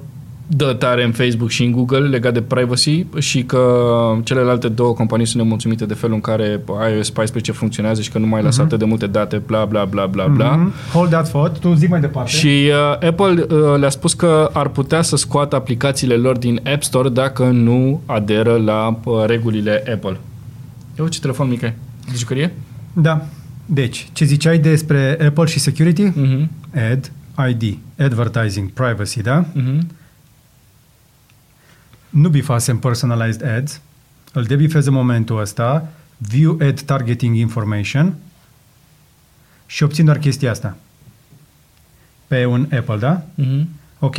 dă 0.46 0.72
tare 0.72 1.04
în 1.04 1.12
Facebook 1.12 1.50
și 1.50 1.64
în 1.64 1.72
Google 1.72 1.98
legat 1.98 2.32
de 2.32 2.42
privacy 2.42 3.06
și 3.18 3.42
că 3.44 3.82
celelalte 4.24 4.68
două 4.68 4.92
companii 4.92 5.26
sunt 5.26 5.42
nemulțumite 5.42 5.86
de 5.86 5.94
felul 5.94 6.14
în 6.14 6.20
care 6.20 6.60
iOS 6.94 7.10
14 7.10 7.52
funcționează 7.52 8.00
și 8.00 8.10
că 8.10 8.18
nu 8.18 8.26
mai 8.26 8.42
lasă 8.42 8.62
atât 8.62 8.78
de 8.78 8.84
multe 8.84 9.06
date, 9.06 9.36
bla 9.36 9.64
bla 9.64 9.84
bla 9.84 10.06
bla 10.06 10.26
bla. 10.26 10.50
Mhm. 10.50 10.72
Hold 10.92 11.10
that 11.10 11.28
thought. 11.28 11.58
Tu 11.58 11.74
zi 11.74 11.86
mai 11.86 12.00
departe. 12.00 12.30
Și 12.30 12.70
uh, 12.70 13.08
Apple 13.08 13.46
uh, 13.50 13.78
le-a 13.78 13.88
spus 13.88 14.14
că 14.14 14.50
ar 14.52 14.68
putea 14.68 15.02
să 15.02 15.16
scoată 15.16 15.56
aplicațiile 15.56 16.14
lor 16.14 16.38
din 16.38 16.60
App 16.72 16.82
Store 16.82 17.08
dacă 17.08 17.44
nu 17.44 18.00
aderă 18.06 18.56
la 18.56 19.00
uh, 19.04 19.24
regulile 19.26 19.82
Apple. 19.92 20.16
Eu 20.98 21.08
ce 21.08 21.20
telefon 21.20 21.48
mic 21.48 21.62
ai? 21.62 21.74
De 22.10 22.16
jucărie? 22.16 22.54
Da. 22.92 23.26
Deci, 23.66 24.08
ce 24.12 24.24
ziceai 24.24 24.58
despre 24.58 25.18
Apple 25.26 25.44
și 25.44 25.58
security? 25.58 26.02
Mhm. 26.02 26.50
Ad, 26.92 27.12
ID, 27.48 27.78
advertising, 27.98 28.70
privacy, 28.70 29.22
da? 29.22 29.44
Mhm. 29.52 29.86
Nu 32.16 32.28
bifasem 32.28 32.78
personalized 32.78 33.48
ads, 33.48 33.80
îl 34.32 34.42
debifez 34.42 34.86
în 34.86 34.92
momentul 34.92 35.40
ăsta, 35.40 35.88
view 36.16 36.58
ad 36.60 36.80
targeting 36.80 37.36
information 37.36 38.14
și 39.66 39.82
obțin 39.82 40.04
doar 40.04 40.18
chestia 40.18 40.50
asta. 40.50 40.76
Pe 42.26 42.44
un 42.44 42.68
Apple, 42.78 42.96
da? 42.96 43.22
Mhm. 43.34 43.68
Ok. 43.98 44.16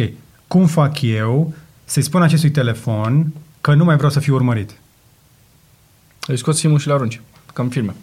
Cum 0.48 0.66
fac 0.66 1.02
eu 1.02 1.54
să-i 1.86 2.02
spun 2.02 2.22
acestui 2.22 2.52
telefon 2.52 3.34
că 3.62 3.74
nu 3.74 3.84
mai 3.84 3.96
vreau 3.96 4.12
să 4.12 4.20
fiu 4.20 4.34
urmărit? 4.34 4.72
Îi 6.28 6.38
scoți 6.38 6.60
simul 6.60 6.80
și 6.80 6.88
le 6.88 6.94
arunci. 6.94 7.22
Cam 7.54 7.70
filme. 7.70 7.96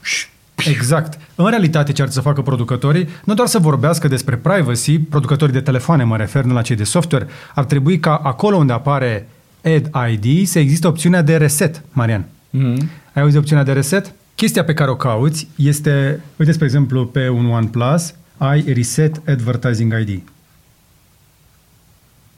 Exact. 0.56 1.18
În 1.34 1.48
realitate, 1.48 1.92
ce 1.92 2.02
ar 2.02 2.10
să 2.10 2.20
facă 2.20 2.42
producătorii, 2.42 3.08
nu 3.24 3.34
doar 3.34 3.48
să 3.48 3.58
vorbească 3.58 4.08
despre 4.08 4.36
privacy, 4.36 4.98
producătorii 4.98 5.54
de 5.54 5.60
telefoane, 5.60 6.04
mă 6.04 6.16
refer, 6.16 6.44
nu 6.44 6.52
la 6.52 6.62
cei 6.62 6.76
de 6.76 6.84
software, 6.84 7.26
ar 7.54 7.64
trebui 7.64 7.98
ca 7.98 8.16
acolo 8.16 8.56
unde 8.56 8.72
apare 8.72 9.28
Ad 9.64 9.90
ID 10.10 10.46
să 10.46 10.58
existe 10.58 10.86
opțiunea 10.86 11.22
de 11.22 11.36
reset, 11.36 11.82
Marian. 11.92 12.24
Mhm. 12.50 12.90
Ai 13.12 13.22
auzit 13.22 13.32
de 13.32 13.38
opțiunea 13.38 13.64
de 13.64 13.72
reset? 13.72 14.14
Chestia 14.34 14.64
pe 14.64 14.74
care 14.74 14.90
o 14.90 14.96
cauți 14.96 15.48
este, 15.56 16.20
uite, 16.36 16.52
spre 16.52 16.64
exemplu, 16.64 17.06
pe 17.06 17.28
un 17.28 17.46
OnePlus, 17.46 18.14
ai 18.36 18.64
Reset 18.72 19.28
Advertising 19.28 19.94
ID. 20.00 20.22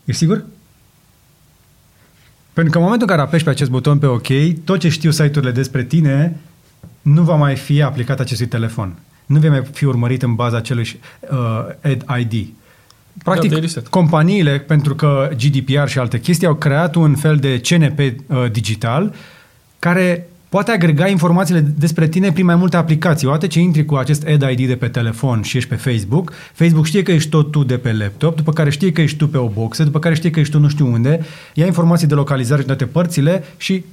Ești 0.04 0.20
sigur? 0.20 0.44
Pentru 2.52 2.72
că 2.72 2.78
în 2.78 2.84
momentul 2.84 3.08
în 3.08 3.16
care 3.16 3.28
apeși 3.28 3.44
pe 3.44 3.50
acest 3.50 3.70
buton 3.70 3.98
pe 3.98 4.06
OK, 4.06 4.28
tot 4.64 4.78
ce 4.78 4.88
știu 4.88 5.10
site-urile 5.10 5.52
despre 5.52 5.84
tine 5.84 6.36
nu 7.02 7.22
va 7.22 7.34
mai 7.34 7.56
fi 7.56 7.82
aplicat 7.82 8.20
acestui 8.20 8.46
telefon. 8.46 8.94
Nu 9.26 9.38
vei 9.38 9.50
mai 9.50 9.64
fi 9.72 9.84
urmărit 9.84 10.22
în 10.22 10.34
baza 10.34 10.56
acelui 10.56 11.00
uh, 11.30 11.68
Ad 11.82 12.18
ID. 12.18 12.48
Practic, 13.24 13.50
de 13.50 13.56
reset. 13.56 13.86
companiile, 13.86 14.58
pentru 14.58 14.94
că 14.94 15.30
GDPR 15.36 15.86
și 15.86 15.98
alte 15.98 16.20
chestii, 16.20 16.46
au 16.46 16.54
creat 16.54 16.94
un 16.94 17.14
fel 17.14 17.36
de 17.36 17.60
CNP 17.60 17.98
uh, 17.98 18.50
digital 18.50 19.14
care 19.78 20.28
poate 20.48 20.70
agrega 20.70 21.08
informațiile 21.08 21.60
despre 21.60 22.08
tine 22.08 22.32
prin 22.32 22.44
mai 22.44 22.54
multe 22.54 22.76
aplicații. 22.76 23.26
Odată 23.26 23.46
ce 23.46 23.60
intri 23.60 23.84
cu 23.84 23.94
acest 23.94 24.26
Ad 24.26 24.50
ID 24.50 24.66
de 24.66 24.76
pe 24.76 24.88
telefon 24.88 25.42
și 25.42 25.56
ești 25.56 25.68
pe 25.68 25.74
Facebook, 25.74 26.32
Facebook 26.52 26.86
știe 26.86 27.02
că 27.02 27.12
ești 27.12 27.30
tot 27.30 27.50
tu 27.50 27.64
de 27.64 27.76
pe 27.76 27.92
laptop, 27.92 28.36
după 28.36 28.52
care 28.52 28.70
știe 28.70 28.92
că 28.92 29.00
ești 29.00 29.16
tu 29.16 29.28
pe 29.28 29.38
o 29.38 29.48
boxă, 29.48 29.84
după 29.84 29.98
care 29.98 30.14
știe 30.14 30.30
că 30.30 30.40
ești 30.40 30.52
tu 30.52 30.58
nu 30.58 30.68
știu 30.68 30.86
unde, 30.92 31.20
ia 31.54 31.66
informații 31.66 32.06
de 32.06 32.14
localizare 32.14 32.60
și 32.60 32.66
toate 32.66 32.84
părțile 32.84 33.44
și 33.56 33.84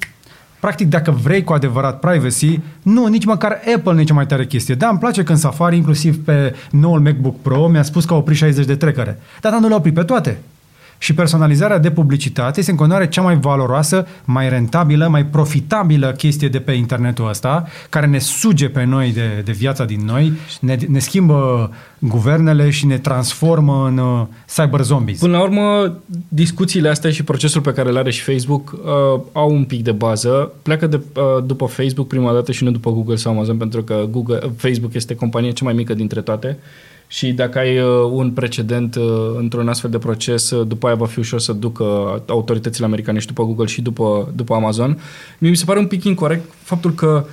Practic, 0.63 0.89
dacă 0.89 1.11
vrei 1.11 1.43
cu 1.43 1.53
adevărat 1.53 1.99
privacy, 1.99 2.59
nu, 2.81 3.05
nici 3.05 3.25
măcar 3.25 3.59
Apple 3.75 3.93
nu 3.93 3.99
e 3.99 4.03
cea 4.03 4.13
mai 4.13 4.25
tare 4.25 4.45
chestie. 4.45 4.75
Da, 4.75 4.87
îmi 4.87 4.99
place 4.99 5.23
când 5.23 5.37
Safari, 5.37 5.75
inclusiv 5.75 6.25
pe 6.25 6.55
noul 6.71 6.99
MacBook 6.99 7.41
Pro, 7.41 7.67
mi-a 7.67 7.83
spus 7.83 8.05
că 8.05 8.13
a 8.13 8.17
oprit 8.17 8.37
60 8.37 8.65
de 8.65 8.75
trecere. 8.75 9.19
Dar 9.41 9.51
da, 9.51 9.59
nu 9.59 9.67
le-a 9.67 9.77
oprit 9.77 9.93
pe 9.93 10.03
toate. 10.03 10.37
Și 10.97 11.13
personalizarea 11.13 11.77
de 11.77 11.91
publicitate 11.91 12.59
este 12.59 12.71
în 12.71 12.77
continuare 12.77 13.07
cea 13.07 13.21
mai 13.21 13.35
valoroasă, 13.35 14.07
mai 14.25 14.49
rentabilă, 14.49 15.07
mai 15.07 15.25
profitabilă 15.25 16.11
chestie 16.11 16.47
de 16.47 16.59
pe 16.59 16.71
internetul 16.71 17.29
ăsta, 17.29 17.67
care 17.89 18.05
ne 18.05 18.19
suge 18.19 18.69
pe 18.69 18.83
noi 18.83 19.11
de, 19.11 19.41
de 19.45 19.51
viața 19.51 19.85
din 19.85 20.01
noi, 20.05 20.33
ne, 20.59 20.77
ne 20.87 20.99
schimbă 20.99 21.71
guvernele 21.99 22.69
și 22.69 22.85
ne 22.85 22.97
transformă 22.97 23.87
în 23.87 23.97
uh, 23.97 24.25
cyber 24.55 24.81
zombies. 24.81 25.19
Până 25.19 25.37
la 25.37 25.43
urmă, 25.43 25.97
discuțiile 26.27 26.89
astea 26.89 27.11
și 27.11 27.23
procesul 27.23 27.61
pe 27.61 27.73
care 27.73 27.89
îl 27.89 27.97
are 27.97 28.11
și 28.11 28.21
Facebook 28.21 28.71
uh, 28.71 29.21
au 29.31 29.51
un 29.51 29.63
pic 29.63 29.83
de 29.83 29.91
bază. 29.91 30.51
Pleacă 30.61 30.87
de, 30.87 31.01
uh, 31.15 31.43
după 31.45 31.65
Facebook 31.65 32.07
prima 32.07 32.33
dată 32.33 32.51
și 32.51 32.63
nu 32.63 32.71
după 32.71 32.91
Google 32.91 33.15
sau 33.15 33.31
Amazon, 33.31 33.57
pentru 33.57 33.83
că 33.83 34.07
Google, 34.11 34.39
Facebook 34.55 34.93
este 34.93 35.15
compania 35.15 35.51
cea 35.51 35.65
mai 35.65 35.73
mică 35.73 35.93
dintre 35.93 36.21
toate. 36.21 36.57
Și 37.13 37.31
dacă 37.31 37.59
ai 37.59 37.79
uh, 37.79 38.09
un 38.11 38.31
precedent 38.31 38.95
uh, 38.95 39.35
într-un 39.37 39.69
astfel 39.69 39.89
de 39.89 39.97
proces, 39.97 40.49
uh, 40.49 40.67
după 40.67 40.85
aia 40.85 40.95
va 40.95 41.05
fi 41.05 41.19
ușor 41.19 41.39
să 41.39 41.53
ducă 41.53 41.83
autoritățile 42.27 42.85
americane 42.85 43.19
și 43.19 43.27
după 43.27 43.43
Google 43.43 43.65
și 43.65 43.81
după, 43.81 44.31
după 44.35 44.53
Amazon. 44.53 44.99
Mie 45.39 45.49
mi 45.49 45.55
se 45.55 45.65
pare 45.65 45.79
un 45.79 45.87
pic 45.87 46.03
incorrect 46.03 46.53
faptul 46.61 46.93
că 46.93 47.25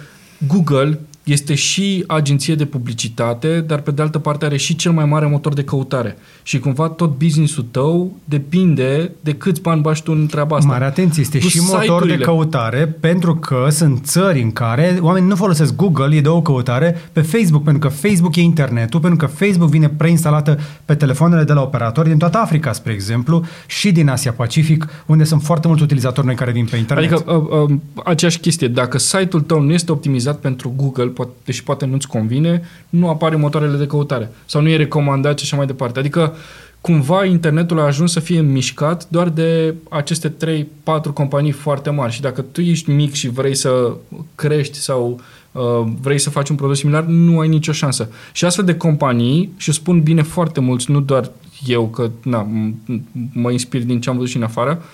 Google 0.47 1.01
este 1.25 1.55
și 1.55 2.05
agenție 2.07 2.55
de 2.55 2.65
publicitate, 2.65 3.61
dar 3.61 3.81
pe 3.81 3.91
de 3.91 4.03
altă 4.03 4.19
parte 4.19 4.45
are 4.45 4.57
și 4.57 4.77
cel 4.77 4.93
mai 4.93 5.05
mare 5.05 5.27
motor 5.27 5.55
de 5.55 5.65
căutare. 5.65 6.17
Și 6.43 6.59
cumva 6.59 6.89
tot 6.89 7.19
business-ul 7.19 7.67
tău 7.71 8.13
depinde 8.25 9.11
de 9.21 9.33
câți 9.33 9.61
bani 9.61 9.81
bași 9.81 10.03
tu 10.03 10.13
în 10.13 10.27
treaba 10.27 10.57
asta. 10.57 10.69
Mare 10.69 10.85
atenție, 10.85 11.23
este 11.23 11.39
Plus 11.39 11.51
și 11.51 11.61
motor 11.61 11.79
de 11.79 11.85
site-urile. 11.85 12.25
căutare 12.25 12.97
pentru 13.01 13.37
că 13.37 13.67
sunt 13.71 14.05
țări 14.05 14.43
în 14.43 14.53
care 14.53 14.99
oamenii 15.01 15.29
nu 15.29 15.35
folosesc 15.35 15.77
Google, 15.77 16.17
e 16.17 16.21
de 16.21 16.29
o 16.29 16.43
căutare 16.43 16.97
pe 17.13 17.21
Facebook, 17.21 17.63
pentru 17.63 17.89
că 17.89 17.95
Facebook 17.95 18.37
e 18.37 18.41
internetul, 18.41 19.01
pentru 19.01 19.27
că 19.27 19.33
Facebook 19.45 19.71
vine 19.71 19.89
preinstalată 19.89 20.59
pe 20.85 20.95
telefoanele 20.95 21.45
de 21.45 21.53
la 21.53 21.63
operatori 21.63 22.09
din 22.09 22.19
toată 22.19 22.39
Africa, 22.39 22.73
spre 22.73 22.93
exemplu, 22.93 23.45
și 23.67 23.93
din 23.93 24.09
Asia 24.09 24.33
Pacific, 24.33 24.89
unde 25.07 25.25
sunt 25.25 25.43
foarte 25.43 25.67
mulți 25.67 25.83
utilizatori 25.83 26.27
noi 26.27 26.35
care 26.35 26.53
vin 26.53 26.67
pe 26.71 26.77
internet. 26.77 27.13
Adică 27.13 27.33
uh, 27.33 27.69
uh, 27.69 27.77
aceeași 28.05 28.39
chestie, 28.39 28.69
dacă 28.69 28.99
site-ul 28.99 29.43
tău 29.43 29.61
nu 29.61 29.73
este 29.73 29.93
optimizat 29.93 30.39
pentru 30.39 30.73
Google, 30.77 31.10
poate, 31.11 31.31
deși 31.45 31.63
poate 31.63 31.87
nu-ți 31.87 32.09
convine, 32.09 32.63
nu 32.89 33.09
apare 33.09 33.35
în 33.35 33.41
motoarele 33.41 33.77
de 33.77 33.87
căutare 33.87 34.31
sau 34.47 34.61
nu 34.61 34.69
e 34.69 34.77
recomandat 34.77 35.39
și 35.39 35.45
așa 35.45 35.57
mai 35.57 35.67
departe. 35.67 35.99
Adică 35.99 36.35
cumva 36.81 37.25
internetul 37.25 37.79
a 37.81 37.85
ajuns 37.85 38.13
să 38.13 38.21
fie 38.21 38.41
mișcat 38.41 39.09
doar 39.09 39.29
de 39.29 39.75
aceste 39.89 40.35
3-4 40.65 40.67
companii 41.15 41.51
foarte 41.51 41.91
mari 41.91 42.13
și 42.13 42.21
dacă 42.21 42.41
tu 42.41 42.61
ești 42.61 42.91
mic 42.91 43.13
și 43.13 43.29
vrei 43.29 43.55
să 43.55 43.93
crești 44.35 44.79
sau 44.79 45.21
uh, 45.53 45.93
vrei 46.01 46.19
să 46.19 46.31
faci 46.31 46.49
un 46.49 46.57
produs 46.57 46.79
similar, 46.79 47.05
nu 47.05 47.39
ai 47.39 47.49
nicio 47.49 47.73
șansă. 47.73 48.09
Și 48.33 48.45
astfel 48.45 48.65
de 48.65 48.77
companii, 48.77 49.53
și 49.57 49.69
o 49.69 49.73
spun 49.73 50.01
bine 50.01 50.23
foarte 50.23 50.61
mulți, 50.61 50.91
nu 50.91 51.01
doar 51.01 51.31
eu, 51.67 51.87
că 51.87 52.11
na, 52.23 52.47
m- 52.47 52.95
m- 52.95 53.01
mă 53.33 53.51
inspir 53.51 53.83
din 53.83 54.01
ce 54.01 54.09
am 54.11 54.17
văzut 54.17 54.31
și 54.31 54.37
în 54.37 54.43
afară, 54.43 54.79
uh, 54.81 54.85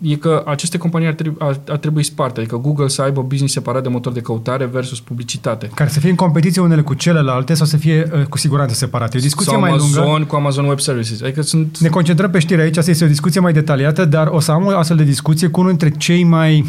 e 0.00 0.14
că 0.14 0.42
aceste 0.46 0.78
companii 0.78 1.08
ar 1.08 1.14
trebui, 1.14 1.36
ar, 1.38 1.60
ar 1.68 1.76
trebui 1.76 2.02
sparte, 2.02 2.40
adică 2.40 2.56
Google 2.56 2.88
să 2.88 3.02
aibă 3.02 3.22
business 3.22 3.52
separat 3.52 3.82
de 3.82 3.88
motor 3.88 4.12
de 4.12 4.20
căutare 4.20 4.64
versus 4.64 5.00
publicitate. 5.00 5.70
Care 5.74 5.90
să 5.90 6.00
fie 6.00 6.10
în 6.10 6.16
competiție 6.16 6.62
unele 6.62 6.80
cu 6.80 6.94
celelalte 6.94 7.54
sau 7.54 7.66
să 7.66 7.76
fie 7.76 8.10
uh, 8.14 8.24
cu 8.24 8.38
siguranță 8.38 8.74
separate. 8.74 9.16
E 9.16 9.18
o 9.20 9.22
discuție 9.22 9.52
Sau 9.52 9.60
mai 9.60 9.70
Amazon 9.70 10.04
lungă. 10.04 10.24
cu 10.24 10.36
Amazon 10.36 10.64
Web 10.64 10.80
Services. 10.80 11.22
Adică 11.22 11.42
sunt... 11.42 11.78
Ne 11.78 11.88
concentrăm 11.88 12.30
pe 12.30 12.38
știri 12.38 12.60
aici, 12.60 12.76
asta 12.76 12.90
este 12.90 13.04
o 13.04 13.08
discuție 13.08 13.40
mai 13.40 13.52
detaliată, 13.52 14.04
dar 14.04 14.26
o 14.26 14.40
să 14.40 14.50
am 14.50 14.66
o 14.66 14.78
astfel 14.78 14.96
de 14.96 15.04
discuție 15.04 15.48
cu 15.48 15.60
unul 15.60 15.76
dintre 15.76 15.98
cei 15.98 16.24
mai 16.24 16.64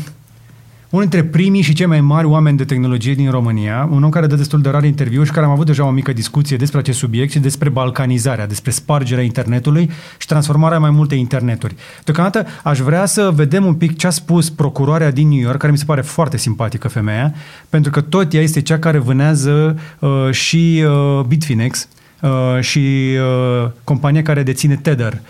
unul 0.92 1.08
dintre 1.10 1.30
primii 1.30 1.62
și 1.62 1.74
cei 1.74 1.86
mai 1.86 2.02
mari 2.02 2.26
oameni 2.26 2.58
de 2.58 2.66
tehnologie 2.66 3.14
din 3.14 3.30
România, 3.30 3.88
un 3.92 4.04
om 4.04 4.10
care 4.10 4.28
dă 4.28 4.36
destul 4.36 4.62
de 4.62 4.70
rar 4.70 4.84
interviu 4.84 5.24
și 5.24 5.32
care 5.32 5.46
am 5.46 5.52
avut 5.52 5.66
deja 5.66 5.86
o 5.86 5.90
mică 5.90 6.14
discuție 6.14 6.58
despre 6.58 6.80
acest 6.80 6.98
subiect 6.98 7.32
și 7.32 7.40
despre 7.40 7.70
balcanizarea, 7.70 8.48
despre 8.48 8.72
spargerea 8.72 9.24
internetului 9.24 9.90
și 10.18 10.28
transformarea 10.28 10.80
mai 10.80 10.90
multe 10.90 11.16
interneturi. 11.16 11.76
Deocamdată 12.04 12.46
aș 12.64 12.80
vrea 12.80 13.06
să 13.06 13.32
vedem 13.36 13.66
un 13.66 13.74
pic 13.74 13.98
ce 13.98 14.08
a 14.08 14.10
spus 14.10 14.50
procuroarea 14.50 15.12
din 15.12 15.28
New 15.28 15.40
York, 15.40 15.58
care 15.58 15.72
mi 15.72 15.78
se 15.78 15.86
pare 15.86 16.02
foarte 16.02 16.38
simpatică 16.38 16.88
femeia, 16.88 17.34
pentru 17.70 17.92
că 17.92 18.02
tot 18.02 18.34
ea 18.34 18.42
este 18.42 18.62
cea 18.62 18.80
care 18.80 18.98
vânează 18.98 19.80
uh, 20.00 20.32
și 20.32 20.84
uh, 20.86 21.26
Bitfinex, 21.28 21.88
uh, 22.22 22.30
și 22.60 23.10
uh, 23.18 23.70
compania 23.84 24.22
care 24.22 24.44
deține 24.44 24.76
Tether 24.76 25.22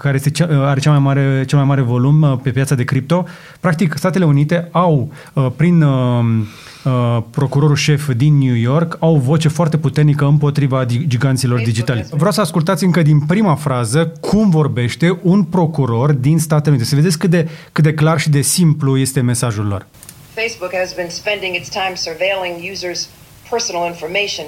care 0.00 0.16
este 0.16 0.30
cea, 0.30 0.68
are 0.68 0.80
cea 0.80 0.90
mai 0.90 0.98
mare, 0.98 1.44
cel 1.46 1.58
mai 1.58 1.66
mare 1.66 1.80
volum 1.80 2.22
uh, 2.22 2.38
pe 2.42 2.50
piața 2.50 2.74
de 2.74 2.84
cripto. 2.84 3.24
Practic, 3.60 3.94
Statele 3.96 4.24
Unite 4.24 4.68
au, 4.70 5.12
uh, 5.32 5.46
prin 5.56 5.82
uh, 5.82 7.22
procurorul 7.30 7.76
șef 7.76 8.08
din 8.16 8.38
New 8.38 8.54
York, 8.54 8.96
au 9.00 9.14
o 9.14 9.18
voce 9.18 9.48
foarte 9.48 9.78
puternică 9.78 10.24
împotriva 10.24 10.84
giganților 10.84 11.60
digitali. 11.60 12.06
Vreau 12.10 12.32
să 12.32 12.40
ascultați 12.40 12.84
încă 12.84 13.02
din 13.02 13.20
prima 13.20 13.54
frază 13.54 14.12
cum 14.20 14.50
vorbește 14.50 15.18
un 15.22 15.42
procuror 15.42 16.12
din 16.12 16.38
Statele 16.38 16.74
Unite. 16.74 16.88
Să 16.88 16.94
vedeți 16.94 17.18
cât 17.18 17.30
de, 17.30 17.48
cât 17.72 17.84
de 17.84 17.94
clar 17.94 18.20
și 18.20 18.30
de 18.30 18.40
simplu 18.40 18.98
este 18.98 19.20
mesajul 19.20 19.66
lor. 19.66 19.86
Facebook 20.34 20.72
has 20.82 20.94
been 20.94 21.10
spending 21.10 21.54
its 21.54 21.68
time 21.68 21.94
surveilling 21.94 22.54
users' 22.72 23.08
personal 23.50 23.86
information 23.86 24.46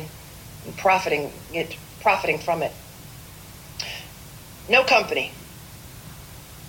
and 0.65 0.75
profiting, 0.83 1.23
it, 1.51 1.71
profiting 2.03 2.39
from 2.39 2.59
it. 2.67 2.73
No 4.69 4.81
company 4.97 5.31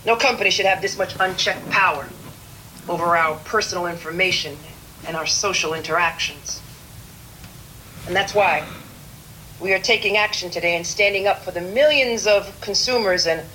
No 0.05 0.17
company 0.17 0.49
should 0.49 0.65
have 0.65 0.81
this 0.81 0.97
much 0.97 1.15
unchecked 1.19 1.69
power 1.69 2.07
over 2.89 3.15
our 3.15 3.37
personal 3.45 3.87
information 3.87 4.57
and 5.07 5.15
our 5.15 5.25
social 5.25 5.73
interactions. 5.73 6.61
And 8.07 8.15
that's 8.15 8.33
why 8.33 8.67
we 9.61 9.73
are 9.73 9.79
taking 9.79 10.17
action 10.17 10.49
today 10.49 10.75
and 10.75 10.85
standing 10.85 11.25
up 11.25 11.41
for 11.43 11.51
the 11.51 11.61
millions 11.61 12.27
of 12.27 12.59
consumers 12.59 13.25
and 13.25 13.47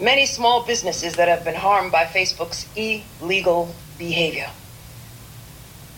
many 0.00 0.24
small 0.24 0.64
businesses 0.64 1.16
that 1.16 1.28
have 1.28 1.44
been 1.44 1.54
harmed 1.54 1.92
by 1.92 2.04
Facebook's 2.04 2.66
illegal 2.74 3.74
behavior. 3.98 4.48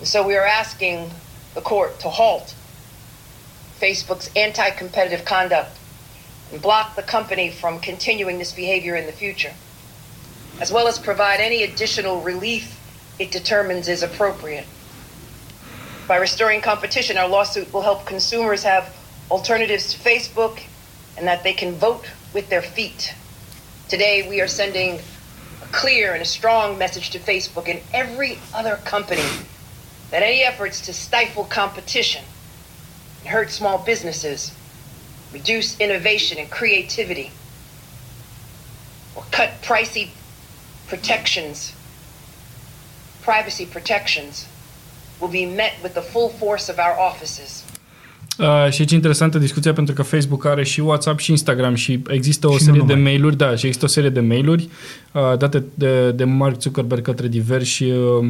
And 0.01 0.09
so 0.09 0.27
we 0.27 0.35
are 0.35 0.47
asking 0.47 1.13
the 1.55 1.61
court 1.61 2.01
to 2.01 2.09
halt 2.09 2.57
Facebook's 3.79 4.29
anti 4.35 4.71
competitive 4.71 5.25
conduct 5.25 5.79
and 6.51 6.61
block 6.61 6.97
the 6.97 7.03
company 7.03 7.51
from 7.51 7.79
continuing 7.79 8.39
this 8.39 8.53
behavior 8.53 8.97
in 8.97 9.07
the 9.07 9.13
future 9.13 9.53
as 10.61 10.73
well 10.73 10.87
as 10.87 10.99
provide 10.99 11.41
any 11.41 11.63
additional 11.63 12.21
relief 12.21 12.81
it 13.19 13.31
determines 13.31 13.89
is 13.89 14.03
appropriate. 14.03 14.67
By 16.09 16.17
restoring 16.17 16.61
competition, 16.61 17.17
our 17.17 17.29
lawsuit 17.29 17.73
will 17.73 17.83
help 17.83 18.07
consumers 18.07 18.63
have 18.65 18.95
alternatives 19.31 19.93
to 19.93 19.99
Facebook 19.99 20.61
and 21.17 21.27
that 21.27 21.45
they 21.45 21.53
can 21.53 21.75
vote 21.77 22.11
with 22.33 22.49
their 22.51 22.63
feet. 22.63 23.15
Today, 23.89 24.29
we 24.29 24.41
are 24.41 24.49
sending 24.49 25.01
a 25.63 25.67
clear 25.73 26.13
and 26.13 26.23
a 26.23 26.27
strong 26.27 26.77
message 26.77 27.11
to 27.11 27.19
Facebook 27.19 27.69
and 27.69 27.81
every 27.93 28.39
other 28.53 28.77
company 28.85 29.23
that 30.11 30.23
any 30.23 30.43
efforts 30.43 30.81
to 30.83 30.93
stifle 30.93 31.45
competition 31.45 32.25
and 33.21 33.29
hurt 33.29 33.51
small 33.51 33.79
businesses, 33.79 34.53
reduce 35.33 35.79
innovation 35.81 36.39
and 36.39 36.51
creativity, 36.51 37.31
or 39.17 39.25
cut 39.31 39.51
pricey 39.63 40.11
protections, 40.95 41.75
privacy 43.29 43.65
protections, 43.77 44.47
will 45.21 45.31
be 45.31 45.47
met 45.47 45.73
with 45.83 45.95
the 46.01 46.07
full 46.13 46.31
force 46.39 46.67
of 46.73 46.77
our 46.79 46.95
offices. 47.11 47.65
Uh, 48.39 48.71
și 48.71 48.85
ce 48.85 48.95
interesantă 48.95 49.39
discuția 49.39 49.73
pentru 49.73 49.95
că 49.95 50.03
Facebook 50.03 50.45
are 50.45 50.65
și 50.65 50.81
WhatsApp 50.81 51.19
și 51.19 51.31
Instagram 51.31 51.75
și 51.75 52.03
există 52.09 52.49
o 52.49 52.57
și 52.57 52.63
serie 52.63 52.83
de 52.87 52.95
mail-uri, 52.95 53.37
da, 53.37 53.57
și 53.57 53.67
există 53.67 53.85
o 53.85 53.89
serie 53.89 54.11
de 54.11 54.21
mail-uri 54.21 54.69
uh, 55.13 55.39
date 55.39 55.65
de, 55.75 56.11
de 56.11 56.25
Mark 56.25 56.61
Zuckerberg 56.61 57.03
către 57.03 57.29
diversi 57.29 57.85
uh, 57.85 58.27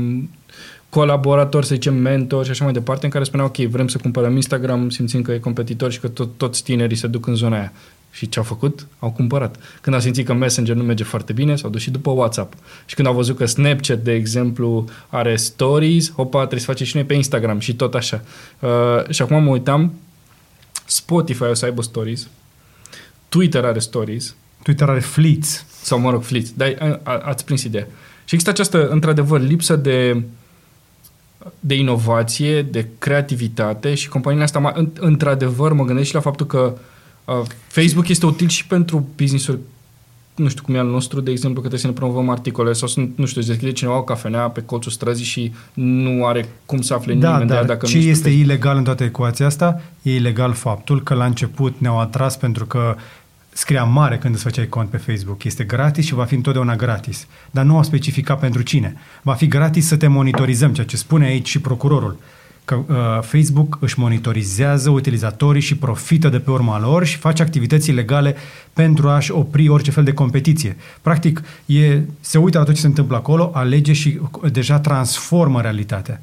colaboratori, 0.88 1.66
să 1.66 1.74
zicem, 1.74 1.94
mentori 1.94 2.44
și 2.44 2.50
așa 2.50 2.64
mai 2.64 2.72
departe, 2.72 3.04
în 3.04 3.10
care 3.10 3.24
spuneau, 3.24 3.48
ok, 3.48 3.56
vrem 3.56 3.88
să 3.88 3.98
cumpărăm 3.98 4.34
Instagram, 4.34 4.90
simțim 4.90 5.22
că 5.22 5.32
e 5.32 5.38
competitor 5.38 5.92
și 5.92 6.00
că 6.00 6.08
tot, 6.08 6.28
toți 6.36 6.62
tinerii 6.62 6.96
se 6.96 7.06
duc 7.06 7.26
în 7.26 7.34
zona 7.34 7.56
aia. 7.56 7.72
Și 8.14 8.28
ce 8.28 8.38
au 8.38 8.44
făcut? 8.44 8.86
Au 8.98 9.10
cumpărat. 9.10 9.56
Când 9.80 9.94
au 9.94 10.00
simțit 10.00 10.26
că 10.26 10.32
Messenger 10.32 10.76
nu 10.76 10.82
merge 10.82 11.04
foarte 11.04 11.32
bine, 11.32 11.56
s-au 11.56 11.70
dus 11.70 11.80
și 11.80 11.90
după 11.90 12.10
WhatsApp. 12.10 12.54
Și 12.86 12.94
când 12.94 13.08
au 13.08 13.14
văzut 13.14 13.36
că 13.36 13.46
Snapchat, 13.46 13.98
de 13.98 14.12
exemplu, 14.12 14.84
are 15.08 15.36
stories, 15.36 16.12
opa, 16.16 16.38
trebuie 16.38 16.60
să 16.60 16.66
facem 16.66 16.86
și 16.86 16.96
noi 16.96 17.04
pe 17.04 17.14
Instagram 17.14 17.58
și 17.58 17.74
tot 17.74 17.94
așa. 17.94 18.22
Uh, 18.60 18.70
și 19.08 19.22
acum 19.22 19.42
mă 19.42 19.50
uitam, 19.50 19.94
Spotify 20.84 21.42
o 21.42 21.54
să 21.54 21.64
aibă 21.64 21.82
stories, 21.82 22.28
Twitter 23.28 23.64
are 23.64 23.78
stories. 23.78 24.34
Twitter 24.62 24.88
are 24.88 25.00
fleets. 25.00 25.66
Sau, 25.82 25.98
mă 25.98 26.10
rog, 26.10 26.22
fleets. 26.22 26.52
Dar 26.56 26.76
a, 26.78 27.00
a, 27.02 27.18
ați 27.18 27.44
prins 27.44 27.62
ideea. 27.62 27.86
Și 28.24 28.34
există 28.34 28.50
această, 28.50 28.88
într-adevăr, 28.88 29.40
lipsă 29.40 29.76
de 29.76 30.22
de 31.60 31.74
inovație, 31.74 32.62
de 32.62 32.88
creativitate 32.98 33.94
și 33.94 34.08
companiile 34.08 34.44
astea, 34.44 34.88
într-adevăr, 34.94 35.72
mă 35.72 35.84
gândesc 35.84 36.08
și 36.08 36.14
la 36.14 36.20
faptul 36.20 36.46
că 36.46 36.58
uh, 36.58 36.78
Uh, 36.78 36.80
Facebook 37.66 38.08
este 38.08 38.26
util 38.26 38.48
și 38.48 38.66
pentru 38.66 39.08
business-uri 39.16 39.58
nu 40.34 40.48
știu 40.48 40.62
cum 40.62 40.74
e 40.74 40.78
al 40.78 40.86
nostru, 40.86 41.20
de 41.20 41.30
exemplu, 41.30 41.60
că 41.60 41.68
trebuie 41.68 41.80
să 41.80 41.86
ne 41.86 41.92
promovăm 41.92 42.28
articole 42.28 42.72
sau 42.72 42.88
să, 42.88 43.00
nu 43.14 43.26
știu, 43.26 43.40
îți 43.40 43.48
deschide 43.48 43.72
cineva 43.72 43.96
o 43.96 44.02
cafenea 44.02 44.48
pe 44.48 44.62
colțul 44.62 44.90
străzii 44.92 45.24
și 45.24 45.52
nu 45.74 46.26
are 46.26 46.48
cum 46.66 46.80
să 46.80 46.94
afle 46.94 47.14
da, 47.14 47.30
nimeni 47.30 47.48
da, 47.48 47.54
de 47.54 47.60
ea 47.60 47.66
dacă 47.66 47.86
ce 47.86 47.96
nu 47.96 48.02
este 48.02 48.22
Facebook. 48.22 48.44
ilegal 48.44 48.76
în 48.76 48.84
toată 48.84 49.04
ecuația 49.04 49.46
asta? 49.46 49.82
E 50.02 50.14
ilegal 50.14 50.52
faptul 50.52 51.02
că 51.02 51.14
la 51.14 51.24
început 51.24 51.74
ne-au 51.78 52.00
atras 52.00 52.36
pentru 52.36 52.66
că 52.66 52.96
scria 53.52 53.84
mare 53.84 54.18
când 54.18 54.34
îți 54.34 54.42
făceai 54.42 54.68
cont 54.68 54.88
pe 54.88 54.96
Facebook. 54.96 55.44
Este 55.44 55.64
gratis 55.64 56.04
și 56.04 56.14
va 56.14 56.24
fi 56.24 56.34
întotdeauna 56.34 56.76
gratis. 56.76 57.26
Dar 57.50 57.64
nu 57.64 57.76
au 57.76 57.82
specificat 57.82 58.38
pentru 58.38 58.62
cine. 58.62 58.96
Va 59.22 59.32
fi 59.32 59.46
gratis 59.46 59.86
să 59.86 59.96
te 59.96 60.06
monitorizăm, 60.06 60.72
ceea 60.72 60.86
ce 60.86 60.96
spune 60.96 61.24
aici 61.24 61.48
și 61.48 61.60
procurorul 61.60 62.18
că 62.64 62.74
uh, 62.74 62.94
Facebook 63.20 63.78
își 63.80 63.98
monitorizează 63.98 64.90
utilizatorii 64.90 65.60
și 65.60 65.76
profită 65.76 66.28
de 66.28 66.38
pe 66.38 66.50
urma 66.50 66.80
lor 66.80 67.04
și 67.04 67.16
face 67.16 67.42
activități 67.42 67.92
legale 67.92 68.36
pentru 68.72 69.08
a-și 69.08 69.30
opri 69.30 69.68
orice 69.68 69.90
fel 69.90 70.04
de 70.04 70.12
competiție. 70.12 70.76
Practic, 71.02 71.42
e, 71.66 72.00
se 72.20 72.38
uită 72.38 72.58
la 72.58 72.64
tot 72.64 72.74
ce 72.74 72.80
se 72.80 72.86
întâmplă 72.86 73.16
acolo, 73.16 73.50
alege 73.54 73.92
și 73.92 74.18
uh, 74.42 74.52
deja 74.52 74.78
transformă 74.78 75.60
realitatea. 75.60 76.20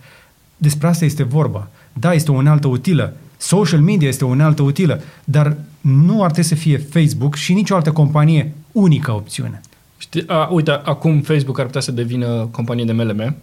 Despre 0.58 0.88
asta 0.88 1.06
este 1.06 1.24
vorba. 1.24 1.68
Da, 1.94 2.14
este 2.14 2.32
o 2.32 2.34
unealtă 2.34 2.68
utilă. 2.68 3.14
Social 3.38 3.80
media 3.80 4.08
este 4.08 4.26
o 4.26 4.28
unealtă 4.28 4.62
utilă, 4.62 5.02
dar 5.24 5.58
nu 5.82 6.24
ar 6.24 6.32
trebui 6.32 6.50
să 6.50 6.56
fie 6.56 6.78
Facebook 6.78 7.36
și 7.36 7.54
nicio 7.54 7.76
altă 7.76 7.92
companie 7.92 8.54
unică 8.72 9.12
opțiune. 9.12 9.62
Știi, 9.98 10.24
a, 10.28 10.48
uite, 10.52 10.72
acum 10.72 11.22
Facebook 11.22 11.60
ar 11.60 11.66
putea 11.66 11.82
să 11.82 11.92
devină 11.92 12.48
companie 12.52 12.86
de 12.86 12.92
MLM, 12.92 13.36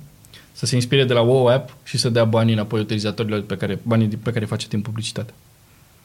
să 0.58 0.66
se 0.66 0.74
inspire 0.74 1.04
de 1.04 1.12
la 1.12 1.20
WoW 1.20 1.46
App 1.46 1.76
și 1.84 1.98
să 1.98 2.08
dea 2.08 2.24
banii 2.24 2.52
înapoi 2.52 2.80
utilizatorilor 2.80 3.40
pe 3.42 3.56
care, 3.56 3.78
banii 3.82 4.08
pe 4.08 4.30
care 4.30 4.40
îi 4.40 4.46
face 4.46 4.68
timp 4.68 4.84
publicitate. 4.84 5.32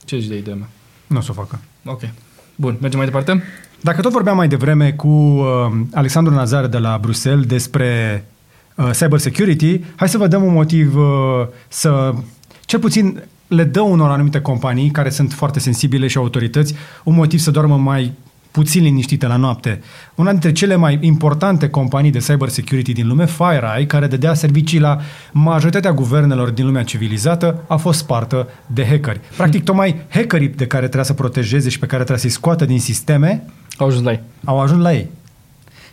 Ce 0.06 0.20
zici 0.20 0.30
de 0.30 0.38
ideea 0.38 0.56
mea? 0.56 0.70
Nu 1.08 1.18
o 1.18 1.22
să 1.22 1.28
o 1.32 1.34
facă. 1.34 1.60
Ok. 1.86 2.02
Bun, 2.56 2.78
mergem 2.80 3.00
mai 3.00 3.08
departe? 3.08 3.44
Dacă 3.82 4.02
tot 4.02 4.12
vorbeam 4.12 4.36
mai 4.36 4.48
devreme 4.48 4.92
cu 4.92 5.08
uh, 5.08 5.46
Alexandru 5.94 6.34
Nazar 6.34 6.68
de 6.68 6.78
la 6.78 6.98
Bruxelles 7.02 7.46
despre 7.46 8.26
uh, 8.76 8.90
cyber 9.00 9.20
security, 9.20 9.82
hai 9.96 10.10
să 10.10 10.18
vă 10.18 10.28
dăm 10.28 10.44
un 10.44 10.54
motiv 10.54 10.96
uh, 10.96 11.48
să, 11.68 12.14
cel 12.66 12.80
puțin 12.80 13.24
le 13.48 13.64
dă 13.64 13.82
unor 13.82 14.10
anumite 14.10 14.42
companii 14.42 14.92
care 14.92 15.10
sunt 15.10 15.32
foarte 15.32 15.60
sensibile 15.60 16.08
și 16.08 16.18
autorități 16.18 16.76
un 17.04 17.14
motiv 17.14 17.40
să 17.40 17.52
doarmă 17.52 17.78
mai 17.78 18.12
puțin 18.54 18.84
liniștită 18.84 19.28
la 19.28 19.36
noapte. 19.36 19.82
Una 20.16 20.32
dintre 20.32 20.52
cele 20.52 20.76
mai 20.76 20.98
importante 21.02 21.70
companii 21.70 22.12
de 22.12 22.18
cyber 22.18 22.50
security 22.50 22.94
din 22.94 23.08
lume, 23.08 23.26
FireEye, 23.26 23.86
care 23.86 24.08
dădea 24.08 24.34
servicii 24.34 24.80
la 24.80 25.00
majoritatea 25.32 25.92
guvernelor 25.92 26.50
din 26.50 26.66
lumea 26.66 26.84
civilizată, 26.84 27.64
a 27.68 27.76
fost 27.76 28.00
spartă 28.00 28.48
de 28.68 28.86
hackeri. 28.86 29.20
Practic, 29.38 29.64
tocmai 29.64 29.96
hackerii 30.10 30.48
de 30.48 30.68
care 30.68 30.84
trebuia 30.84 31.04
să 31.04 31.14
protejeze 31.14 31.70
și 31.70 31.80
pe 31.80 31.86
care 31.86 32.04
trebuia 32.04 32.22
să-i 32.22 32.30
scoată 32.30 32.66
din 32.66 32.80
sisteme 32.80 33.44
au 33.78 33.88
ajuns 33.88 34.04
la 34.04 34.12
ei. 34.12 34.22
Au 34.44 34.60
ajuns 34.60 34.82
la 34.82 34.94
ei 34.94 35.10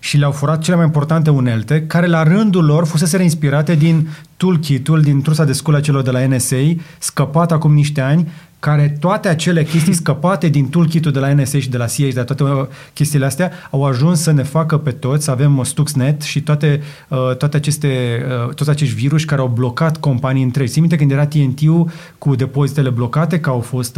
și 0.01 0.17
le-au 0.17 0.31
furat 0.31 0.63
cele 0.63 0.77
mai 0.77 0.85
importante 0.85 1.31
unelte, 1.31 1.83
care 1.87 2.07
la 2.07 2.23
rândul 2.23 2.65
lor 2.65 2.87
fusese 2.87 3.23
inspirate 3.23 3.75
din 3.75 4.09
toolkit-ul, 4.37 5.01
din 5.01 5.23
trusa 5.23 5.45
de 5.45 5.53
sculă 5.53 5.81
celor 5.81 6.03
de 6.03 6.11
la 6.11 6.27
NSA, 6.27 6.75
scăpat 6.99 7.53
acum 7.53 7.75
niște 7.75 8.01
ani, 8.01 8.29
care 8.61 8.97
toate 9.01 9.29
acele 9.29 9.65
chestii 9.65 9.93
scăpate 10.03 10.49
din 10.49 10.69
toolkit-ul 10.69 11.13
de 11.13 11.19
la 11.19 11.33
NSA 11.33 11.59
și 11.59 11.71
de 11.71 11.77
la 11.77 11.87
CIA 11.87 12.07
și 12.07 12.13
de 12.13 12.23
toate 12.23 12.43
uh, 12.43 12.67
chestiile 12.93 13.25
astea 13.25 13.53
au 13.71 13.85
ajuns 13.85 14.21
să 14.21 14.31
ne 14.31 14.43
facă 14.43 14.79
pe 14.79 14.91
toți 14.91 15.25
să 15.25 15.31
avem 15.31 15.63
Stuxnet 15.63 16.23
și 16.23 16.43
toate, 16.43 16.83
uh, 17.09 17.37
toate 17.37 17.57
aceste, 17.57 18.23
uh, 18.47 18.55
toți 18.55 18.71
acești 18.71 18.95
virus 18.95 19.25
care 19.25 19.41
au 19.41 19.47
blocat 19.47 19.97
companii 19.97 20.43
întregi. 20.43 20.73
Ții 20.73 20.81
minte 20.81 20.97
când 20.97 21.11
era 21.11 21.27
TNT-ul 21.27 21.91
cu 22.19 22.35
depozitele 22.35 22.91
blocate, 22.91 23.41
că 23.41 23.51
au 23.51 23.61
fost, 23.61 23.97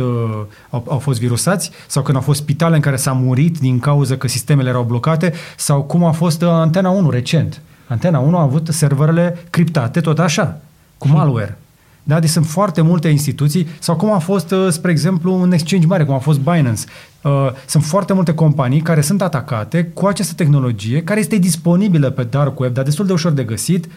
au, 0.70 0.84
au 0.88 0.98
fost 0.98 1.20
virusați 1.20 1.70
sau 1.86 2.02
când 2.02 2.16
au 2.16 2.22
fost 2.22 2.40
spitale 2.40 2.74
în 2.74 2.80
care 2.80 2.96
s-a 2.96 3.12
murit 3.12 3.58
din 3.58 3.78
cauza 3.78 4.16
că 4.16 4.28
sistemele 4.28 4.68
erau 4.68 4.82
blocate 4.82 5.32
sau 5.56 5.82
cum 5.82 6.04
a 6.04 6.10
fost 6.12 6.42
Antena 6.42 6.90
1 6.90 7.10
recent 7.10 7.60
Antena 7.86 8.18
1 8.18 8.36
a 8.36 8.42
avut 8.42 8.68
serverele 8.70 9.44
criptate 9.50 10.00
tot 10.00 10.18
așa, 10.18 10.60
cu 10.98 11.08
malware. 11.08 11.58
Da? 12.02 12.20
Deci 12.20 12.30
sunt 12.30 12.46
foarte 12.46 12.80
multe 12.80 13.08
instituții, 13.08 13.66
sau 13.78 13.96
cum 13.96 14.12
a 14.12 14.18
fost, 14.18 14.50
uh, 14.50 14.68
spre 14.70 14.90
exemplu, 14.90 15.40
un 15.40 15.52
exchange 15.52 15.86
mare, 15.86 16.04
cum 16.04 16.14
a 16.14 16.18
fost 16.18 16.38
Binance. 16.38 16.82
Uh, 17.22 17.48
sunt 17.66 17.84
foarte 17.84 18.12
multe 18.12 18.34
companii 18.34 18.80
care 18.80 19.00
sunt 19.00 19.22
atacate 19.22 19.84
cu 19.84 20.06
această 20.06 20.34
tehnologie, 20.34 21.02
care 21.02 21.20
este 21.20 21.36
disponibilă 21.36 22.10
pe 22.10 22.22
dark 22.22 22.60
web, 22.60 22.72
dar 22.74 22.84
destul 22.84 23.06
de 23.06 23.12
ușor 23.12 23.32
de 23.32 23.44
găsit, 23.44 23.88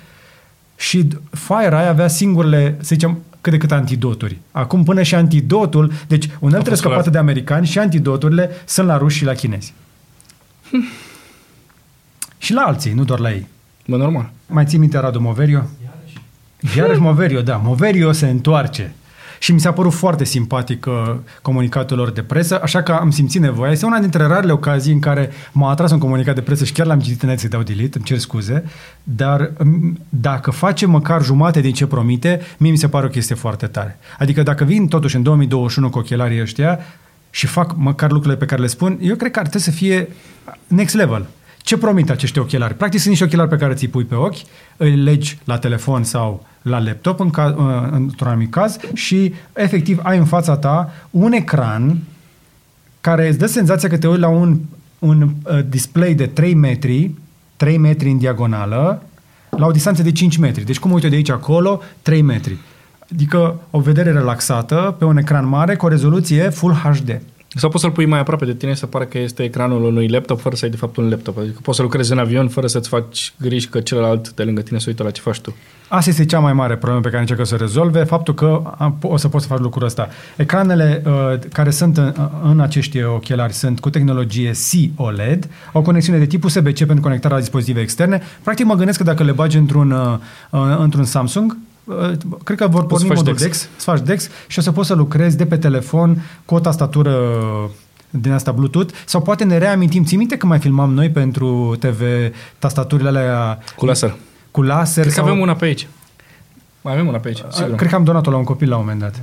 și 0.75 1.07
FireEye 1.29 1.87
avea 1.87 2.07
singurele, 2.07 2.75
să 2.79 2.87
zicem, 2.93 3.17
cât 3.41 3.51
de 3.51 3.59
cât 3.59 3.71
antidoturi. 3.71 4.37
Acum 4.51 4.83
până 4.83 5.03
și 5.03 5.15
antidotul, 5.15 5.91
deci 6.07 6.29
uneltele 6.39 6.75
scăpate 6.75 7.09
de 7.09 7.17
americani 7.17 7.65
și 7.65 7.79
antidoturile 7.79 8.49
sunt 8.65 8.87
la 8.87 8.97
ruși 8.97 9.17
și 9.17 9.25
la 9.25 9.33
chinezi. 9.33 9.73
și 12.37 12.53
la 12.53 12.61
alții, 12.61 12.93
nu 12.93 13.03
doar 13.03 13.19
la 13.19 13.31
ei. 13.31 13.47
Bă, 13.85 13.97
normal. 13.97 14.31
Mai 14.47 14.65
ții 14.65 14.77
minte 14.77 14.99
Radu 14.99 15.19
Moverio? 15.19 15.63
Iarăși. 16.65 16.77
Iarăși 16.77 16.99
Moverio, 16.99 17.41
da. 17.41 17.55
Moverio 17.55 18.11
se 18.11 18.27
întoarce. 18.29 18.93
Și 19.39 19.51
mi 19.51 19.59
s-a 19.59 19.71
părut 19.71 19.93
foarte 19.93 20.23
simpatic 20.23 20.85
uh, 20.85 21.15
comunicatul 21.41 21.97
lor 21.97 22.11
de 22.11 22.21
presă, 22.21 22.59
așa 22.61 22.81
că 22.83 22.91
am 22.91 23.11
simțit 23.11 23.41
nevoia. 23.41 23.71
Este 23.71 23.85
una 23.85 23.99
dintre 23.99 24.25
rarele 24.25 24.51
ocazii 24.51 24.93
în 24.93 24.99
care 24.99 25.29
m-a 25.51 25.69
atras 25.69 25.91
un 25.91 25.97
comunicat 25.97 26.35
de 26.35 26.41
presă 26.41 26.65
și 26.65 26.71
chiar 26.71 26.85
l-am 26.85 26.99
citit 26.99 27.21
înainte 27.21 27.43
să 27.43 27.49
dau 27.49 27.61
delete, 27.63 27.97
îmi 27.97 28.05
cer 28.05 28.17
scuze, 28.17 28.63
dar 29.03 29.49
m- 29.49 29.93
dacă 30.09 30.51
face 30.51 30.85
măcar 30.85 31.23
jumate 31.23 31.61
din 31.61 31.73
ce 31.73 31.85
promite, 31.85 32.41
mie 32.57 32.71
mi 32.71 32.77
se 32.77 32.87
pare 32.87 33.05
o 33.05 33.09
chestie 33.09 33.35
foarte 33.35 33.65
tare. 33.67 33.99
Adică 34.19 34.43
dacă 34.43 34.63
vin 34.63 34.87
totuși 34.87 35.15
în 35.15 35.23
2021 35.23 35.89
cu 35.89 35.97
ochelarii 35.99 36.41
ăștia 36.41 36.79
și 37.29 37.47
fac 37.47 37.73
măcar 37.77 38.09
lucrurile 38.11 38.39
pe 38.39 38.45
care 38.45 38.61
le 38.61 38.67
spun, 38.67 38.97
eu 39.01 39.15
cred 39.15 39.31
că 39.31 39.39
ar 39.39 39.47
trebui 39.47 39.65
să 39.67 39.71
fie 39.71 40.07
next 40.67 40.95
level. 40.95 41.25
Ce 41.65 41.77
promit 41.77 42.09
acești 42.09 42.39
ochelari? 42.39 42.73
Practic 42.73 42.99
sunt 42.99 43.09
niște 43.09 43.25
ochelari 43.25 43.49
pe 43.49 43.55
care 43.55 43.73
ți-i 43.73 43.87
pui 43.87 44.03
pe 44.03 44.15
ochi, 44.15 44.37
îi 44.77 44.95
legi 44.95 45.37
la 45.43 45.57
telefon 45.57 46.03
sau 46.03 46.45
la 46.61 46.79
laptop 46.79 47.19
în 47.19 47.29
ca, 47.29 47.55
uh, 47.57 47.87
într-un 47.91 48.27
anumit 48.27 48.51
caz 48.51 48.77
și 48.93 49.33
efectiv 49.53 49.99
ai 50.03 50.17
în 50.17 50.25
fața 50.25 50.57
ta 50.57 50.93
un 51.09 51.31
ecran 51.31 51.97
care 53.01 53.27
îți 53.27 53.37
dă 53.37 53.45
senzația 53.45 53.89
că 53.89 53.97
te 53.97 54.07
uiți 54.07 54.19
la 54.19 54.27
un, 54.27 54.59
un 54.99 55.21
uh, 55.21 55.59
display 55.69 56.13
de 56.13 56.25
3 56.25 56.53
metri, 56.53 57.11
3 57.55 57.77
metri 57.77 58.09
în 58.09 58.17
diagonală, 58.17 59.03
la 59.49 59.65
o 59.65 59.71
distanță 59.71 60.03
de 60.03 60.11
5 60.11 60.37
metri. 60.37 60.65
Deci 60.65 60.79
cum 60.79 60.91
uite 60.91 61.09
de 61.09 61.15
aici 61.15 61.29
acolo, 61.29 61.81
3 62.01 62.21
metri. 62.21 62.57
Adică 63.13 63.59
o 63.69 63.79
vedere 63.79 64.11
relaxată 64.11 64.95
pe 64.99 65.05
un 65.05 65.17
ecran 65.17 65.47
mare 65.47 65.75
cu 65.75 65.85
o 65.85 65.89
rezoluție 65.89 66.49
Full 66.49 66.73
HD. 66.73 67.21
Sau 67.57 67.69
poți 67.69 67.83
să-l 67.83 67.91
pui 67.91 68.05
mai 68.05 68.19
aproape 68.19 68.45
de 68.45 68.53
tine 68.53 68.73
să 68.73 68.85
pare 68.85 69.05
că 69.05 69.17
este 69.17 69.43
ecranul 69.43 69.83
unui 69.83 70.07
laptop 70.07 70.39
fără 70.39 70.55
să 70.55 70.65
ai 70.65 70.71
de 70.71 70.77
fapt 70.77 70.97
un 70.97 71.09
laptop. 71.09 71.37
Adică 71.37 71.59
poți 71.61 71.77
să 71.77 71.83
lucrezi 71.83 72.11
în 72.11 72.17
avion 72.17 72.47
fără 72.47 72.67
să-ți 72.67 72.89
faci 72.89 73.33
griji 73.39 73.67
că 73.67 73.79
celălalt 73.79 74.33
de 74.33 74.43
lângă 74.43 74.61
tine 74.61 74.79
se 74.79 74.89
uită 74.89 75.03
la 75.03 75.11
ce 75.11 75.21
faci 75.21 75.39
tu. 75.39 75.55
Asta 75.87 76.09
este 76.09 76.25
cea 76.25 76.39
mai 76.39 76.53
mare 76.53 76.75
problemă 76.75 77.01
pe 77.01 77.09
care 77.09 77.21
încercă 77.21 77.43
să 77.43 77.53
o 77.53 77.57
rezolve, 77.57 78.03
faptul 78.03 78.33
că 78.33 78.61
am- 78.77 78.97
o 79.01 79.17
să 79.17 79.27
poți 79.27 79.45
să 79.45 79.49
faci 79.49 79.61
lucrul 79.61 79.85
ăsta. 79.85 80.09
Ecranele 80.35 81.03
uh, 81.05 81.39
care 81.51 81.69
sunt 81.69 81.97
în, 81.97 82.13
în 82.43 82.59
acești 82.59 83.03
ochelari 83.03 83.53
sunt 83.53 83.79
cu 83.79 83.89
tehnologie 83.89 84.51
C-OLED, 84.51 85.49
au 85.73 85.81
conexiune 85.81 86.19
de 86.19 86.25
tip 86.25 86.43
USB-C 86.43 86.77
pentru 86.77 87.01
conectarea 87.01 87.37
la 87.37 87.43
dispozitive 87.43 87.81
externe. 87.81 88.21
Practic 88.43 88.65
mă 88.65 88.75
gândesc 88.75 88.97
că 88.97 89.03
dacă 89.03 89.23
le 89.23 89.31
bagi 89.31 89.57
într-un, 89.57 89.91
uh, 89.91 90.17
uh, 90.49 90.75
într-un 90.79 91.03
Samsung, 91.03 91.51
uh, 91.51 91.57
cred 92.43 92.57
că 92.57 92.67
vor 92.67 92.85
Poți 92.85 93.01
să 93.01 93.07
porni 93.07 93.07
faci 93.07 93.17
modul 93.17 93.33
DeX. 93.33 93.41
DeX, 93.41 93.69
să 93.77 93.89
faci 93.89 94.01
DeX 94.01 94.29
și 94.47 94.59
o 94.59 94.61
să 94.61 94.71
poți 94.71 94.87
să 94.87 94.93
lucrezi 94.93 95.37
de 95.37 95.45
pe 95.45 95.57
telefon 95.57 96.21
cu 96.45 96.55
o 96.55 96.59
tastatură 96.59 97.15
din 98.09 98.31
asta 98.31 98.51
Bluetooth 98.51 98.93
sau 99.05 99.21
poate 99.21 99.43
ne 99.43 99.57
reamintim, 99.57 100.03
ții 100.03 100.17
minte 100.17 100.37
că 100.37 100.45
mai 100.45 100.59
filmam 100.59 100.93
noi 100.93 101.09
pentru 101.09 101.75
TV 101.79 102.01
tastaturile 102.59 103.07
alea 103.07 103.59
Cu 103.75 103.85
laser. 103.85 104.15
cu 104.51 104.61
laser 104.61 105.03
Cred 105.03 105.15
că 105.15 105.21
sau... 105.21 105.29
avem 105.29 105.41
una 105.41 105.55
pe 105.55 105.65
aici. 105.65 105.87
Mai 106.81 106.93
avem 106.93 107.07
una 107.07 107.17
pe 107.17 107.27
aici, 107.27 107.43
sigur. 107.49 107.75
Cred 107.75 107.89
că 107.89 107.95
am 107.95 108.03
donat-o 108.03 108.31
la 108.31 108.37
un 108.37 108.43
copil 108.43 108.69
la 108.69 108.75
un 108.75 108.81
moment 108.81 108.99
dat. 108.99 109.21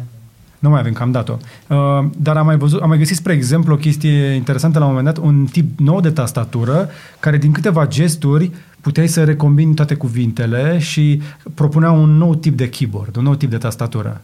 Nu 0.59 0.69
mai 0.69 0.81
avem, 0.81 0.93
că 0.93 1.03
am 1.03 1.11
dat-o. 1.11 1.37
Uh, 1.67 2.05
dar 2.17 2.37
am 2.37 2.47
mai, 2.47 2.57
văzut, 2.57 2.83
am 2.83 2.89
mai 2.89 2.99
găsit, 2.99 3.17
spre 3.17 3.33
exemplu, 3.33 3.75
o 3.75 3.77
chestie 3.77 4.31
interesantă 4.31 4.79
la 4.79 4.85
un 4.85 4.91
moment 4.95 5.15
dat, 5.15 5.25
un 5.25 5.47
tip 5.53 5.79
nou 5.79 6.01
de 6.01 6.11
tastatură, 6.11 6.89
care 7.21 7.37
din 7.37 7.53
câteva 7.53 7.87
gesturi 7.87 8.51
puteai 8.83 9.07
să 9.07 9.24
recombini 9.24 9.74
toate 9.74 9.95
cuvintele 9.95 10.78
și 10.78 11.22
propunea 11.55 11.91
un 11.91 12.16
nou 12.16 12.35
tip 12.35 12.57
de 12.57 12.68
keyboard, 12.68 13.16
un 13.16 13.22
nou 13.22 13.35
tip 13.35 13.51
de 13.51 13.57
tastatură. 13.59 14.22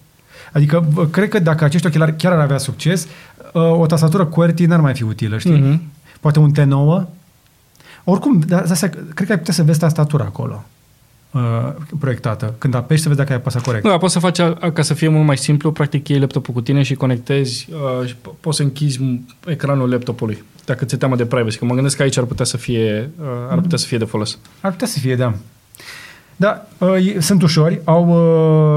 Adică, 0.53 0.87
bă, 0.93 1.07
cred 1.07 1.29
că 1.29 1.39
dacă 1.39 1.65
acești 1.65 1.87
ochelari 1.87 2.17
chiar 2.17 2.33
ar 2.33 2.39
avea 2.39 2.59
succes, 2.59 3.07
uh, 3.53 3.63
o 3.81 3.87
tastatură 3.87 4.27
QWERTY 4.27 4.65
n-ar 4.67 4.81
mai 4.81 4.95
fi 4.95 5.03
utilă, 5.03 5.39
știi? 5.39 5.59
Mhm. 5.61 5.83
Poate 6.21 6.39
un 6.39 6.53
T9. 6.53 7.07
Oricum, 8.05 8.39
dar 8.47 8.65
asta, 8.71 8.87
cred 8.89 9.27
că 9.27 9.33
ai 9.33 9.39
putea 9.39 9.53
să 9.55 9.63
vezi 9.63 9.79
tastatura 9.79 10.25
acolo 10.25 10.65
uh, 11.31 11.41
proiectată. 11.99 12.55
Când 12.59 12.75
apeși 12.75 13.03
să 13.03 13.09
vezi 13.09 13.21
dacă 13.21 13.33
ai 13.33 13.39
apăsat 13.39 13.63
corect. 13.63 13.85
Da, 13.85 13.97
poți 13.99 14.13
să 14.13 14.19
faci, 14.19 14.39
a- 14.39 14.55
ca 14.73 14.83
să 14.83 14.95
fie 14.95 15.09
mult 15.09 15.27
mai 15.27 15.37
simplu, 15.37 15.73
practic 15.73 16.09
iei 16.09 16.19
laptopul 16.21 16.55
cu 16.55 16.61
tine 16.61 16.83
și 16.83 16.95
conectezi 16.95 17.69
uh, 18.01 18.07
și 18.09 18.15
po- 18.15 18.41
poți 18.41 18.57
să 18.57 18.63
închizi 18.63 18.99
m- 18.99 19.35
ecranul 19.47 19.91
laptopului, 19.91 20.43
dacă 20.69 20.85
ți-e 20.85 20.97
teamă 20.99 21.17
de 21.17 21.27
privacy. 21.27 21.59
Că 21.59 21.65
mă 21.65 21.75
gândesc 21.75 21.97
că 21.97 22.03
aici 22.03 22.19
ar 22.19 22.25
putea 22.25 22.45
să 22.45 22.57
fie, 22.57 23.11
uh, 23.21 23.27
ar 23.51 23.61
putea 23.61 23.79
să 23.79 23.87
fie 23.87 23.99
de 23.99 24.05
folos. 24.05 24.39
Ar 24.61 24.71
putea 24.71 24.87
să 24.87 24.99
fie, 24.99 25.17
da. 25.17 25.35
Da, 26.37 26.67
uh, 26.79 27.15
e- 27.15 27.21
sunt 27.21 27.43
ușori, 27.43 27.81
au, 27.85 28.09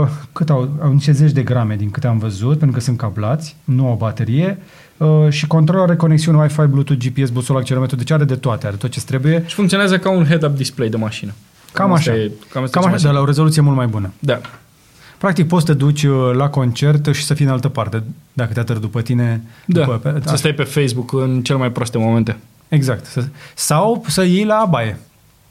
uh, 0.02 0.08
cât 0.34 0.50
au, 0.50 0.70
au 0.82 0.92
niște 0.94 1.12
zeci 1.12 1.32
de 1.32 1.42
grame 1.42 1.76
din 1.76 1.90
câte 1.90 2.08
am 2.08 2.18
văzut, 2.18 2.58
pentru 2.58 2.78
că 2.78 2.84
sunt 2.84 2.98
cablați, 2.98 3.56
nu 3.64 3.88
au 3.88 3.96
baterie 3.96 4.58
uh, 4.98 5.08
și 5.30 5.48
controlul 5.48 5.84
are 5.84 5.96
conexiune 5.96 6.38
Wi-Fi, 6.38 6.66
Bluetooth, 6.70 7.06
GPS, 7.06 7.30
busul, 7.30 7.58
accelerometru, 7.58 7.96
deci 7.98 8.12
are 8.12 8.24
de 8.24 8.36
toate, 8.36 8.68
are 8.68 8.76
tot 8.76 8.90
ce 8.90 9.02
trebuie. 9.02 9.44
Și 9.48 9.56
funcționează 9.56 9.98
ca 9.98 10.10
un 10.10 10.26
head-up 10.26 10.56
display 10.56 10.90
de 10.90 10.98
mașină. 10.98 11.32
Cam 11.74 11.92
Asta 11.92 12.12
așa, 12.12 12.20
e- 12.20 12.32
cam, 12.52 12.64
asta 12.64 12.80
cam 12.80 12.90
e 12.90 12.94
așa, 12.94 12.98
ce 13.02 13.06
dar 13.06 13.14
la 13.14 13.22
o 13.22 13.26
rezoluție 13.26 13.62
mult 13.62 13.76
mai 13.76 13.88
bună. 13.88 14.12
Da. 14.20 14.42
Practic 15.22 15.48
poți 15.48 15.66
să 15.66 15.72
te 15.72 15.78
duci 15.78 16.04
uh, 16.04 16.32
la 16.34 16.50
concert 16.50 17.14
și 17.14 17.24
să 17.24 17.34
fii 17.34 17.46
în 17.46 17.52
altă 17.52 17.70
parte, 17.70 18.04
dacă 18.34 18.54
te 18.54 18.60
atârg 18.60 18.80
după 18.80 19.02
tine. 19.02 19.42
Da, 19.66 19.80
După, 19.80 19.98
pe, 19.98 20.22
să 20.26 20.36
stai 20.36 20.54
pe 20.54 20.64
Facebook 20.64 21.14
în 21.14 21.42
cel 21.44 21.58
mai 21.58 21.72
proaste 21.72 21.98
momente. 21.98 22.38
Exact. 22.68 23.06
Să, 23.06 23.24
sau 23.56 24.04
să 24.08 24.24
iei 24.24 24.46
la 24.46 24.68
baie. 24.70 25.00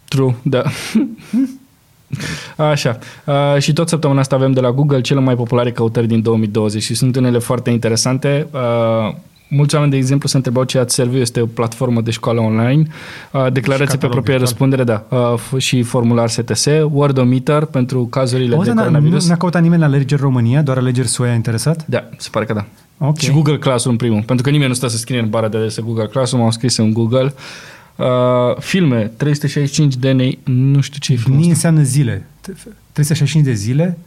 True, 0.09 0.37
da. 0.43 0.63
Așa. 2.71 2.99
Uh, 3.25 3.57
și 3.59 3.73
tot 3.73 3.89
săptămâna 3.89 4.21
asta 4.21 4.37
avem 4.37 4.53
de 4.53 4.61
la 4.61 4.71
Google 4.71 5.01
cele 5.01 5.21
mai 5.21 5.35
populare 5.35 5.73
căutări 5.73 6.07
din 6.07 6.23
2020 6.23 6.83
și 6.83 6.95
sunt 6.95 7.17
unele 7.17 7.39
foarte 7.39 7.71
interesante. 7.71 8.47
Uh, 8.51 9.15
mulți 9.51 9.75
oameni, 9.75 9.93
de 9.93 9.99
exemplu, 9.99 10.29
se 10.29 10.37
întrebau 10.37 10.65
ce 10.65 10.79
ați 10.79 10.95
serviu 10.95 11.19
este 11.19 11.41
o 11.41 11.47
platformă 11.47 12.01
de 12.01 12.11
școală 12.11 12.41
online, 12.41 12.83
uh, 13.33 13.53
declarație 13.53 13.85
pe 13.85 13.91
catalog 13.91 14.11
proprie 14.13 14.37
virtual. 14.37 14.39
răspundere, 14.41 14.85
da, 14.85 15.07
uh, 15.09 15.35
f- 15.41 15.59
și 15.59 15.83
formular 15.83 16.29
STS, 16.29 16.67
Wordometer 16.91 17.65
pentru 17.65 18.07
cazurile 18.07 18.55
Auzi, 18.55 18.69
de 18.69 18.75
n-a, 18.75 18.83
nu 18.83 18.89
coronavirus. 18.89 19.29
n-a 19.29 19.37
căutat 19.37 19.63
nimeni 19.63 19.81
la 19.81 19.87
alegeri 19.87 20.21
România, 20.21 20.63
doar 20.63 20.77
alegeri 20.79 21.09
SUA 21.09 21.31
a 21.31 21.35
interesat? 21.35 21.85
Da, 21.89 22.09
se 22.17 22.29
pare 22.33 22.45
că 22.45 22.53
da. 22.53 22.65
Ok. 23.07 23.19
Și 23.19 23.31
Google 23.31 23.59
Classroom 23.59 23.97
primul, 23.97 24.23
pentru 24.23 24.45
că 24.45 24.51
nimeni 24.51 24.69
nu 24.69 24.75
stă 24.75 24.87
să 24.89 24.97
scrie 24.97 25.19
în 25.19 25.29
bara 25.29 25.49
de 25.49 25.57
adrese 25.57 25.83
Google 25.83 26.07
Classroom, 26.07 26.45
au 26.45 26.51
scris 26.51 26.77
în 26.77 26.93
Google. 26.93 27.35
Uh, 27.97 28.07
filme, 28.59 29.13
365 29.17 29.97
de 29.97 30.13
nei, 30.13 30.39
nu 30.45 30.81
știu 30.81 30.99
ce 31.01 31.13
e 31.13 31.17
filmul 31.17 31.41
Dni 31.41 31.51
ăsta. 31.53 31.69
înseamnă 31.69 31.83
zile. 31.91 32.27
365 32.93 33.45
de 33.45 33.53
zile? 33.53 33.99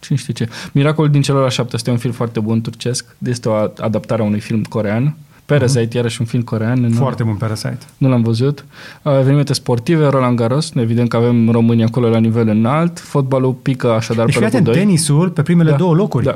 Cine 0.00 0.18
știe 0.18 0.32
ce. 0.34 0.48
Miracolul 0.72 1.10
din 1.10 1.22
celor 1.22 1.50
șapte 1.50 1.76
este 1.76 1.90
un 1.90 1.96
film 1.98 2.12
foarte 2.12 2.40
bun 2.40 2.60
turcesc. 2.60 3.16
Este 3.24 3.48
o 3.48 3.52
adaptare 3.78 4.22
a 4.22 4.24
unui 4.24 4.40
film 4.40 4.62
corean. 4.62 5.16
Parasite, 5.44 5.86
uh-huh. 5.88 5.92
iarăși 5.94 6.20
un 6.20 6.26
film 6.26 6.42
corean. 6.42 6.80
Nu, 6.80 6.94
Foarte 6.96 7.22
bun 7.22 7.34
Parasite. 7.34 7.78
nu 7.98 8.08
l-am 8.08 8.22
văzut. 8.22 8.64
Uh, 9.02 9.12
Evenimente 9.18 9.52
sportive, 9.52 10.06
Roland 10.06 10.36
Garros. 10.36 10.72
Evident 10.74 11.08
că 11.08 11.16
avem 11.16 11.50
România 11.50 11.84
acolo 11.86 12.08
la 12.08 12.18
nivel 12.18 12.48
înalt. 12.48 12.98
Fotbalul 12.98 13.52
pică 13.52 13.90
așadar 13.92 14.24
Deci 14.24 14.34
pe 14.34 14.40
fii 14.40 14.50
locul 14.52 14.58
atent, 14.60 14.64
2. 14.76 14.84
tenisul 14.84 15.30
pe 15.30 15.42
primele 15.42 15.72
două 15.72 15.94
locuri. 15.94 16.24
Da. 16.24 16.32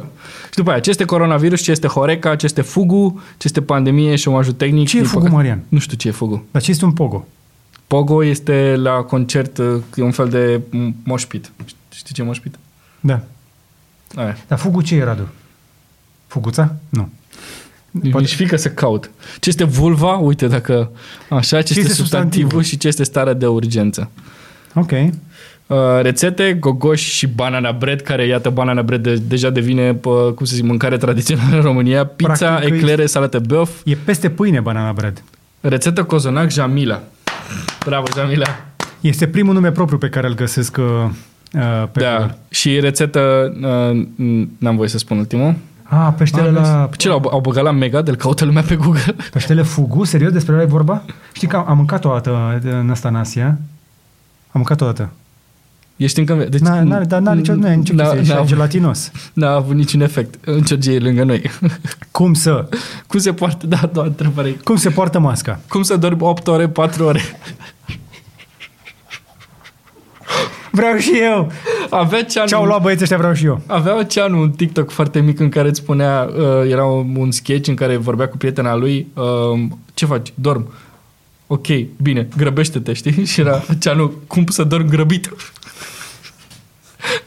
Și 0.50 0.56
după 0.56 0.70
aia, 0.70 0.80
ce 0.80 0.90
este 0.90 1.04
coronavirus, 1.04 1.60
ce 1.62 1.70
este 1.70 1.86
Horeca, 1.86 2.36
ce 2.36 2.44
este 2.44 2.62
Fugu, 2.62 3.20
ce 3.36 3.46
este 3.46 3.60
pandemie, 3.62 4.16
șomajul 4.16 4.52
tehnic. 4.52 4.88
Ce 4.88 4.96
e 4.96 5.00
Din 5.00 5.08
Fugu, 5.08 5.22
păcate- 5.24 5.36
Marian? 5.40 5.62
Nu 5.68 5.78
știu 5.78 5.96
ce 5.96 6.08
e 6.08 6.10
Fugu. 6.10 6.44
Dar 6.50 6.62
ce 6.62 6.70
este 6.70 6.84
un 6.84 6.92
pogo? 6.92 7.26
Pogo 7.86 8.24
este 8.24 8.74
la 8.76 8.92
concert, 8.92 9.58
uh, 9.58 9.66
e 9.96 10.02
un 10.02 10.10
fel 10.10 10.28
de 10.28 10.60
m- 10.60 10.92
moșpit. 11.04 11.52
Știi 11.94 12.14
ce 12.14 12.22
e 12.22 12.24
moșpit? 12.24 12.54
Da. 13.00 13.20
Aia. 14.14 14.36
Dar 14.48 14.58
Fugu 14.58 14.80
ce 14.80 14.94
e, 14.94 15.04
Radu? 15.04 15.28
Fuguța? 16.26 16.74
Nu. 16.88 17.08
Poate... 17.92 18.08
Poate- 18.08 18.26
Nici 18.26 18.34
frică 18.34 18.56
să 18.56 18.68
caut. 18.70 19.10
Ce 19.40 19.48
este 19.48 19.64
vulva? 19.64 20.16
Uite 20.16 20.46
dacă... 20.46 20.90
Așa, 21.28 21.40
ce, 21.40 21.62
Ce 21.62 21.78
este 21.78 21.80
este 21.80 21.92
substantivul 21.92 22.00
substantivul? 22.00 22.62
și 22.62 22.76
ce 22.76 22.88
este 22.88 23.02
starea 23.04 23.32
de 23.32 23.46
urgență. 23.46 24.10
Ok. 24.74 24.90
Uh, 25.66 25.78
rețete, 26.00 26.56
gogoși 26.60 27.10
și 27.12 27.26
banana 27.26 27.72
bread, 27.72 28.00
care, 28.00 28.26
iată, 28.26 28.50
banana 28.50 28.82
bread 28.82 29.02
de, 29.02 29.14
deja 29.14 29.50
devine, 29.50 29.94
pă, 29.94 30.32
cum 30.34 30.46
să 30.46 30.54
zic, 30.54 30.64
mâncare 30.64 30.96
tradițională 30.96 31.56
în 31.56 31.62
România. 31.62 32.06
Pizza, 32.06 32.54
Practic, 32.54 32.74
eclere, 32.74 33.06
salată 33.06 33.38
beof. 33.38 33.70
E 33.84 33.94
peste 33.94 34.30
pâine 34.30 34.60
banana 34.60 34.92
bread. 34.92 35.22
Rețetă 35.60 36.04
cozonac 36.04 36.50
Jamila. 36.50 37.02
Bravo, 37.84 38.06
Jamila. 38.16 38.46
Este 39.00 39.26
primul 39.28 39.54
nume 39.54 39.70
propriu 39.70 39.98
pe 39.98 40.08
care 40.08 40.26
îl 40.26 40.34
găsesc 40.34 40.76
uh, 40.76 41.10
uh, 41.54 41.88
pe 41.92 42.00
da. 42.00 42.16
Google. 42.16 42.38
Și 42.48 42.80
rețetă, 42.80 43.52
uh, 43.92 44.06
n-am 44.58 44.76
voie 44.76 44.88
să 44.88 44.98
spun 44.98 45.18
ultimul. 45.18 45.54
Ah, 45.82 46.08
peștele 46.16 46.48
Ah, 46.48 46.54
la... 46.54 46.88
Ce 46.96 47.08
l-au 47.08 47.28
au 47.30 47.40
băgat 47.40 47.64
la 47.64 47.70
Mega? 47.70 48.02
De-l 48.02 48.16
caută 48.16 48.44
lumea 48.44 48.62
pe 48.62 48.76
Google? 48.76 49.14
Peștele 49.32 49.62
Fugu? 49.62 50.04
Serios? 50.04 50.32
Despre 50.32 50.52
ăla 50.54 50.62
e 50.62 50.66
vorba? 50.66 51.02
Știi 51.32 51.48
că 51.48 51.56
am, 51.56 51.64
am 51.68 51.76
mâncat 51.76 52.04
o 52.04 52.08
dată 52.08 52.60
în 52.80 52.90
asta 52.90 53.08
în 53.08 53.14
Asia. 53.14 53.58
mâncat 54.52 54.80
odată. 54.80 55.10
Ești 55.96 56.18
încă... 56.18 56.46
Deci, 56.50 56.60
N-a, 56.60 56.82
n-are, 56.82 57.04
dar 57.04 57.20
n-are 57.20 57.36
nicio, 57.38 57.54
nu 57.54 57.68
e 57.68 57.74
nicio 57.74 57.94
n-a, 57.94 58.10
chestie, 58.10 58.34
e 58.34 58.38
n-a, 58.38 58.44
gelatinos. 58.44 59.10
n-a 59.32 59.50
avut 59.54 59.74
niciun 59.74 60.00
efect. 60.00 60.34
Încerge 60.44 60.98
lângă 60.98 61.24
noi. 61.24 61.42
Cum 62.10 62.34
să, 62.34 62.68
Cum 63.06 63.20
se 63.20 63.32
poartă, 63.32 63.66
da, 63.66 63.90
doar 63.92 64.06
întrebare. 64.06 64.50
cum 64.64 64.76
se 64.76 64.90
poartă 64.90 65.18
masca? 65.18 65.60
Cum 65.68 65.82
să 65.82 65.96
dormi 65.96 66.20
8 66.22 66.46
ore, 66.46 66.68
4 66.68 67.04
ore? 67.04 67.20
Vreau 70.72 70.96
și 70.96 71.18
eu! 71.22 71.52
Avea 71.90 72.24
ceanul, 72.24 72.48
Ce-au 72.48 72.64
luat 72.64 72.82
băieții 72.82 73.02
ăștia, 73.02 73.18
vreau 73.18 73.32
și 73.32 73.44
eu. 73.44 73.60
avea 73.66 74.02
ceanul 74.02 74.42
un 74.42 74.50
TikTok 74.50 74.90
foarte 74.90 75.20
mic 75.20 75.40
în 75.40 75.48
care 75.48 75.68
îți 75.68 75.80
spunea, 75.80 76.28
uh, 76.36 76.70
era 76.70 76.84
un, 76.84 77.14
un 77.16 77.30
sketch 77.30 77.68
în 77.68 77.74
care 77.74 77.96
vorbea 77.96 78.28
cu 78.28 78.36
prietena 78.36 78.74
lui, 78.76 79.06
uh, 79.14 79.60
ce 79.94 80.06
faci? 80.06 80.32
Dorm. 80.34 80.72
Ok, 81.46 81.66
bine, 82.02 82.28
grăbește-te, 82.36 82.92
știi? 82.92 83.24
Și 83.32 83.40
era 83.40 83.62
ceanul, 83.80 84.18
cum 84.26 84.46
să 84.46 84.64
dorm 84.64 84.88
grăbit? 84.88 85.30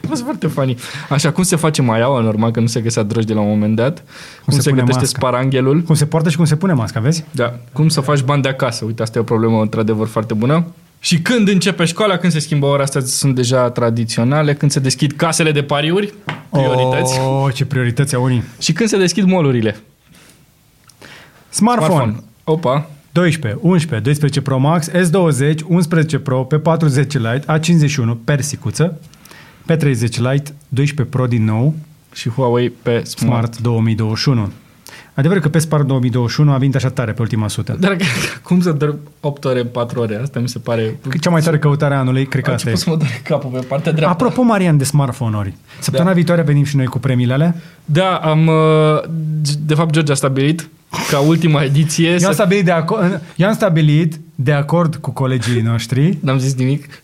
A 0.02 0.06
fost 0.08 0.22
foarte 0.22 0.46
funny. 0.46 0.76
Așa, 1.08 1.32
cum 1.32 1.42
se 1.42 1.56
face 1.56 1.82
maiaua, 1.82 2.20
normal 2.20 2.50
că 2.50 2.60
nu 2.60 2.66
se 2.66 2.80
găsea 2.80 3.02
drogi 3.02 3.26
de 3.26 3.32
la 3.32 3.40
un 3.40 3.48
moment 3.48 3.76
dat. 3.76 4.04
Cum, 4.44 4.52
se 4.54 4.60
se, 4.60 4.68
pune 4.68 4.80
gătește 4.80 5.00
masca. 5.00 5.18
sparanghelul. 5.18 5.80
Cum 5.80 5.94
se 5.94 6.06
poartă 6.06 6.28
și 6.30 6.36
cum 6.36 6.44
se 6.44 6.56
pune 6.56 6.72
masca, 6.72 7.00
vezi? 7.00 7.24
Da. 7.30 7.54
Cum 7.72 7.88
să 7.88 8.00
faci 8.00 8.22
bani 8.22 8.42
de 8.42 8.48
acasă? 8.48 8.84
Uite, 8.84 9.02
asta 9.02 9.18
e 9.18 9.20
o 9.20 9.24
problemă 9.24 9.60
într-adevăr 9.60 10.06
foarte 10.06 10.34
bună. 10.34 10.66
Și 11.00 11.18
când 11.18 11.48
începe 11.48 11.84
școala, 11.84 12.16
când 12.16 12.32
se 12.32 12.38
schimbă 12.38 12.66
ora, 12.66 12.82
astea 12.82 13.00
sunt 13.00 13.34
deja 13.34 13.70
tradiționale, 13.70 14.54
când 14.54 14.70
se 14.70 14.80
deschid 14.80 15.12
casele 15.12 15.52
de 15.52 15.62
pariuri, 15.62 16.14
priorități, 16.50 17.18
oh. 17.18 17.42
Oh, 17.44 17.54
ce 17.54 17.64
priorități 17.64 18.14
au 18.14 18.22
unii. 18.22 18.42
și 18.60 18.72
când 18.72 18.88
se 18.88 18.98
deschid 18.98 19.24
molurile. 19.24 19.76
Smartphone. 21.48 22.16
Opa, 22.44 22.90
12, 23.12 23.60
11, 23.62 24.00
12 24.00 24.40
Pro 24.40 24.58
Max, 24.58 24.90
S20, 24.90 25.54
11 25.66 26.18
Pro, 26.18 26.44
pe 26.44 26.58
40 26.58 27.12
Lite, 27.12 27.44
A51, 27.58 28.16
persicuță, 28.24 29.00
pe 29.66 29.76
30 29.76 30.18
Lite, 30.18 30.54
12 30.68 31.16
Pro 31.16 31.26
din 31.26 31.44
nou, 31.44 31.74
și 32.12 32.28
Huawei 32.28 32.70
pe 32.70 32.90
Smart. 32.90 33.08
Smart 33.08 33.58
2021. 33.58 34.52
Adevărul 35.16 35.42
că 35.42 35.48
pe 35.48 35.58
Smart 35.58 35.86
2021 35.86 36.52
a 36.52 36.56
venit 36.56 36.74
așa 36.74 36.88
tare 36.90 37.12
pe 37.12 37.22
ultima 37.22 37.48
sută. 37.48 37.76
Dar 37.80 37.96
cum 38.42 38.60
să 38.60 38.72
dorm 38.72 38.98
8 39.20 39.44
ore, 39.44 39.64
4 39.64 40.00
ore? 40.00 40.18
Asta 40.22 40.40
mi 40.40 40.48
se 40.48 40.58
pare... 40.58 40.98
Cea 41.20 41.30
mai 41.30 41.40
tare 41.40 41.58
căutare 41.58 41.94
a 41.94 41.98
anului, 41.98 42.26
cred 42.26 42.42
că 42.44 42.50
A 42.50 42.52
asta 42.52 42.70
început 42.70 42.80
e. 42.80 42.84
să 42.84 42.90
mă 42.90 42.96
doare 42.96 43.20
capul 43.24 43.60
pe 43.60 43.66
partea 43.68 43.92
dreaptă. 43.92 44.12
Apropo, 44.24 44.42
Marian, 44.42 44.76
de 44.76 44.84
smartphone-uri. 44.84 45.54
Săptămâna 45.78 46.10
Da. 46.10 46.16
viitoare 46.16 46.42
venim 46.42 46.64
și 46.64 46.76
noi 46.76 46.86
cu 46.86 46.98
premiile 46.98 47.32
alea. 47.32 47.54
Da, 47.84 48.14
am... 48.16 48.46
uh, 48.46 48.54
De 49.66 49.74
fapt, 49.74 49.90
George 49.92 50.12
a 50.12 50.14
stabilit 50.14 50.68
ca 51.10 51.18
ultima 51.18 51.62
ediție 51.62 52.06
Eu 52.08 52.12
am 52.14 52.18
să... 52.18 52.32
stabilit 52.32 52.64
de 52.64 52.70
acord, 52.70 53.20
eu 53.36 53.48
am 53.48 53.54
stabilit 53.54 54.20
de 54.34 54.52
acord 54.52 54.96
cu 54.96 55.10
colegii 55.10 55.60
noștri 55.60 56.18
N-am 56.20 56.38
zis 56.38 56.54
nimic. 56.54 57.02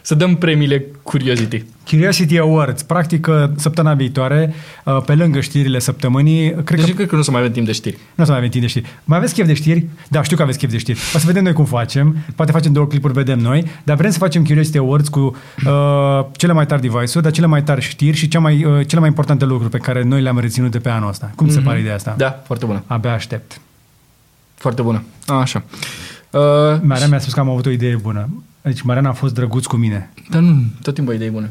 Să 0.00 0.14
dăm 0.14 0.36
premiile 0.36 0.84
Curiosity. 1.02 1.64
Curiosity 1.88 2.38
Awards, 2.38 2.82
practic 2.82 3.26
uh, 3.26 3.44
săptămâna 3.56 3.94
viitoare, 3.94 4.54
uh, 4.84 5.02
pe 5.06 5.14
lângă 5.14 5.40
știrile 5.40 5.78
săptămânii, 5.78 6.54
cred 6.64 6.78
Deci 6.78 6.88
că 6.88 6.94
cred 6.94 7.08
că 7.08 7.14
nu 7.14 7.20
o 7.20 7.24
să 7.24 7.30
mai 7.30 7.40
avem 7.40 7.52
timp 7.52 7.66
de 7.66 7.72
știri. 7.72 7.98
nu 8.14 8.22
o 8.22 8.24
să 8.24 8.30
mai 8.30 8.38
avem 8.38 8.50
timp 8.50 8.62
de 8.62 8.68
știri. 8.70 8.86
Mai 9.04 9.18
aveți 9.18 9.34
chef 9.34 9.46
de 9.46 9.54
știri? 9.54 9.86
Da, 10.08 10.22
știu 10.22 10.36
că 10.36 10.42
aveți 10.42 10.58
chef 10.58 10.70
de 10.70 10.78
știri. 10.78 10.98
O 11.14 11.18
să 11.18 11.26
vedem 11.26 11.42
noi 11.42 11.52
cum 11.52 11.64
facem. 11.64 12.16
Poate 12.36 12.52
facem 12.52 12.72
două 12.72 12.86
clipuri, 12.86 13.12
vedem 13.12 13.38
noi. 13.38 13.64
Dar 13.84 13.96
vrem 13.96 14.10
să 14.10 14.18
facem 14.18 14.44
Curiosity 14.44 14.78
Awards 14.78 15.08
cu 15.08 15.36
uh, 15.66 16.26
cele 16.36 16.52
mai 16.52 16.66
tari 16.66 16.80
device-uri, 16.80 17.22
dar 17.22 17.32
cele 17.32 17.46
mai 17.46 17.62
tari 17.62 17.80
știri 17.80 18.16
și 18.16 18.28
cea 18.28 18.38
mai, 18.38 18.64
uh, 18.64 18.86
cele 18.86 19.00
mai 19.00 19.08
importante 19.08 19.44
lucruri 19.44 19.70
pe 19.70 19.78
care 19.78 20.02
noi 20.02 20.22
le-am 20.22 20.38
reținut 20.38 20.70
de 20.70 20.78
pe 20.78 20.88
anul 20.88 21.08
ăsta. 21.08 21.30
Cum 21.36 21.48
mm-hmm. 21.48 21.52
se 21.52 21.60
pare 21.60 21.78
ideea 21.78 21.94
asta? 21.94 22.14
Da, 22.16 22.42
foarte 22.46 22.66
bună. 22.66 22.82
Abia 22.86 23.12
aștept. 23.12 23.60
Foarte 24.54 24.82
bună. 24.82 25.02
A, 25.26 25.34
așa. 25.34 25.62
Uh, 26.30 26.40
Mariana 26.82 27.06
mi-a 27.08 27.18
spus 27.18 27.32
că 27.32 27.40
am 27.40 27.48
avut 27.48 27.66
o 27.66 27.70
idee 27.70 27.96
bună. 27.96 28.28
Deci 28.62 28.82
Mariana 28.82 29.08
a 29.08 29.12
fost 29.12 29.34
drăguț 29.34 29.64
cu 29.64 29.76
mine. 29.76 30.10
dar 30.30 30.40
nu, 30.40 30.62
tot 30.82 30.94
timpul 30.94 31.12
ai 31.12 31.18
idei 31.18 31.30
bune. 31.30 31.50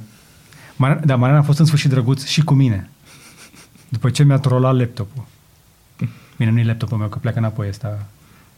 Mariana, 0.75 1.01
da, 1.05 1.15
Mariana 1.15 1.39
a 1.39 1.43
fost 1.43 1.59
în 1.59 1.65
sfârșit 1.65 1.89
drăguț 1.89 2.23
și 2.25 2.43
cu 2.43 2.53
mine. 2.53 2.89
După 3.89 4.09
ce 4.09 4.23
mi-a 4.23 4.37
trolat 4.37 4.75
laptopul. 4.77 5.25
Bine, 6.37 6.51
nu 6.51 6.59
e 6.59 6.63
laptopul 6.63 6.97
meu, 6.97 7.07
că 7.07 7.17
pleacă 7.17 7.39
înapoi 7.39 7.67
ăsta. 7.67 8.05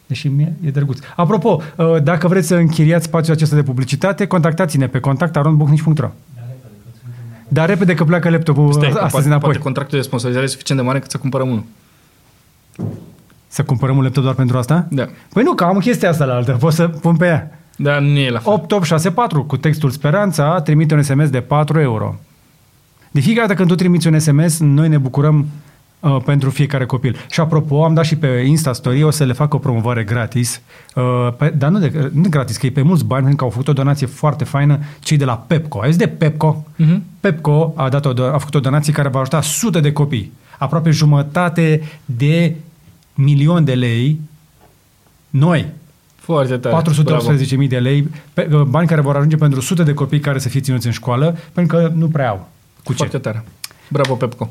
Deși 0.07 0.28
mie 0.28 0.53
e 0.66 0.70
drăguț. 0.70 0.99
Apropo, 1.16 1.61
uh, 1.76 2.03
dacă 2.03 2.28
vreți 2.28 2.47
să 2.47 2.55
închiriați 2.55 3.05
spațiul 3.05 3.36
acesta 3.36 3.55
de 3.55 3.63
publicitate, 3.63 4.28
contactați-ne 4.28 4.88
pe 4.88 4.99
contact.arondbuchnici.ro 4.99 6.09
Dar 7.47 7.68
repede 7.68 7.93
că 7.93 8.03
pleacă 8.03 8.30
laptopul 8.30 8.74
Stai, 8.74 8.82
că 8.82 8.93
astăzi 8.93 9.11
poate, 9.11 9.28
înapoi. 9.28 9.49
poate 9.49 9.63
contractul 9.63 9.97
de 9.97 10.03
sponsorizare 10.03 10.45
e 10.45 10.49
suficient 10.49 10.82
de 10.82 10.88
mare 10.88 10.99
cât 10.99 11.11
să 11.11 11.18
cumpărăm 11.18 11.49
unul. 11.49 11.63
Să 13.47 13.63
cumpărăm 13.63 13.97
un 13.97 14.03
laptop 14.03 14.24
doar 14.24 14.36
pentru 14.36 14.57
asta? 14.57 14.88
Da. 14.89 15.07
Păi 15.34 15.43
nu, 15.43 15.53
că 15.53 15.63
am 15.63 15.78
chestia 15.78 16.09
asta 16.09 16.26
la 16.26 16.36
altă, 16.36 16.51
pot 16.51 16.74
să 16.74 16.88
pun 16.88 17.16
pe 17.16 17.26
ea. 17.26 17.59
Dar 17.78 18.00
nu 18.00 18.18
e 18.18 18.30
la 18.30 18.40
fel. 18.40 18.54
8864 18.54 19.44
cu 19.44 19.58
textul 19.58 19.90
Speranța 19.90 20.62
trimite 20.62 20.94
un 20.94 21.02
SMS 21.02 21.30
de 21.30 21.42
4 21.42 21.80
euro. 21.80 22.16
De 23.12 23.20
fiecare 23.20 23.48
dată 23.48 23.58
când 23.58 23.70
tu 23.70 23.76
trimiți 23.76 24.08
un 24.08 24.20
SMS, 24.20 24.60
noi 24.60 24.88
ne 24.88 24.98
bucurăm 24.98 25.46
uh, 26.00 26.18
pentru 26.26 26.50
fiecare 26.50 26.86
copil. 26.86 27.16
Și 27.30 27.40
apropo, 27.40 27.84
am 27.84 27.94
dat 27.94 28.06
și 28.06 28.16
pe 28.16 28.28
Insta 28.28 28.74
Story, 28.74 29.04
o 29.04 29.10
să 29.10 29.24
le 29.24 29.34
fac 29.34 29.54
o 29.54 29.58
promovare 29.58 30.04
gratis, 30.04 30.62
uh, 30.96 31.34
pe, 31.38 31.50
dar 31.58 31.70
nu, 31.70 31.80
de, 31.80 32.12
nu 32.14 32.30
gratis, 32.30 32.58
că 32.58 32.66
e 32.66 32.72
pe 32.72 32.82
mulți 32.82 33.06
bani, 33.06 33.22
pentru 33.22 33.38
că 33.38 33.44
au 33.44 33.50
făcut 33.50 33.68
o 33.68 33.74
donație 33.74 34.08
foarte 34.08 34.44
faină 34.44 34.80
cei 35.00 35.18
de 35.18 35.26
la 35.26 35.38
Pepco. 35.48 35.80
Ai 35.80 35.90
zis 35.90 36.00
de 36.00 36.08
Pepco? 36.08 36.66
Mhm. 36.76 37.04
Pepco 37.20 37.74
a, 37.76 37.90
dat 37.90 38.06
o, 38.06 38.14
do- 38.14 38.34
a 38.34 38.38
făcut 38.38 38.56
o 38.56 38.60
donație 38.60 38.94
care 38.94 39.10
va 39.10 39.20
ajuta 39.20 39.42
sute 39.42 39.80
de 39.80 39.92
copii. 39.94 40.32
Aproape 40.58 40.90
jumătate 40.90 41.82
de 42.06 42.56
milion 43.14 43.64
de 43.64 43.74
lei 43.74 44.20
noi, 45.30 45.66
Foarte 46.26 46.58
tare. 46.58 46.82
Bravo. 47.04 47.34
418.000 47.64 47.68
de 47.68 47.78
lei, 47.78 48.10
pe, 48.34 48.50
uh, 48.52 48.62
bani 48.62 48.88
care 48.88 49.02
vor 49.02 49.16
ajunge 49.16 49.36
pentru 49.36 49.60
sute 49.62 49.84
de 49.84 49.94
copii 49.94 50.20
care 50.20 50.40
să 50.40 50.50
fie 50.50 50.60
ținuți 50.60 50.86
în 50.86 50.92
școală, 50.92 51.38
pentru 51.54 51.78
că 51.78 51.92
nu 51.96 52.08
prea 52.08 52.30
au. 52.30 52.48
Cu 52.84 52.92
ce? 52.92 52.98
Foarte 52.98 53.18
tare. 53.18 53.44
Bravo, 53.90 54.16
Pepco. 54.16 54.50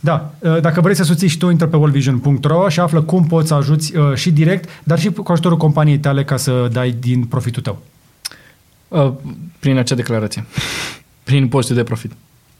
Da, 0.00 0.34
uh, 0.38 0.60
dacă 0.60 0.80
vrei 0.80 0.94
să 0.94 1.04
susții 1.04 1.28
și 1.28 1.38
tu, 1.38 1.50
intră 1.50 1.66
pe 1.66 1.76
worldvision.ro 1.76 2.68
și 2.68 2.80
află 2.80 3.02
cum 3.02 3.26
poți 3.26 3.48
să 3.48 3.54
ajuți 3.54 3.96
uh, 3.96 4.14
și 4.14 4.30
direct, 4.30 4.68
dar 4.82 4.98
și 4.98 5.10
cu 5.10 5.32
ajutorul 5.32 5.56
companiei 5.56 5.98
tale 5.98 6.24
ca 6.24 6.36
să 6.36 6.68
dai 6.72 6.90
din 6.90 7.24
profitul 7.24 7.62
tău. 7.62 7.82
Uh, 8.88 9.12
prin 9.58 9.76
acea 9.76 9.94
declarație. 9.94 10.44
prin 11.24 11.48
postul 11.48 11.76
de 11.76 11.82
profit. 11.82 12.12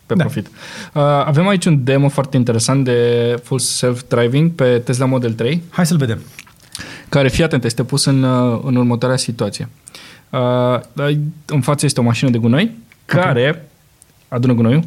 Pe 0.07 0.15
Da. 0.15 0.25
profit. 0.25 0.47
Uh, 0.47 1.03
avem 1.03 1.49
aici 1.49 1.65
un 1.65 1.85
demo 1.85 2.09
foarte 2.09 2.37
interesant 2.37 2.85
de 2.85 3.41
full 3.43 3.61
self-driving 3.61 4.51
pe 4.55 4.79
Tesla 4.79 5.07
Model 5.07 5.33
3, 5.33 5.63
Hai 5.69 5.87
să-l 5.87 5.97
vedem. 5.97 6.19
Care, 7.11 7.29
fii 7.29 7.45
atent, 7.45 7.65
este 7.65 7.85
pus 7.85 8.05
în, 8.05 8.23
uh, 8.23 8.61
în 8.65 8.77
următoarea 8.77 9.17
situație. 9.17 9.69
Uh, 10.31 10.81
ai- 10.97 11.21
în 11.47 11.61
față 11.61 11.85
este 11.87 12.01
o 12.01 12.03
mașină 12.03 12.31
de 12.31 12.39
gunoi 12.39 12.71
care 13.05 13.69
adună 14.29 14.53
gunoiul, 14.53 14.85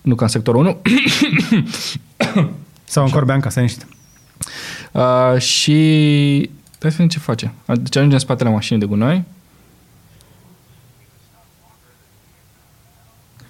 nu 0.00 0.14
ca 0.14 0.24
în 0.24 0.30
sectorul 0.30 0.60
1, 0.60 0.80
Sau 2.84 3.04
în 3.04 3.10
Corbeanca, 3.10 3.48
să 3.48 3.60
niște. 3.60 3.86
uh, 4.92 5.38
și 5.40 5.72
hai 6.80 6.90
să 6.90 6.96
vedem 6.96 7.08
ce 7.08 7.18
face. 7.18 7.52
Deci 7.66 7.96
ajunge 7.96 8.14
în 8.14 8.20
spatele 8.20 8.50
mașinii 8.50 8.80
de 8.80 8.86
gunoi 8.86 9.24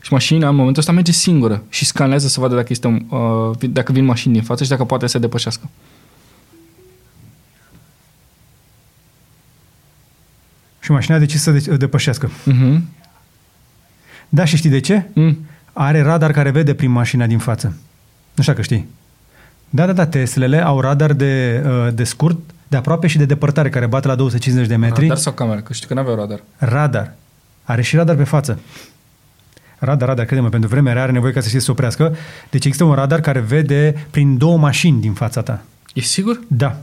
și 0.00 0.12
mașina 0.12 0.48
în 0.48 0.54
momentul 0.54 0.80
ăsta 0.80 0.92
merge 0.92 1.12
singură 1.12 1.62
și 1.68 1.84
scanează 1.84 2.28
să 2.28 2.40
vadă 2.40 2.54
dacă, 2.54 2.68
este, 2.70 2.86
un, 2.86 3.06
uh, 3.08 3.56
dacă 3.70 3.92
vin 3.92 4.04
mașini 4.04 4.32
din 4.32 4.42
față 4.42 4.62
și 4.64 4.70
dacă 4.70 4.84
poate 4.84 5.06
să 5.06 5.18
depășească. 5.18 5.68
Și 10.82 10.90
mașina 10.90 11.16
a 11.16 11.18
decis 11.18 11.42
să 11.42 11.50
de- 11.50 11.76
depășească. 11.76 12.30
Uh-huh. 12.30 12.80
Da, 14.28 14.44
și 14.44 14.56
știi 14.56 14.70
de 14.70 14.80
ce? 14.80 15.08
Mm. 15.12 15.38
Are 15.72 16.00
radar 16.02 16.32
care 16.32 16.50
vede 16.50 16.74
prin 16.74 16.90
mașina 16.90 17.26
din 17.26 17.38
față. 17.38 17.76
Nu 18.34 18.42
știu 18.42 18.54
că 18.54 18.62
știi. 18.62 18.88
Da, 19.70 19.86
da, 19.86 19.92
da, 19.92 20.06
Teslele 20.06 20.64
au 20.64 20.80
radar 20.80 21.12
de, 21.12 21.62
uh, 21.66 21.94
de 21.94 22.04
scurt, 22.04 22.38
de 22.68 22.76
aproape 22.76 23.06
și 23.06 23.18
de 23.18 23.24
depărtare, 23.24 23.68
care 23.68 23.86
bate 23.86 24.06
la 24.06 24.14
250 24.14 24.68
de 24.68 24.76
metri. 24.76 25.02
Radar 25.02 25.16
sau 25.16 25.32
cameră? 25.32 25.60
Că 25.60 25.72
știu 25.72 25.88
că 25.88 25.94
n-aveau 25.94 26.16
radar. 26.16 26.42
Radar. 26.56 27.14
Are 27.64 27.82
și 27.82 27.96
radar 27.96 28.16
pe 28.16 28.24
față. 28.24 28.58
Radar, 29.78 30.08
radar, 30.08 30.24
crede-mă, 30.24 30.48
pentru 30.48 30.68
vremea 30.68 30.92
rea 30.92 31.02
are 31.02 31.12
nevoie 31.12 31.32
ca 31.32 31.40
să 31.40 31.46
știe 31.46 31.58
să 31.58 31.64
se 31.64 31.70
oprească. 31.70 32.16
Deci 32.50 32.64
există 32.64 32.84
un 32.84 32.94
radar 32.94 33.20
care 33.20 33.40
vede 33.40 34.06
prin 34.10 34.38
două 34.38 34.56
mașini 34.58 35.00
din 35.00 35.12
fața 35.12 35.42
ta. 35.42 35.64
E 35.94 36.00
sigur? 36.00 36.40
Da. 36.48 36.76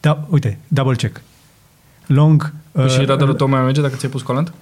Da, 0.00 0.26
uite, 0.30 0.58
double 0.68 0.94
check. 0.94 1.20
Long... 2.06 2.52
Păi 2.76 2.88
și 2.88 3.00
uh, 3.00 3.06
radarul 3.06 3.34
tău 3.34 3.48
mai 3.48 3.62
merge 3.62 3.80
dacă 3.80 3.94
ți-ai 3.96 4.10
pus 4.10 4.22
colant? 4.22 4.52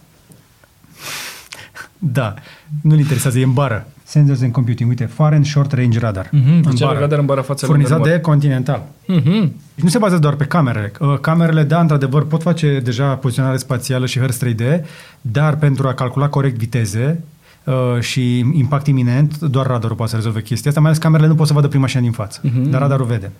Da, 1.98 2.34
nu-l 2.80 2.98
interesează, 2.98 3.38
e 3.38 3.44
în 3.44 3.52
bară. 3.52 3.86
Sensors 4.04 4.42
and 4.42 4.52
Computing, 4.52 4.88
uite, 4.88 5.04
Far 5.04 5.32
and 5.32 5.46
Short 5.46 5.72
Range 5.72 5.98
Radar. 5.98 6.28
Mhm, 6.32 6.48
În 6.52 6.62
deci 6.62 6.82
are 6.82 6.98
radar 6.98 7.18
în 7.18 7.26
bară 7.26 7.40
față 7.40 7.66
Furnizat 7.66 7.98
lângă 7.98 8.08
de 8.14 8.20
Continental. 8.20 8.82
Mhm. 9.06 9.22
Deci 9.74 9.84
nu 9.84 9.88
se 9.88 9.98
bazează 9.98 10.22
doar 10.22 10.34
pe 10.34 10.44
camerele. 10.44 10.92
Uh, 11.00 11.18
Camerele, 11.20 11.62
da, 11.62 11.80
într-adevăr, 11.80 12.26
pot 12.26 12.42
face 12.42 12.80
deja 12.84 13.14
poziționare 13.14 13.56
spațială 13.56 14.06
și 14.06 14.18
hărți 14.18 14.38
3D, 14.38 14.80
dar 15.20 15.56
pentru 15.56 15.88
a 15.88 15.94
calcula 15.94 16.28
corect 16.28 16.56
viteze 16.56 17.22
uh, 17.64 17.74
și 18.00 18.38
impact 18.38 18.86
iminent, 18.86 19.38
doar 19.38 19.66
radarul 19.66 19.96
poate 19.96 20.10
să 20.10 20.16
rezolve 20.16 20.42
chestia 20.42 20.68
asta, 20.70 20.80
mai 20.82 20.90
ales 20.90 21.02
camerele 21.02 21.28
nu 21.28 21.34
pot 21.34 21.46
să 21.46 21.52
vadă 21.52 21.68
prin 21.68 21.80
mașina 21.80 22.00
din 22.02 22.12
față, 22.12 22.40
Mhm. 22.42 22.70
dar 22.70 22.80
radarul 22.80 23.06
vede. 23.06 23.30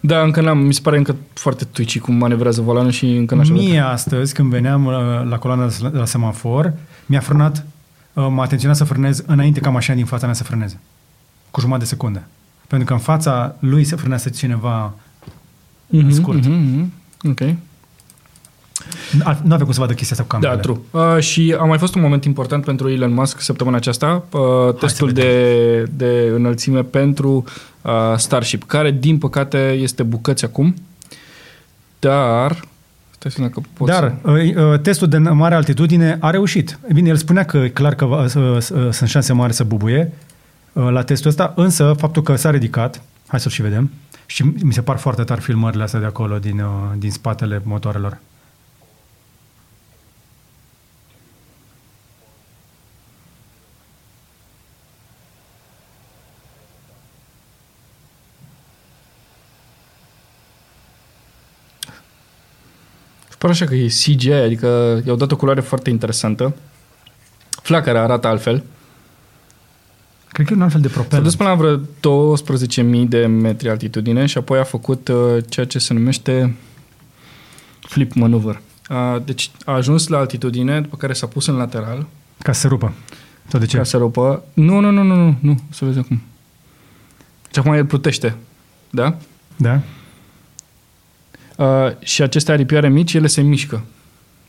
Da, 0.00 0.22
încă 0.22 0.40
n-am, 0.40 0.58
mi 0.58 0.74
se 0.74 0.80
pare 0.80 0.96
încă 0.96 1.16
foarte 1.32 1.64
twitchy 1.64 1.98
cum 1.98 2.14
manevrează 2.14 2.60
volanul 2.60 2.90
și 2.90 3.06
încă 3.16 3.34
n-aș 3.34 3.48
avea. 3.48 3.62
Mie 3.62 3.78
astăzi, 3.80 4.34
când 4.34 4.50
veneam 4.50 4.84
uh, 4.84 4.92
la 5.28 5.38
coloana 5.38 5.66
de 5.66 5.98
la 5.98 6.04
semafor, 6.04 6.72
mi-a 7.06 7.20
frânat, 7.20 7.66
uh, 8.12 8.26
m-a 8.30 8.42
atenționat 8.42 8.76
să 8.76 8.84
frânez 8.84 9.22
înainte 9.26 9.60
ca 9.60 9.70
mașina 9.70 9.96
din 9.96 10.04
fața 10.04 10.24
mea 10.26 10.34
să 10.34 10.44
frâneze. 10.44 10.80
Cu 11.50 11.60
jumătate 11.60 11.84
de 11.84 11.90
secundă. 11.90 12.22
Pentru 12.66 12.86
că 12.86 12.92
în 12.92 12.98
fața 12.98 13.54
lui 13.58 13.84
se 13.84 13.96
frânează 13.96 14.28
cineva 14.28 14.94
Mhm, 15.86 16.10
scurt. 16.10 16.46
mhm, 16.46 16.52
mhm. 16.52 16.92
Ok. 17.30 17.54
Ar- 19.24 19.40
Nu 19.44 19.52
avea 19.52 19.64
cum 19.64 19.74
să 19.74 19.80
vadă 19.80 19.92
chestia 19.92 20.16
asta 20.20 20.36
cu 20.36 20.40
Da, 20.42 20.48
camerele. 20.48 20.74
true. 20.90 21.14
Uh, 21.16 21.22
și 21.22 21.56
a 21.58 21.64
mai 21.64 21.78
fost 21.78 21.94
un 21.94 22.00
moment 22.00 22.24
important 22.24 22.64
pentru 22.64 22.88
Elon 22.90 23.12
Musk 23.12 23.40
săptămâna 23.40 23.76
aceasta, 23.76 24.24
uh, 24.32 24.74
testul 24.74 25.12
de, 25.12 25.82
de 25.96 26.30
înălțime 26.34 26.82
pentru 26.82 27.44
uh, 27.82 27.92
Starship, 28.16 28.64
care, 28.66 28.90
din 28.90 29.18
păcate, 29.18 29.58
este 29.80 30.02
bucăți 30.02 30.44
acum, 30.44 30.74
dar... 31.98 32.60
Stai 33.10 33.30
să 33.30 33.36
vedem 33.40 33.52
dacă 33.54 33.68
pot 33.72 33.88
Dar 33.88 34.14
să... 34.22 34.30
uh, 34.30 34.72
uh, 34.72 34.80
testul 34.80 35.08
de 35.08 35.18
mare 35.18 35.54
altitudine 35.54 36.16
a 36.20 36.30
reușit. 36.30 36.78
Bine, 36.92 37.08
el 37.08 37.16
spunea 37.16 37.44
că 37.44 37.56
e 37.56 37.68
clar 37.68 37.94
că 37.94 38.04
va, 38.04 38.22
uh, 38.22 38.34
uh, 38.34 38.58
sunt 38.90 39.08
șanse 39.08 39.32
mari 39.32 39.52
să 39.52 39.64
bubuie 39.64 40.12
uh, 40.72 40.88
la 40.90 41.02
testul 41.02 41.30
ăsta, 41.30 41.52
însă 41.56 41.94
faptul 41.98 42.22
că 42.22 42.34
s-a 42.36 42.50
ridicat, 42.50 43.02
hai 43.26 43.40
să-l 43.40 43.50
și 43.50 43.62
vedem, 43.62 43.90
și 44.26 44.44
mi 44.62 44.72
se 44.72 44.80
par 44.82 44.96
foarte 44.96 45.22
tari 45.22 45.40
filmările 45.40 45.82
astea 45.82 46.00
de 46.00 46.06
acolo, 46.06 46.38
din, 46.38 46.58
uh, 46.60 46.66
din 46.98 47.10
spatele 47.10 47.60
motoarelor. 47.64 48.18
Pare 63.38 63.52
așa 63.52 63.64
că 63.64 63.74
e 63.74 63.86
CGI, 63.86 64.32
adică 64.32 65.00
i-au 65.06 65.16
dat 65.16 65.32
o 65.32 65.36
culoare 65.36 65.60
foarte 65.60 65.90
interesantă. 65.90 66.56
Flacăra 67.62 68.02
arată 68.02 68.26
altfel. 68.26 68.64
Cred 70.28 70.46
că 70.46 70.52
e 70.52 70.56
un 70.56 70.62
alt 70.62 70.72
fel 70.72 70.80
de 70.80 70.88
S-a 70.88 70.94
propeller. 70.94 71.24
dus 71.24 71.36
până 71.36 71.48
la 71.48 71.54
vreo 71.54 71.76
12.000 73.02 73.08
de 73.08 73.26
metri 73.26 73.68
altitudine 73.68 74.26
și 74.26 74.38
apoi 74.38 74.58
a 74.58 74.64
făcut 74.64 75.08
uh, 75.08 75.44
ceea 75.48 75.66
ce 75.66 75.78
se 75.78 75.94
numește 75.94 76.56
flip 77.80 78.12
maneuver. 78.12 78.60
Uh, 78.90 79.16
deci 79.24 79.50
a 79.64 79.72
ajuns 79.72 80.06
la 80.06 80.18
altitudine, 80.18 80.80
după 80.80 80.96
care 80.96 81.12
s-a 81.12 81.26
pus 81.26 81.46
în 81.46 81.56
lateral 81.56 82.06
Ca 82.42 82.52
să 82.52 82.60
se 82.60 82.68
rupă. 82.68 82.92
Sau 83.48 83.60
de 83.60 83.66
ce? 83.66 83.76
ca 83.76 83.84
să 83.84 83.96
rupă. 83.96 84.44
Nu, 84.54 84.80
nu, 84.80 84.90
nu, 84.90 85.02
nu, 85.02 85.14
nu, 85.14 85.36
nu, 85.40 85.58
să 85.70 85.84
vezi 85.84 85.98
acum. 85.98 86.22
Deci 87.46 87.56
acum 87.56 87.72
el 87.72 87.84
plutește, 87.84 88.36
da? 88.90 89.16
Da? 89.56 89.80
Uh, 91.58 91.66
și 91.98 92.22
aceste 92.22 92.52
aripioare 92.52 92.88
mici, 92.88 93.14
ele 93.14 93.26
se 93.26 93.40
mișcă. 93.40 93.84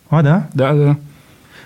A, 0.07 0.21
da? 0.21 0.47
Da, 0.53 0.73
da, 0.73 0.83
da. 0.83 0.95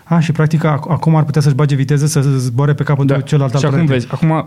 A, 0.03 0.19
și 0.19 0.31
practic 0.31 0.59
ac- 0.59 0.87
acum 0.87 1.15
ar 1.15 1.23
putea 1.23 1.41
să-și 1.41 1.55
bage 1.55 1.75
viteză 1.75 2.05
să 2.05 2.21
zboare 2.21 2.73
pe 2.73 2.83
capul 2.83 3.05
da. 3.05 3.15
de 3.15 3.21
celălalt 3.21 3.57
și 3.57 3.65
acum 3.65 3.79
aparat. 3.79 3.91
vezi, 3.91 4.07
acum, 4.11 4.45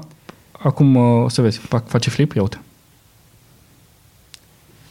acum 0.52 0.94
uh, 0.94 1.24
o 1.24 1.28
să 1.28 1.42
vezi, 1.42 1.58
fac, 1.58 1.88
face 1.88 2.10
flip, 2.10 2.32
ia 2.32 2.42
uite. 2.42 2.60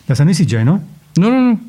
Dar 0.05 0.15
să 0.15 0.23
nu-i 0.23 0.33
CGI, 0.33 0.55
nu? 0.55 0.83
Nu, 1.13 1.29
nu, 1.29 1.39
nu, 1.39 1.59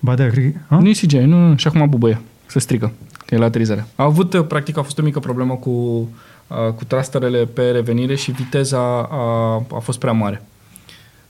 Ba 0.00 0.14
da, 0.14 0.26
cred 0.26 0.52
că... 0.52 0.74
A? 0.74 0.78
nu 0.78 0.88
e 0.88 0.92
CGI, 0.92 1.18
nu, 1.18 1.48
nu, 1.48 1.56
și 1.56 1.66
acum 1.66 1.88
bubăie, 1.88 2.20
se 2.46 2.58
strică, 2.58 2.92
că 3.26 3.34
e 3.34 3.38
la 3.38 3.44
aterizare. 3.44 3.86
A 3.94 4.02
avut, 4.02 4.32
uh, 4.32 4.46
practic, 4.46 4.76
a 4.76 4.82
fost 4.82 4.98
o 4.98 5.02
mică 5.02 5.18
problemă 5.18 5.54
cu, 5.54 5.70
uh, 5.70 6.72
cu 6.76 6.84
trasterele 6.84 7.44
pe 7.44 7.70
revenire 7.70 8.14
și 8.14 8.30
viteza 8.30 9.08
a, 9.10 9.54
a 9.74 9.78
fost 9.78 9.98
prea 9.98 10.12
mare. 10.12 10.42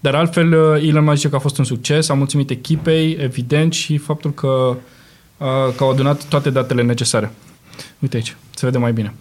Dar 0.00 0.14
altfel, 0.14 0.52
uh, 0.52 0.82
Elon 0.88 1.04
Musk 1.04 1.16
zice 1.16 1.28
că 1.28 1.36
a 1.36 1.38
fost 1.38 1.58
un 1.58 1.64
succes, 1.64 2.08
a 2.08 2.14
mulțumit 2.14 2.50
echipei, 2.50 3.12
evident, 3.20 3.72
și 3.72 3.96
faptul 3.96 4.32
că, 4.34 4.46
uh, 4.46 5.74
că 5.76 5.84
au 5.84 5.90
adunat 5.90 6.24
toate 6.24 6.50
datele 6.50 6.82
necesare. 6.82 7.32
Uite 7.98 8.16
aici, 8.16 8.36
se 8.54 8.66
vede 8.66 8.78
mai 8.78 8.92
bine. 8.92 9.14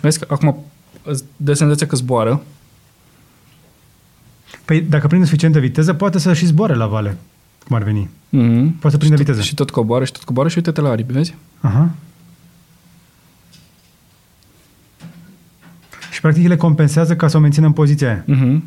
Vezi 0.00 0.18
că 0.18 0.26
acum 0.30 0.64
îți 1.02 1.24
dă 1.36 1.52
senzația 1.52 1.86
că 1.86 1.96
zboară, 1.96 2.42
Păi 4.64 4.80
dacă 4.80 5.06
prinde 5.06 5.24
suficientă 5.24 5.58
viteză, 5.58 5.94
poate 5.94 6.18
să 6.18 6.32
și 6.32 6.46
zboare 6.46 6.74
la 6.74 6.86
vale, 6.86 7.16
cum 7.66 7.76
ar 7.76 7.82
veni. 7.82 8.04
mm-hmm. 8.08 8.70
Poate 8.80 8.90
să 8.90 8.96
prinde 8.96 9.16
viteză. 9.16 9.40
și 9.40 9.54
tot 9.54 9.70
coboară 9.70 10.04
și 10.04 10.12
tot 10.12 10.24
coboară 10.24 10.48
și 10.48 10.56
uite-te 10.56 10.80
la 10.80 10.88
aripi, 10.88 11.12
vezi? 11.12 11.34
Aha. 11.60 11.90
Și 16.10 16.20
practic 16.20 16.46
le 16.46 16.56
compensează 16.56 17.16
ca 17.16 17.28
să 17.28 17.36
o 17.36 17.40
mențină 17.40 17.66
în 17.66 17.72
poziția 17.72 18.08
aia. 18.08 18.22
Mhm. 18.26 18.64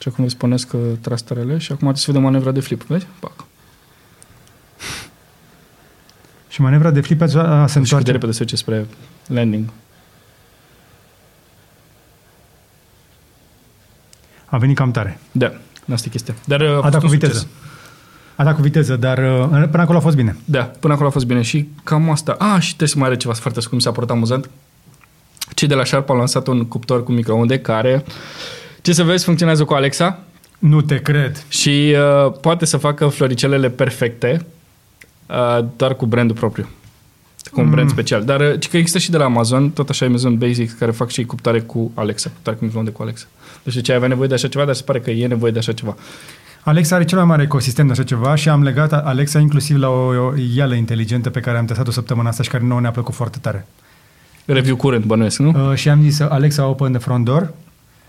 Și 0.00 0.08
acum 0.08 0.24
îți 0.24 0.36
punesc 0.36 0.72
uh, 0.72 0.80
trasterele 1.00 1.58
și 1.58 1.72
acum 1.72 1.94
se 1.94 2.04
vede 2.06 2.18
manevra 2.24 2.50
de 2.50 2.60
flip, 2.60 2.82
vezi? 2.82 3.06
Pac. 3.18 3.32
Și 6.48 6.60
manevra 6.60 6.90
de 6.90 7.00
flip 7.00 7.20
a, 7.20 7.24
a, 7.24 7.28
se 7.28 7.32
Și 7.32 7.38
cât 7.38 7.72
de 7.72 7.78
întoarce. 7.78 8.12
repede 8.12 8.32
se 8.32 8.38
duce 8.38 8.56
spre 8.56 8.86
landing. 9.26 9.68
A 14.46 14.58
venit 14.58 14.76
cam 14.76 14.90
tare. 14.90 15.18
Da, 15.32 15.52
asta 15.92 16.04
e 16.06 16.10
chestia. 16.10 16.34
Dar 16.44 16.60
uh, 16.60 16.68
a, 16.68 16.76
A 16.76 16.80
fost 16.80 16.90
dat 16.90 17.00
cu 17.00 17.06
un 17.06 17.12
viteză. 17.12 17.32
succes. 17.38 17.52
A 18.36 18.44
dat 18.44 18.54
cu 18.54 18.60
viteză, 18.62 18.96
dar 18.96 19.18
uh, 19.18 19.48
până 19.70 19.82
acolo 19.82 19.98
a 19.98 20.00
fost 20.00 20.16
bine. 20.16 20.36
Da, 20.44 20.62
până 20.62 20.92
acolo 20.92 21.08
a 21.08 21.12
fost 21.12 21.26
bine 21.26 21.42
și 21.42 21.68
cam 21.84 22.10
asta. 22.10 22.32
A, 22.32 22.58
și 22.58 22.66
trebuie 22.68 22.88
să 22.88 22.98
mai 22.98 23.06
are 23.08 23.16
ceva 23.16 23.34
foarte 23.34 23.60
scurt, 23.60 23.74
mi 23.74 23.80
s-a 23.82 23.92
părut 23.92 24.10
amuzant. 24.10 24.50
Cei 25.54 25.68
de 25.68 25.74
la 25.74 25.84
Sharp 25.84 26.10
au 26.10 26.16
lansat 26.16 26.46
un 26.46 26.64
cuptor 26.66 27.02
cu 27.02 27.12
microunde 27.12 27.60
care, 27.60 28.04
ce 28.86 28.92
să 28.92 29.02
vezi, 29.02 29.24
funcționează 29.24 29.64
cu 29.64 29.74
Alexa 29.74 30.18
Nu 30.58 30.80
te 30.80 30.96
cred. 30.96 31.44
și 31.48 31.94
uh, 32.26 32.32
poate 32.40 32.64
să 32.64 32.76
facă 32.76 33.06
floricelele 33.08 33.68
perfecte, 33.70 34.46
uh, 35.26 35.64
dar 35.76 35.94
cu 35.96 36.06
brandul 36.06 36.36
propriu. 36.36 36.68
Cu 37.52 37.60
un 37.60 37.70
brand 37.70 37.86
Mm. 37.88 37.92
special. 37.92 38.24
Dar 38.24 38.40
uh, 38.40 38.60
ci 38.60 38.68
că 38.68 38.76
există 38.76 38.98
și 38.98 39.10
de 39.10 39.16
la 39.16 39.24
Amazon, 39.24 39.70
tot 39.70 39.88
așa 39.88 40.06
Amazon 40.06 40.36
Basics, 40.38 40.72
care 40.72 40.90
fac 40.90 41.10
și 41.10 41.24
cuptare 41.24 41.60
cu 41.60 41.90
Alexa, 41.94 42.30
cuptare 42.34 42.56
cu 42.56 42.64
microunde 42.64 42.90
cu 42.90 43.02
Alexa. 43.02 43.26
Nu 43.62 43.70
știu 43.70 43.82
ce 43.82 43.90
ai 43.90 43.96
avea 43.96 44.08
nevoie 44.08 44.28
de 44.28 44.34
așa 44.34 44.48
ceva, 44.48 44.64
dar 44.64 44.74
se 44.74 44.82
pare 44.82 45.00
că 45.00 45.10
e 45.10 45.26
nevoie 45.26 45.52
de 45.52 45.58
așa 45.58 45.72
ceva. 45.72 45.96
Alexa 46.62 46.94
are 46.94 47.04
cel 47.04 47.18
mai 47.18 47.26
mare 47.26 47.42
ecosistem 47.42 47.86
de 47.86 47.92
așa 47.92 48.02
ceva 48.02 48.34
și 48.34 48.48
am 48.48 48.62
legat 48.62 48.92
Alexa 48.92 49.38
inclusiv 49.38 49.76
la 49.76 49.88
o, 49.88 50.06
o 50.06 50.32
ială 50.54 50.74
inteligentă 50.74 51.30
pe 51.30 51.40
care 51.40 51.58
am 51.58 51.64
testat-o 51.64 51.90
săptămâna 51.90 52.28
asta 52.28 52.42
și 52.42 52.48
care 52.48 52.64
nouă 52.64 52.80
ne-a 52.80 52.90
plăcut 52.90 53.14
foarte 53.14 53.38
tare. 53.40 53.66
Review 54.44 54.76
curent, 54.76 55.04
bănuiesc, 55.04 55.38
nu? 55.38 55.70
Uh, 55.70 55.76
și 55.76 55.88
am 55.88 56.02
zis 56.02 56.20
Alexa 56.20 56.66
open 56.66 56.92
the 56.92 57.00
front 57.00 57.24
door 57.24 57.52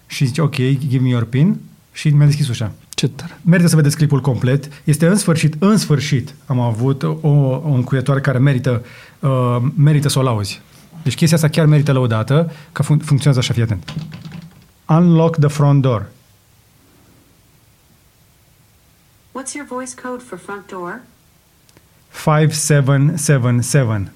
și 0.08 0.26
zice 0.26 0.42
ok, 0.42 0.56
give 0.56 1.04
me 1.04 1.10
your 1.10 1.24
pin 1.24 1.60
și 1.92 2.10
mi-a 2.10 2.26
deschis 2.26 2.48
ușa. 2.48 2.72
Ce 2.90 3.08
tare. 3.08 3.40
Merită 3.42 3.68
să 3.70 3.76
vedeți 3.76 3.96
clipul 3.96 4.22
complet. 4.22 4.70
Este 4.84 5.08
în 5.08 5.16
sfârșit, 5.16 5.56
în 5.60 5.78
sfârșit, 5.78 6.36
am 6.46 6.60
avut 6.60 7.04
o, 7.04 7.28
o 7.64 7.72
încuietoare 7.74 8.22
care 8.22 8.38
merită, 8.38 8.86
uh, 9.20 9.58
merită 9.76 10.10
să 10.10 10.20
o 10.20 10.22
lauzi. 10.22 10.62
Deci 11.04 11.16
chestia 11.16 11.38
asta 11.38 11.50
chiar 11.50 11.66
merită 11.66 11.92
lăudată, 11.92 12.52
că 12.72 12.84
fun- 12.84 13.04
funcționează 13.04 13.40
așa, 13.40 13.54
fii 13.54 13.62
atent. 13.62 13.94
Unlock 14.86 15.38
the 15.38 15.48
front 15.48 15.82
door. 15.82 16.06
What's 19.38 19.54
your 19.56 19.68
voice 19.68 19.94
code 20.04 20.24
for 20.24 20.38
front 20.38 20.68
door? 20.68 21.02
5777. 22.24 24.12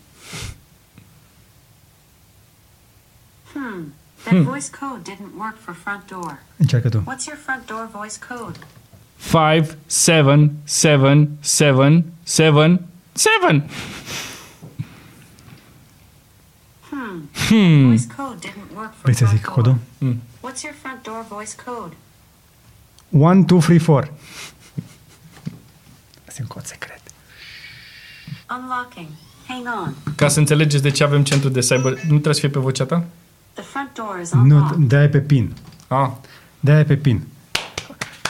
Hmm. 3.54 3.94
That 4.32 4.44
voice 4.44 4.70
code 4.80 5.02
didn't 5.04 5.34
work 5.38 5.58
for 5.66 5.74
front 5.84 6.06
door. 6.08 6.40
Încearcă 6.58 6.90
tu. 6.90 6.98
What's 7.00 7.26
your 7.28 7.40
front 7.46 7.66
door 7.66 7.90
voice 7.92 8.16
code? 8.30 8.60
5, 9.18 9.78
7, 9.88 10.52
7, 10.64 11.30
7, 11.42 12.04
7, 12.24 12.82
7. 13.16 13.66
Hmm. 16.90 17.30
Hmm. 17.48 17.88
Voice 17.88 18.08
code 18.18 18.38
didn't 18.40 18.76
work 18.76 18.92
for 18.94 19.02
Vrei 19.02 19.14
să 19.16 19.24
front 19.26 19.38
zic 19.38 19.46
door. 19.46 19.54
codul? 19.56 19.76
What's 20.42 20.62
your 20.64 20.76
front 20.82 21.02
door 21.04 21.26
voice 21.30 21.56
code? 21.66 21.94
1, 23.10 23.44
2, 23.44 23.60
3, 23.60 23.80
4. 23.80 24.12
Asta 26.28 26.40
e 26.40 26.42
un 26.42 26.48
cod 26.48 26.66
secret. 26.66 27.02
Unlocking. 28.50 29.08
Hang 29.48 29.68
on. 29.86 29.94
Ca 30.16 30.28
să 30.28 30.40
înțelegeți 30.40 30.84
de 30.84 30.90
ce 30.92 31.04
avem 31.04 31.24
centru 31.24 31.50
de 31.50 31.60
cyber, 31.60 31.92
nu 31.92 32.08
trebuie 32.08 32.34
să 32.34 32.40
fie 32.40 32.50
pe 32.50 32.60
vocea 32.60 32.86
ta? 32.86 33.04
The 33.54 33.64
front 33.64 33.90
door 33.94 34.20
is 34.22 34.32
Nu, 34.32 34.42
unlocked. 34.42 34.78
de-aia 34.88 35.06
e 35.06 35.08
pe 35.10 35.20
pin. 35.20 35.54
Ah, 35.88 36.10
de-aia 36.60 36.80
e 36.80 36.84
pe 36.84 36.96
pin. 36.96 37.22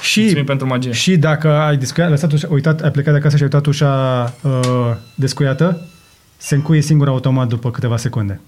Și, 0.01 0.19
mulțumim 0.19 0.45
pentru 0.45 0.67
magie. 0.67 0.91
și 0.91 1.17
dacă 1.17 1.49
ai 1.49 1.77
descuiat, 1.77 2.09
lăsat 2.09 2.31
ușa, 2.31 2.47
uitat, 2.49 2.81
ai 2.81 2.91
plecat 2.91 3.13
de 3.13 3.19
acasă 3.19 3.35
și 3.35 3.43
ai 3.43 3.49
uitat 3.53 3.65
ușa 3.65 4.23
uh, 4.41 4.91
descuiată, 5.15 5.87
se 6.37 6.55
încuie 6.55 6.81
singur 6.81 7.07
automat 7.07 7.47
după 7.47 7.71
câteva 7.71 7.97
secunde. 7.97 8.39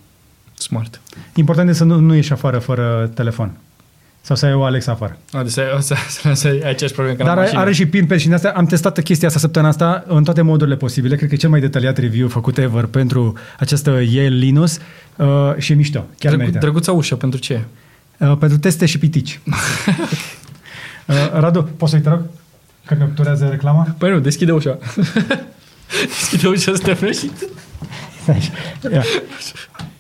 Smart. 0.54 1.02
Important 1.36 1.70
e 1.70 1.74
să 1.74 1.84
nu, 1.84 2.00
nu 2.00 2.14
ieși 2.16 2.32
afară 2.34 2.60
fără 2.60 3.12
telefon. 3.16 3.58
Sau 4.26 4.36
să 4.36 4.46
ai 4.46 4.54
o 4.54 4.64
Alexa 4.64 4.92
afară. 4.92 5.18
A, 5.32 5.44
deci 5.44 5.58
ai, 5.58 5.66
să, 5.80 5.96
să, 6.10 6.34
să 6.34 6.48
ai 6.48 6.58
aceeași 6.58 6.94
probleme 6.94 7.18
ca 7.18 7.24
Dar 7.24 7.26
la 7.26 7.32
are, 7.32 7.42
mașină. 7.42 7.60
are 7.60 7.72
și 7.74 7.86
pin 7.86 8.06
pe 8.06 8.18
și 8.18 8.26
din 8.26 8.34
astea. 8.34 8.52
Am 8.52 8.66
testat 8.66 9.02
chestia 9.02 9.28
asta 9.28 9.40
săptămâna 9.40 9.72
asta 9.72 10.04
în 10.08 10.24
toate 10.24 10.42
modurile 10.42 10.76
posibile. 10.76 11.16
Cred 11.16 11.30
că 11.30 11.36
e 11.36 11.38
cel 11.38 11.50
mai 11.50 11.60
detaliat 11.60 11.98
review 11.98 12.28
făcut 12.28 12.58
ever 12.58 12.86
pentru 12.86 13.38
această 13.60 13.90
Yale 13.90 14.28
Linux 14.28 14.80
uh, 15.16 15.28
și 15.58 15.72
e 15.72 15.76
mișto. 15.76 16.00
Chiar 16.00 16.08
Drăgu, 16.20 16.38
merită. 16.38 16.58
drăguța 16.58 16.92
ușă, 16.92 17.16
pentru 17.16 17.40
ce? 17.40 17.62
Uh, 18.18 18.38
pentru 18.38 18.58
teste 18.58 18.86
și 18.86 18.98
pitici. 18.98 19.40
uh, 21.08 21.32
Radu, 21.34 21.64
poți 21.64 21.92
să-i 21.92 22.02
te 22.02 22.10
rog? 22.10 22.22
Că 22.86 22.94
capturează 22.94 23.48
reclama? 23.52 23.96
Păi 23.98 24.10
nu, 24.10 24.20
deschide 24.20 24.52
ușa. 24.52 24.78
deschide 26.20 26.48
ușa 26.48 26.74
să 26.76 26.96
te 26.96 27.12
și... 27.12 27.32
Stai, 28.22 28.36
așa. 28.36 28.52
Ia. 28.92 29.04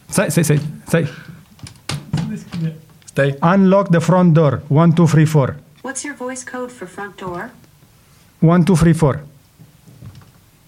stai, 0.09 0.25
stai, 0.29 0.43
stai, 0.43 0.61
stai. 0.85 1.07
Stai. 3.13 3.35
Unlock 3.39 3.89
the 3.89 3.99
front 3.99 4.33
door. 4.33 4.61
1, 4.67 4.93
2, 4.93 5.05
3, 5.05 5.25
4. 5.25 5.55
What's 5.83 6.03
your 6.03 6.15
voice 6.15 6.43
code 6.51 6.71
for 6.71 6.87
front 6.87 7.15
door? 7.15 7.51
1, 8.39 8.63
2, 8.63 8.75
3, 8.75 8.93
4. 8.93 9.23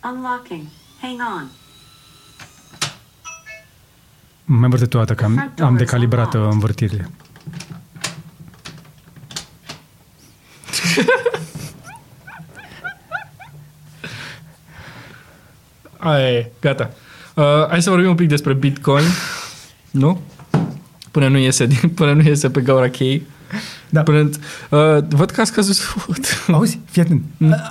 Unlocking. 0.03 0.67
Hang 1.01 1.19
on. 1.19 1.47
Mai 4.43 4.63
învârte 4.63 4.85
toată, 4.85 5.13
că 5.13 5.23
am, 5.23 5.53
am 5.59 5.75
decalibrat 5.75 6.33
uh, 6.33 6.47
învârtirile. 6.51 7.09
Aia 15.97 16.31
e, 16.31 16.51
gata. 16.61 16.89
Uh, 17.35 17.67
hai 17.67 17.81
să 17.81 17.89
vorbim 17.89 18.09
un 18.09 18.15
pic 18.15 18.27
despre 18.27 18.53
Bitcoin. 18.53 19.05
Nu? 19.91 20.21
Până 21.15 21.27
nu 21.27 21.37
iese, 21.37 21.65
din- 21.65 21.89
până 21.89 22.13
nu 22.13 22.21
iese 22.21 22.49
pe 22.49 22.61
gaura 22.61 22.89
chei. 22.89 23.25
Da. 23.89 24.03
Până, 24.03 24.19
uh, 24.19 25.03
văd 25.09 25.29
că 25.31 25.41
a 25.41 25.43
scăzut 25.43 25.75
Auzi, 26.47 26.79
fii 26.89 27.01
atent. 27.01 27.23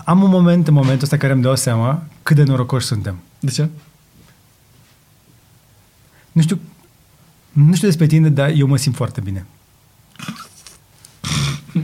Am 0.05 0.22
un 0.22 0.30
moment 0.30 0.68
în 0.68 0.74
momentul 0.74 1.03
ăsta 1.03 1.16
care 1.16 1.32
îmi 1.32 1.42
dau 1.42 1.57
seama 1.57 2.03
cât 2.22 2.36
de 2.36 2.42
norocoși 2.42 2.86
suntem. 2.86 3.18
De 3.40 3.51
ce? 3.51 3.68
Nu 6.32 6.42
știu, 6.42 6.59
nu 7.53 7.74
știu 7.74 7.86
despre 7.86 8.07
tine, 8.07 8.28
dar 8.28 8.53
eu 8.57 8.66
mă 8.66 8.76
simt 8.76 8.95
foarte 8.95 9.20
bine. 9.20 9.47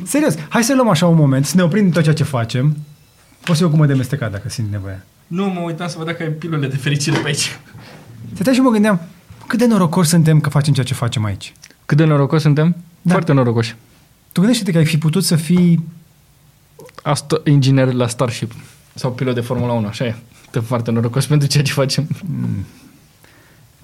Serios, 0.05 0.35
hai 0.49 0.65
să 0.65 0.75
luăm 0.75 0.89
așa 0.89 1.07
un 1.07 1.17
moment, 1.17 1.47
să 1.47 1.57
ne 1.57 1.63
oprim 1.63 1.83
din 1.83 1.93
tot 1.93 2.03
ceea 2.03 2.15
ce 2.15 2.25
facem. 2.25 2.77
Poți 3.45 3.59
să 3.59 3.65
eu 3.65 3.71
cu 3.71 3.77
mă 3.77 3.87
demestecat 3.87 4.31
dacă 4.31 4.49
simt 4.49 4.71
nevoia. 4.71 5.05
Nu, 5.27 5.45
mă 5.47 5.61
uitam 5.61 5.89
să 5.89 5.95
văd 5.99 6.07
dacă 6.07 6.23
ai 6.23 6.29
pilule 6.29 6.69
de 6.69 6.77
fericire 6.77 7.19
pe 7.19 7.27
aici. 7.27 7.59
Stăteam 8.35 8.55
și 8.55 8.61
mă 8.61 8.71
gândeam, 8.71 9.01
cât 9.51 9.59
de 9.59 9.67
norocoși 9.67 10.09
suntem 10.09 10.41
că 10.41 10.49
facem 10.49 10.73
ceea 10.73 10.87
ce 10.87 10.95
facem 10.95 11.25
aici. 11.25 11.53
Cât 11.87 11.97
de 11.97 12.05
norocoși 12.05 12.43
suntem? 12.43 12.77
Da. 13.03 13.13
Foarte 13.13 13.33
norocoși. 13.33 13.77
Tu 14.33 14.41
gândește-te 14.41 14.73
că 14.73 14.79
ai 14.79 14.85
fi 14.85 14.99
putut 14.99 15.25
să 15.25 15.37
fii... 15.37 15.89
Asta, 17.03 17.41
inginer 17.45 17.93
la 17.93 18.07
Starship. 18.07 18.53
Sau 18.95 19.13
pilot 19.13 19.35
de 19.35 19.41
Formula 19.41 19.73
1, 19.73 19.87
așa 19.87 20.05
e. 20.05 20.15
Suntem 20.43 20.63
foarte 20.63 20.91
norocoși 20.91 21.27
pentru 21.27 21.49
ceea 21.49 21.63
ce 21.63 21.73
facem. 21.73 22.09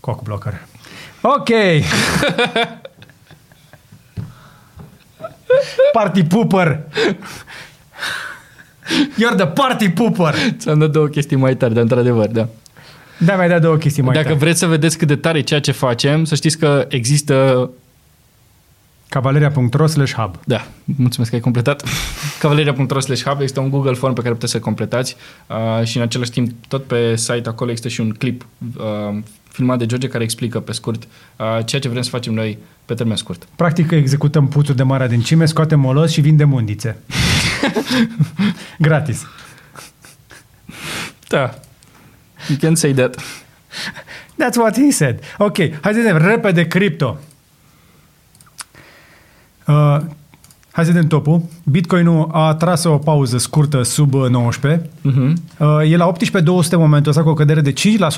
Coacu 0.01 0.23
blocker. 0.25 0.67
Ok. 1.21 1.49
party 5.93 6.25
pooper. 6.25 6.81
You're 9.19 9.37
the 9.37 9.47
party 9.47 9.91
pooper. 9.91 10.35
Ți-am 10.59 10.79
dat 10.79 10.91
două 10.91 11.07
chestii 11.07 11.37
mai 11.37 11.57
tari, 11.57 11.75
dar 11.75 11.83
într-adevăr, 11.83 12.29
da. 12.29 12.49
Da, 13.19 13.35
mai 13.35 13.49
dat 13.49 13.61
două 13.61 13.77
chestii 13.77 14.03
mai 14.03 14.15
Dacă 14.15 14.27
tari. 14.27 14.39
vreți 14.39 14.59
să 14.59 14.67
vedeți 14.67 14.99
cât 14.99 15.09
de 15.09 15.17
tare 15.17 15.39
e 15.39 15.43
ceea 15.43 15.61
ce 15.61 15.73
facem, 15.73 16.25
să 16.25 16.35
știți 16.35 16.59
că 16.59 16.87
există... 16.89 17.71
Cavaleria.ro 19.09 19.87
slash 19.87 20.13
hub. 20.13 20.39
Da, 20.45 20.67
mulțumesc 20.85 21.31
că 21.31 21.37
ai 21.37 21.43
completat. 21.43 21.83
Cavaleria.ro 22.41 23.01
slash 23.01 23.23
hub 23.23 23.41
este 23.41 23.61
un 23.61 23.71
Google 23.71 23.95
Form 23.95 24.13
pe 24.13 24.21
care 24.21 24.33
puteți 24.35 24.53
să 24.53 24.59
completați 24.59 25.17
uh, 25.47 25.87
și 25.87 25.97
în 25.97 26.03
același 26.03 26.31
timp 26.31 26.51
tot 26.69 26.85
pe 26.85 27.17
site 27.17 27.49
acolo 27.49 27.71
există 27.71 27.89
și 27.91 28.01
un 28.01 28.11
clip 28.11 28.47
uh, 28.77 29.19
filmat 29.49 29.79
de 29.79 29.87
George 29.87 30.09
care 30.09 30.25
explică 30.25 30.61
pe 30.61 30.73
scurt 30.73 31.03
uh, 31.37 31.65
ceea 31.65 31.81
ce 31.81 31.89
vrem 31.89 32.03
să 32.03 32.11
facem 32.11 32.35
noi 32.35 32.59
pe 32.85 32.95
termen 32.95 33.17
scurt. 33.17 33.49
Practic 33.57 33.91
executăm 33.91 34.49
puțuri 34.49 34.77
de 34.77 34.83
mare 34.83 35.05
adâncime, 35.05 35.45
scoatem 35.45 35.81
molos 35.81 36.11
și 36.13 36.21
vindem 36.21 36.53
undițe. 36.53 36.97
Gratis. 38.79 39.27
Da. 41.29 41.55
You 42.49 42.59
can 42.61 42.75
say 42.75 42.93
that. 42.93 43.17
That's 44.39 44.57
what 44.57 44.77
he 44.77 44.91
said. 44.91 45.19
Ok, 45.39 45.57
hai 45.57 45.93
să 45.93 46.01
vedem 46.01 46.17
repede 46.17 46.67
cripto. 46.67 47.19
Uh, 49.67 49.99
hai 50.71 50.85
să 50.85 50.91
vedem 50.91 51.07
topul. 51.07 51.43
Bitcoinul 51.65 52.29
a 52.33 52.55
tras 52.55 52.85
o 52.85 52.99
pauză 52.99 53.39
scurtă 53.39 53.83
sub 53.83 54.15
uh, 54.15 54.29
19. 54.29 54.83
Uh-huh. 54.83 55.33
Uh, 55.59 55.91
e 55.91 55.97
la 55.97 56.13
18.200 56.13 56.71
în 56.71 56.79
momentul 56.79 57.11
ăsta 57.11 57.23
cu 57.23 57.29
o 57.29 57.35
cădere 57.35 57.61
de 57.61 57.73
5% 57.73 57.75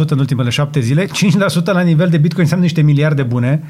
în 0.08 0.18
ultimele 0.18 0.50
șapte 0.50 0.80
zile. 0.80 1.06
5% 1.06 1.08
la 1.64 1.80
nivel 1.80 2.08
de 2.08 2.16
Bitcoin 2.16 2.42
înseamnă 2.42 2.64
niște 2.64 2.80
miliarde 2.80 3.22
bune. 3.22 3.62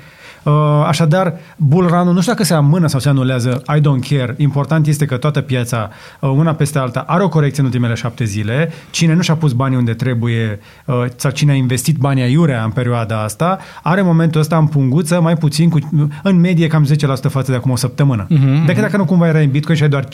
Uh, 0.49 0.85
așadar, 0.87 1.35
bull 1.57 1.87
run-ul 1.87 2.15
nu 2.15 2.21
știu 2.21 2.33
dacă 2.33 2.45
se 2.45 2.55
amână 2.55 2.87
sau 2.87 3.01
se 3.01 3.09
anulează, 3.09 3.63
I 3.77 3.81
don't 3.81 4.09
care. 4.09 4.35
Important 4.37 4.87
este 4.87 5.05
că 5.05 5.17
toată 5.17 5.41
piața, 5.41 5.91
uh, 6.21 6.31
una 6.31 6.53
peste 6.55 6.79
alta, 6.79 7.05
are 7.07 7.23
o 7.23 7.29
corecție 7.29 7.61
în 7.63 7.67
ultimele 7.69 7.95
șapte 7.95 8.25
zile. 8.25 8.73
Cine 8.91 9.15
nu 9.15 9.21
și-a 9.23 9.35
pus 9.35 9.53
banii 9.53 9.77
unde 9.77 9.95
trebuie 9.95 10.59
uh, 10.85 10.95
sau 11.17 11.31
cine 11.31 11.53
a 11.53 11.55
investit 11.55 11.97
banii 11.97 12.23
aiurea 12.23 12.65
în 12.65 12.71
perioada 12.71 13.23
asta, 13.23 13.59
are 13.83 14.01
în 14.01 14.07
momentul 14.07 14.41
ăsta 14.41 14.57
în 14.57 14.67
punguță 14.67 15.21
mai 15.21 15.37
puțin, 15.37 15.69
cu, 15.69 15.79
în 16.23 16.41
medie 16.41 16.67
cam 16.67 16.87
10% 16.87 16.89
față 17.31 17.51
de 17.51 17.57
acum 17.57 17.71
o 17.71 17.77
săptămână. 17.77 18.27
Uh-huh, 18.27 18.67
Decât 18.67 18.83
dacă 18.83 18.97
nu 18.97 19.05
cumva 19.05 19.27
erai 19.29 19.45
în 19.45 19.51
Bitcoin 19.51 19.77
și 19.77 19.83
ai 19.83 19.89
doar 19.89 20.05
5%. 20.05 20.09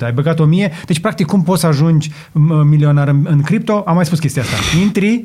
Ai 0.00 0.12
băgat 0.12 0.38
1000, 0.38 0.70
deci 0.86 1.00
practic 1.00 1.26
cum 1.26 1.42
poți 1.42 1.60
să 1.60 1.66
ajungi 1.66 2.10
m- 2.10 2.64
milionar 2.64 3.08
în, 3.08 3.26
în 3.30 3.40
cripto? 3.40 3.82
Am 3.86 3.94
mai 3.94 4.04
spus 4.04 4.18
chestia 4.18 4.42
asta. 4.42 4.56
Intri, 4.82 5.24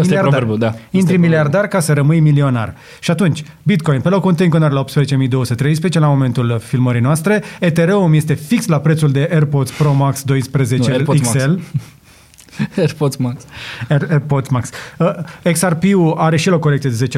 Asta 0.00 0.14
e 0.14 0.16
miliardar. 0.16 0.28
proverbul, 0.28 0.58
da. 0.58 0.66
Asta 0.66 0.80
e 0.80 0.84
Intri 0.90 1.14
proverbul. 1.14 1.28
miliardar 1.28 1.66
ca 1.66 1.80
să 1.80 1.92
rămâi 1.92 2.20
milionar. 2.20 2.74
Și 3.00 3.10
atunci, 3.10 3.44
Bitcoin 3.62 4.00
pe 4.00 4.08
locul 4.08 4.30
întâi 4.30 4.44
în 4.44 4.50
continuare 4.50 4.78
la 4.78 4.84
18.213 5.86 5.92
la 5.92 6.06
momentul 6.06 6.58
filmării 6.64 7.00
noastre. 7.00 7.42
Ethereum 7.60 8.12
este 8.12 8.34
fix 8.34 8.66
la 8.66 8.80
prețul 8.80 9.10
de 9.10 9.28
AirPods 9.32 9.70
Pro 9.70 9.92
Max 9.92 10.22
12 10.22 10.88
Nu, 10.88 10.94
AirPods 10.94 11.20
XL. 11.20 11.50
Max. 11.50 11.62
AirPods 12.76 13.16
Max. 13.16 13.42
Air, 13.88 14.06
AirPods 14.10 14.48
Max. 14.48 14.70
Uh, 14.98 15.10
XRP-ul 15.52 16.14
are 16.16 16.36
și 16.36 16.48
el 16.48 16.54
o 16.54 16.58
corecție 16.58 16.90
de 16.90 17.08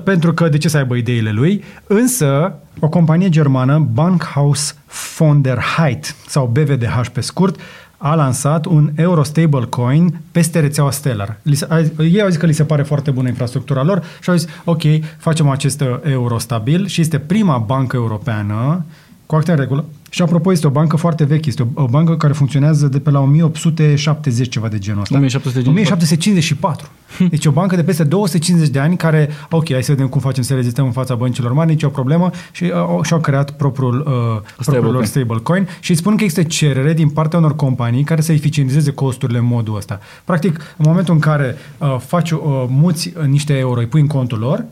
10% 0.00 0.04
pentru 0.04 0.32
că 0.34 0.48
de 0.48 0.58
ce 0.58 0.68
să 0.68 0.76
aibă 0.76 0.94
ideile 0.94 1.30
lui? 1.30 1.64
Însă, 1.86 2.54
o 2.80 2.88
companie 2.88 3.28
germană, 3.28 3.78
Bankhaus 3.92 4.76
von 5.18 5.42
der 5.42 5.58
Heid, 5.76 6.14
sau 6.26 6.46
BVDH 6.46 7.00
pe 7.12 7.20
scurt, 7.20 7.60
a 7.98 8.14
lansat 8.14 8.64
un 8.64 8.90
euro 8.94 9.22
stablecoin 9.22 10.20
peste 10.32 10.60
rețeaua 10.60 10.90
Stellar. 10.90 11.36
Li 11.42 11.54
se, 11.54 11.66
a, 11.68 11.78
ei 12.02 12.22
au 12.22 12.28
zis 12.28 12.38
că 12.38 12.46
li 12.46 12.52
se 12.52 12.64
pare 12.64 12.82
foarte 12.82 13.10
bună 13.10 13.28
infrastructura 13.28 13.82
lor 13.82 14.02
și 14.20 14.30
au 14.30 14.36
zis, 14.36 14.48
ok, 14.64 14.82
facem 15.18 15.48
acest 15.48 15.80
uh, 15.80 15.98
euro 16.02 16.38
stabil 16.38 16.86
și 16.86 17.00
este 17.00 17.18
prima 17.18 17.58
bancă 17.58 17.96
europeană 17.96 18.84
cu 19.26 19.34
acte 19.34 19.50
în 19.50 19.56
regulă. 19.56 19.84
Și 20.08 20.22
apropo, 20.22 20.52
este 20.52 20.66
o 20.66 20.70
bancă 20.70 20.96
foarte 20.96 21.24
veche, 21.24 21.48
este 21.48 21.68
o, 21.74 21.82
o 21.82 21.86
bancă 21.86 22.16
care 22.16 22.32
funcționează 22.32 22.86
de 22.86 22.98
pe 22.98 23.10
la 23.10 23.20
1870 23.20 24.48
ceva 24.48 24.68
de 24.68 24.78
genul 24.78 25.00
ăsta. 25.00 25.14
1754. 25.16 25.70
1754. 25.70 26.88
Deci 27.30 27.46
o 27.46 27.50
bancă 27.50 27.76
de 27.76 27.82
peste 27.82 28.04
250 28.04 28.68
de 28.68 28.78
ani 28.78 28.96
care, 28.96 29.28
ok, 29.50 29.72
hai 29.72 29.82
să 29.82 29.92
vedem 29.92 30.08
cum 30.08 30.20
facem 30.20 30.42
să 30.42 30.54
rezistăm 30.54 30.84
în 30.84 30.92
fața 30.92 31.14
băncilor 31.14 31.52
mari, 31.52 31.68
nicio 31.68 31.88
problemă 31.88 32.30
și 32.52 32.64
uh, 32.64 33.04
și-au 33.04 33.20
creat 33.20 33.50
propriul, 33.50 33.98
uh, 33.98 34.64
propriul 34.64 34.92
lor 34.92 35.04
stablecoin 35.04 35.68
și 35.80 35.90
îți 35.90 36.00
spun 36.00 36.16
că 36.16 36.24
este 36.24 36.44
cerere 36.44 36.92
din 36.92 37.08
partea 37.08 37.38
unor 37.38 37.56
companii 37.56 38.04
care 38.04 38.20
să 38.20 38.32
eficientizeze 38.32 38.92
costurile 38.92 39.38
în 39.38 39.44
modul 39.44 39.76
ăsta. 39.76 40.00
Practic, 40.24 40.56
în 40.76 40.84
momentul 40.88 41.14
în 41.14 41.20
care 41.20 41.56
uh, 41.78 41.96
faci, 42.06 42.30
uh, 42.30 42.40
muți 42.68 43.12
niște 43.26 43.56
euro, 43.56 43.80
îi 43.80 43.86
pui 43.86 44.00
în 44.00 44.06
contul 44.06 44.38
lor, 44.38 44.64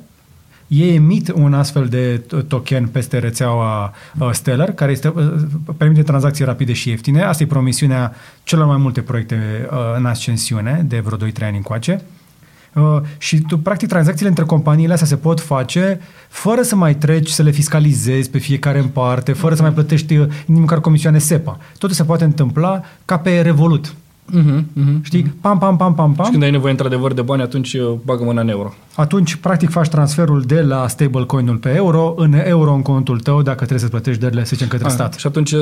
ei 0.67 0.95
emit 0.95 1.33
un 1.35 1.55
astfel 1.55 1.87
de 1.87 2.23
token 2.49 2.87
peste 2.87 3.19
rețeaua 3.19 3.93
uh, 4.19 4.29
Stellar, 4.33 4.73
care 4.73 4.93
este, 4.93 5.09
uh, 5.09 5.33
permite 5.77 6.03
tranzacții 6.03 6.45
rapide 6.45 6.73
și 6.73 6.89
ieftine. 6.89 7.23
Asta 7.23 7.43
e 7.43 7.47
promisiunea 7.47 8.15
celor 8.43 8.67
mai 8.67 8.77
multe 8.77 9.01
proiecte 9.01 9.69
uh, 9.71 9.79
în 9.97 10.07
ascensiune 10.07 10.85
de 10.89 11.01
vreo 11.01 11.29
2-3 11.29 11.31
ani 11.41 11.57
încoace. 11.57 12.03
Uh, 12.77 13.01
și 13.19 13.41
tu, 13.41 13.59
practic, 13.59 13.89
tranzacțiile 13.89 14.29
între 14.29 14.45
companiile 14.45 14.93
astea 14.93 15.07
se 15.07 15.17
pot 15.17 15.41
face 15.41 16.01
fără 16.29 16.63
să 16.63 16.77
mai 16.77 16.95
treci, 16.95 17.29
să 17.29 17.43
le 17.43 17.51
fiscalizezi 17.51 18.31
pe 18.31 18.39
fiecare 18.39 18.79
în 18.79 18.89
parte, 18.89 19.33
fără 19.33 19.55
să 19.55 19.63
mai 19.63 19.73
plătești 19.73 20.17
uh, 20.17 20.27
nici 20.47 20.61
măcar 20.61 20.81
comisioane 20.81 21.19
SEPA. 21.19 21.59
Totul 21.79 21.97
se 21.97 22.05
poate 22.05 22.25
întâmpla 22.25 22.83
ca 23.05 23.19
pe 23.19 23.41
Revolut. 23.41 23.95
Uh-huh, 24.35 24.61
uh-huh. 24.61 25.03
Știi? 25.03 25.23
Pam, 25.41 25.59
pam, 25.59 25.77
pam, 25.77 25.95
pam, 25.95 26.15
pam. 26.15 26.25
Și 26.25 26.31
când 26.31 26.43
ai 26.43 26.51
nevoie 26.51 26.71
într-adevăr 26.71 27.13
de 27.13 27.23
bani, 27.23 27.43
atunci 27.43 27.75
uh, 27.75 27.93
bagă 28.05 28.25
mâna 28.25 28.41
în 28.41 28.49
euro. 28.49 28.75
Atunci 28.97 29.35
practic 29.35 29.71
faci 29.71 29.89
transferul 29.89 30.43
de 30.43 30.61
la 30.61 30.89
stablecoin-ul 30.89 31.57
pe 31.57 31.75
euro 31.75 32.15
în 32.17 32.33
euro 32.45 32.73
în 32.75 32.83
contul 32.83 33.21
tău 33.21 33.43
dacă 33.43 33.57
trebuie 33.57 33.79
să 33.79 33.89
plătești 33.89 34.21
dările, 34.21 34.45
să 34.45 34.51
zicem, 34.53 34.69
către 34.69 34.87
Ah, 34.87 34.93
stat. 34.93 35.15
Și 35.15 35.27
atunci 35.27 35.53
uh, 35.53 35.61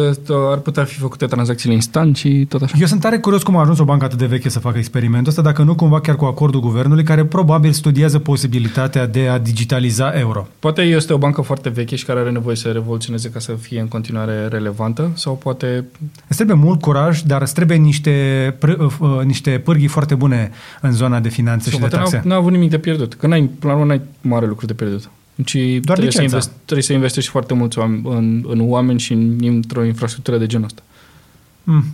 ar 0.51 0.59
putea 0.59 0.85
fi 0.85 0.99
făcute 0.99 1.26
tranzacțiile 1.26 1.74
instant 1.74 2.16
și 2.16 2.47
tot 2.49 2.62
așa. 2.62 2.76
Eu 2.80 2.87
sunt 2.87 3.01
tare 3.01 3.18
curios 3.18 3.43
cum 3.43 3.57
a 3.57 3.61
ajuns 3.61 3.78
o 3.78 3.85
bancă 3.85 4.05
atât 4.05 4.18
de 4.18 4.26
veche 4.26 4.49
să 4.49 4.59
facă 4.59 4.78
experimentul 4.78 5.28
ăsta, 5.28 5.43
dacă 5.43 5.62
nu 5.62 5.74
cumva 5.74 6.01
chiar 6.01 6.16
cu 6.16 6.24
acordul 6.24 6.61
guvernului, 6.61 7.05
care 7.05 7.24
probabil 7.24 7.72
studiază 7.72 8.18
posibilitatea 8.18 9.07
de 9.07 9.28
a 9.28 9.39
digitaliza 9.39 10.11
euro. 10.18 10.47
Poate 10.59 10.82
este 10.82 11.12
o 11.12 11.18
bancă 11.18 11.41
foarte 11.41 11.68
veche 11.68 11.97
și 11.97 12.05
care 12.05 12.20
are 12.20 12.30
nevoie 12.30 12.57
să 12.57 12.68
revoluționeze 12.68 13.30
ca 13.30 13.39
să 13.39 13.53
fie 13.53 13.80
în 13.80 13.89
continuare 13.89 14.47
relevantă 14.49 15.11
sau 15.14 15.35
poate... 15.35 15.85
Îți 16.28 16.37
trebuie 16.37 16.57
mult 16.57 16.80
curaj, 16.80 17.20
dar 17.20 17.43
îți 17.43 17.55
trebuie 17.55 17.76
niște, 17.76 18.12
pr- 18.59 18.78
uh, 18.78 18.93
uh, 19.01 19.09
niște 19.24 19.51
pârghii 19.64 19.87
foarte 19.87 20.14
bune 20.14 20.51
în 20.80 20.93
zona 20.93 21.20
de 21.20 21.28
finanțe 21.28 21.70
Sau 21.70 21.78
și 21.78 21.85
de 21.85 21.89
poate 21.89 21.97
taxe. 21.97 22.16
n-a, 22.28 22.35
n-a 22.35 22.41
avut 22.41 22.53
nimic 22.53 22.70
de 22.70 22.78
pierdut. 22.78 23.14
Că 23.25 23.31
n-ai, 23.31 23.51
până 23.59 23.72
la 23.72 23.79
urmă, 23.79 23.95
n-ai 23.95 24.01
mare 24.20 24.47
lucru 24.47 24.66
de 24.66 24.75
pierdut. 24.75 25.11
Ci 25.45 25.51
trebuie, 25.51 25.81
să 25.83 25.95
licența. 25.95 26.22
invest, 26.22 26.51
trebuie 26.64 26.83
să 26.83 26.93
investești 26.93 27.31
foarte 27.31 27.55
mulți 27.55 27.79
oameni, 27.79 28.03
în, 28.05 28.45
în 28.49 28.70
oameni 28.70 28.99
și 28.99 29.12
în, 29.12 29.39
într-o 29.41 29.85
infrastructură 29.85 30.39
de 30.39 30.47
genul 30.47 30.64
ăsta. 30.64 30.83
Mm. 31.62 31.85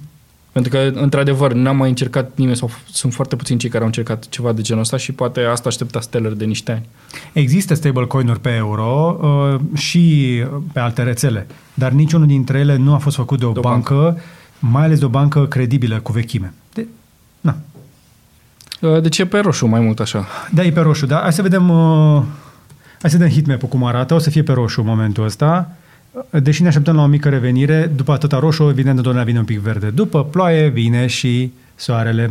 Pentru 0.52 0.70
că, 0.70 0.78
într-adevăr, 0.94 1.52
n-am 1.52 1.76
mai 1.76 1.88
încercat 1.88 2.30
nimeni 2.34 2.56
sau 2.56 2.68
f- 2.68 2.86
sunt 2.92 3.14
foarte 3.14 3.36
puțini 3.36 3.58
cei 3.58 3.68
care 3.68 3.80
au 3.80 3.86
încercat 3.86 4.28
ceva 4.28 4.52
de 4.52 4.62
genul 4.62 4.82
ăsta 4.82 4.96
și 4.96 5.12
poate 5.12 5.40
asta 5.40 5.68
aștepta 5.68 6.00
Stellar 6.00 6.32
de 6.32 6.44
niște 6.44 6.72
ani. 6.72 6.86
Există 7.32 7.74
stablecoin-uri 7.74 8.40
pe 8.40 8.50
euro 8.50 9.18
uh, 9.20 9.78
și 9.78 10.36
pe 10.72 10.80
alte 10.80 11.02
rețele, 11.02 11.46
dar 11.74 11.92
niciunul 11.92 12.26
dintre 12.26 12.58
ele 12.58 12.76
nu 12.76 12.94
a 12.94 12.98
fost 12.98 13.16
făcut 13.16 13.38
de 13.38 13.44
o, 13.44 13.52
De 13.52 13.58
o 13.58 13.62
bancă, 13.62 14.18
mai 14.58 14.84
ales 14.84 14.98
de 14.98 15.04
o 15.04 15.08
bancă 15.08 15.46
credibilă, 15.46 16.00
cu 16.00 16.12
vechime. 16.12 16.52
De, 18.80 18.86
na. 18.86 18.92
Uh, 18.96 19.02
De 19.02 19.08
ce 19.08 19.26
pe 19.26 19.38
roșu 19.38 19.66
mai 19.66 19.80
mult 19.80 20.00
așa? 20.00 20.26
Da, 20.52 20.64
e 20.64 20.70
pe 20.70 20.80
roșu, 20.80 21.06
da? 21.06 21.18
Hai 21.20 21.32
să 21.32 21.42
vedem, 21.42 21.68
uh, 21.68 22.22
hai 23.00 23.10
să 23.10 23.16
vedem 23.16 23.32
hitmap-ul 23.32 23.68
cum 23.68 23.84
arată. 23.84 24.14
O 24.14 24.18
să 24.18 24.30
fie 24.30 24.42
pe 24.42 24.52
roșu 24.52 24.80
în 24.80 24.86
momentul 24.86 25.24
ăsta. 25.24 25.76
Uh, 26.10 26.42
Deși 26.42 26.62
ne 26.62 26.68
așteptăm 26.68 26.94
la 26.94 27.02
o 27.02 27.06
mică 27.06 27.28
revenire, 27.28 27.92
după 27.96 28.12
atâta 28.12 28.38
roșu, 28.38 28.62
evident, 28.62 28.88
întotdeauna 28.88 29.24
vine 29.24 29.38
un 29.38 29.44
pic 29.44 29.58
verde. 29.58 29.90
După 29.90 30.24
ploaie 30.24 30.68
vine 30.68 31.06
și 31.06 31.52
soarele. 31.74 32.30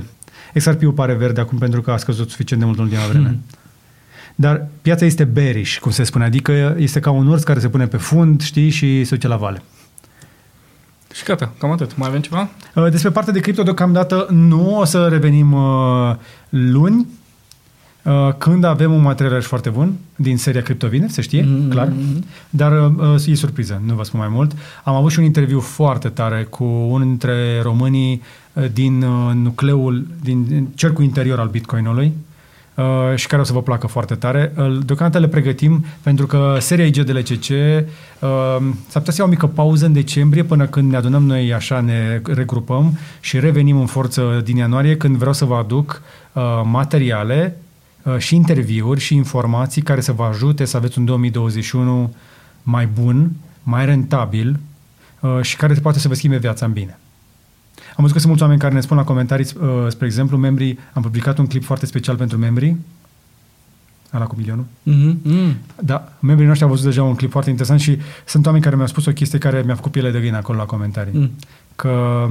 XRP-ul 0.54 0.91
pare 0.91 1.14
verde 1.14 1.41
acum 1.41 1.58
pentru 1.58 1.82
că 1.82 1.91
a 1.91 1.97
scăzut 1.97 2.30
suficient 2.30 2.62
de 2.62 2.68
mult 2.68 2.80
în 2.80 2.86
ultima 2.86 3.06
vreme. 3.10 3.28
Hmm. 3.28 3.43
Dar 4.36 4.68
piața 4.82 5.06
este 5.06 5.24
bearish, 5.24 5.78
cum 5.78 5.91
se 5.91 6.04
spune, 6.04 6.24
adică 6.24 6.76
este 6.78 7.00
ca 7.00 7.12
un 7.12 7.28
urs 7.28 7.43
care 7.43 7.60
se 7.60 7.70
pune 7.70 7.88
pe 7.88 7.97
fund, 7.97 8.41
știi, 8.41 8.70
și 8.70 9.04
se 9.04 9.16
duce 9.16 9.28
la 9.28 9.36
vale. 9.36 9.62
Și 11.14 11.24
gata, 11.24 11.51
cam 11.57 11.72
atât. 11.72 11.97
Mai 11.97 12.07
avem 12.07 12.22
ceva? 12.22 12.49
Uh, 12.76 12.89
Despre 12.91 13.10
partea 13.12 13.34
de 13.34 13.39
cripto 13.39 13.64
deocamdată 13.64 14.28
nu 14.32 14.78
o 14.78 14.84
să 14.86 15.07
revenim 15.07 15.53
uh, 15.53 16.16
luni, 16.49 17.07
uh, 18.03 18.34
când 18.38 18.64
avem 18.64 18.93
un 18.93 19.01
material 19.01 19.41
foarte 19.41 19.70
bun 19.70 19.93
din 20.16 20.38
seria 20.38 20.62
Criptovine, 20.62 21.07
se 21.07 21.22
știe, 21.22 21.41
Mhm. 21.43 21.70
clar. 21.70 21.91
Dar 22.49 22.89
uh, 22.95 23.26
e 23.28 23.34
surpriză, 23.36 23.82
nu 23.86 23.93
vă 23.93 24.03
spun 24.03 24.20
mai 24.20 24.30
mult. 24.32 24.51
Am 24.84 24.95
avut 24.95 25.12
și 25.12 25.20
un 25.20 25.26
interviu 25.26 25.60
foarte 25.60 26.07
tare 26.10 26.43
cu 26.43 26.64
unul 26.64 27.07
dintre 27.07 27.62
românii 27.62 28.22
uh, 28.53 28.66
din 28.74 29.01
uh, 29.03 29.34
nucleul, 29.34 30.07
din, 30.22 30.45
din 30.45 30.68
cercul 30.76 31.03
interior 31.03 31.39
al 31.39 31.47
Bitcoinului 31.47 32.14
uh, 32.80 33.16
și 33.16 33.28
care 33.28 33.42
o 33.42 33.46
să 33.46 33.54
vă 33.54 33.62
placă 33.62 33.88
foarte 33.88 34.16
tare. 34.16 34.54
Uh, 34.58 34.78
Deocamdată 34.86 35.20
le 35.20 35.28
pregătim 35.28 35.86
pentru 36.02 36.26
că 36.26 36.58
seria 36.60 36.86
IGDLCC 36.86 37.50
uh, 37.50 37.88
s-ar 38.88 39.02
putea 39.02 39.14
să 39.14 39.16
ia 39.18 39.26
o 39.26 39.30
mică 39.30 39.48
pauză 39.48 39.86
în 39.86 39.94
decembrie 39.94 40.44
până 40.44 40.66
când 40.66 40.92
ne 40.92 40.98
adunăm 40.98 41.24
noi 41.24 41.54
așa, 41.54 41.80
ne 41.80 42.22
regrupăm 42.26 42.98
și 43.20 43.40
revenim 43.40 43.80
în 43.80 43.86
forță 43.86 44.42
din 44.44 44.56
ianuarie 44.56 44.98
când 44.98 45.16
vreau 45.16 45.34
să 45.34 45.46
vă 45.46 45.56
aduc 45.56 46.02
uh, 46.34 46.44
materiale 46.64 47.58
uh, 48.04 48.18
și 48.18 48.36
interviuri 48.36 49.00
și 49.00 49.16
informații 49.16 49.82
care 49.82 50.02
să 50.02 50.12
vă 50.12 50.24
ajute 50.24 50.66
să 50.66 50.78
aveți 50.78 50.98
un 50.98 51.06
2021 51.06 52.14
mai 52.64 52.86
bun, 52.86 53.32
mai 53.64 53.86
rentabil 53.86 54.60
uh, 55.20 55.40
și 55.42 55.56
care 55.56 55.74
poate 55.74 56.00
să 56.00 56.08
vă 56.08 56.14
schimbe 56.14 56.38
viața 56.38 56.66
în 56.66 56.72
bine. 56.72 57.00
Am 57.88 57.96
văzut 57.96 58.12
că 58.12 58.18
sunt 58.18 58.28
mulți 58.28 58.42
oameni 58.42 58.60
care 58.60 58.74
ne 58.74 58.82
spun 58.82 58.98
la 58.98 59.04
comentarii, 59.04 59.48
uh, 59.62 59.86
spre 59.90 60.06
exemplu, 60.06 60.38
membrii, 60.38 60.80
am 60.94 61.02
publicat 61.02 61.38
un 61.38 61.48
clip 61.48 61.64
foarte 61.64 61.86
special 61.86 62.16
pentru 62.16 62.38
membrii, 62.38 62.78
ala 64.12 64.26
cu 64.26 64.36
milionul. 64.36 64.66
Mm-hmm. 64.66 65.16
Mm. 65.22 65.56
Da, 65.82 66.14
membrii 66.20 66.48
noștri 66.48 66.66
au 66.66 66.72
văzut 66.72 66.86
deja 66.86 67.04
un 67.04 67.16
clip 67.16 67.32
foarte 67.32 67.50
interesant 67.50 67.80
și 67.80 67.98
sunt 68.26 68.46
oameni 68.46 68.64
care 68.64 68.76
mi-au 68.76 68.88
spus 68.88 69.06
o 69.06 69.12
chestie 69.12 69.40
care 69.40 69.62
mi-a 69.62 69.76
făcut 69.76 69.92
piele 69.92 70.12
de 70.12 70.20
găină 70.20 70.38
acolo 70.38 70.58
la 70.58 70.66
comentarii. 70.66 71.20
Mm. 71.20 71.32
Că 71.76 72.26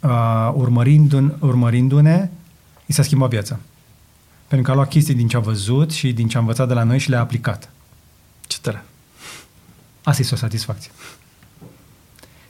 uh, 0.00 0.52
urmărindu- 0.54 1.36
urmărindu-ne, 1.40 2.30
i 2.86 2.92
s-a 2.92 3.02
schimbat 3.02 3.30
viața. 3.30 3.58
Pentru 4.48 4.66
că 4.66 4.72
a 4.72 4.74
luat 4.74 4.88
chestii 4.88 5.14
din 5.14 5.28
ce 5.28 5.36
a 5.36 5.40
văzut 5.40 5.90
și 5.90 6.12
din 6.12 6.28
ce 6.28 6.36
a 6.36 6.40
învățat 6.40 6.68
de 6.68 6.74
la 6.74 6.82
noi 6.82 6.98
și 6.98 7.10
le-a 7.10 7.20
aplicat. 7.20 7.70
Ce 8.46 8.58
tare. 8.60 8.84
Asta 10.02 10.22
este 10.22 10.34
o 10.34 10.38
satisfacție. 10.38 10.90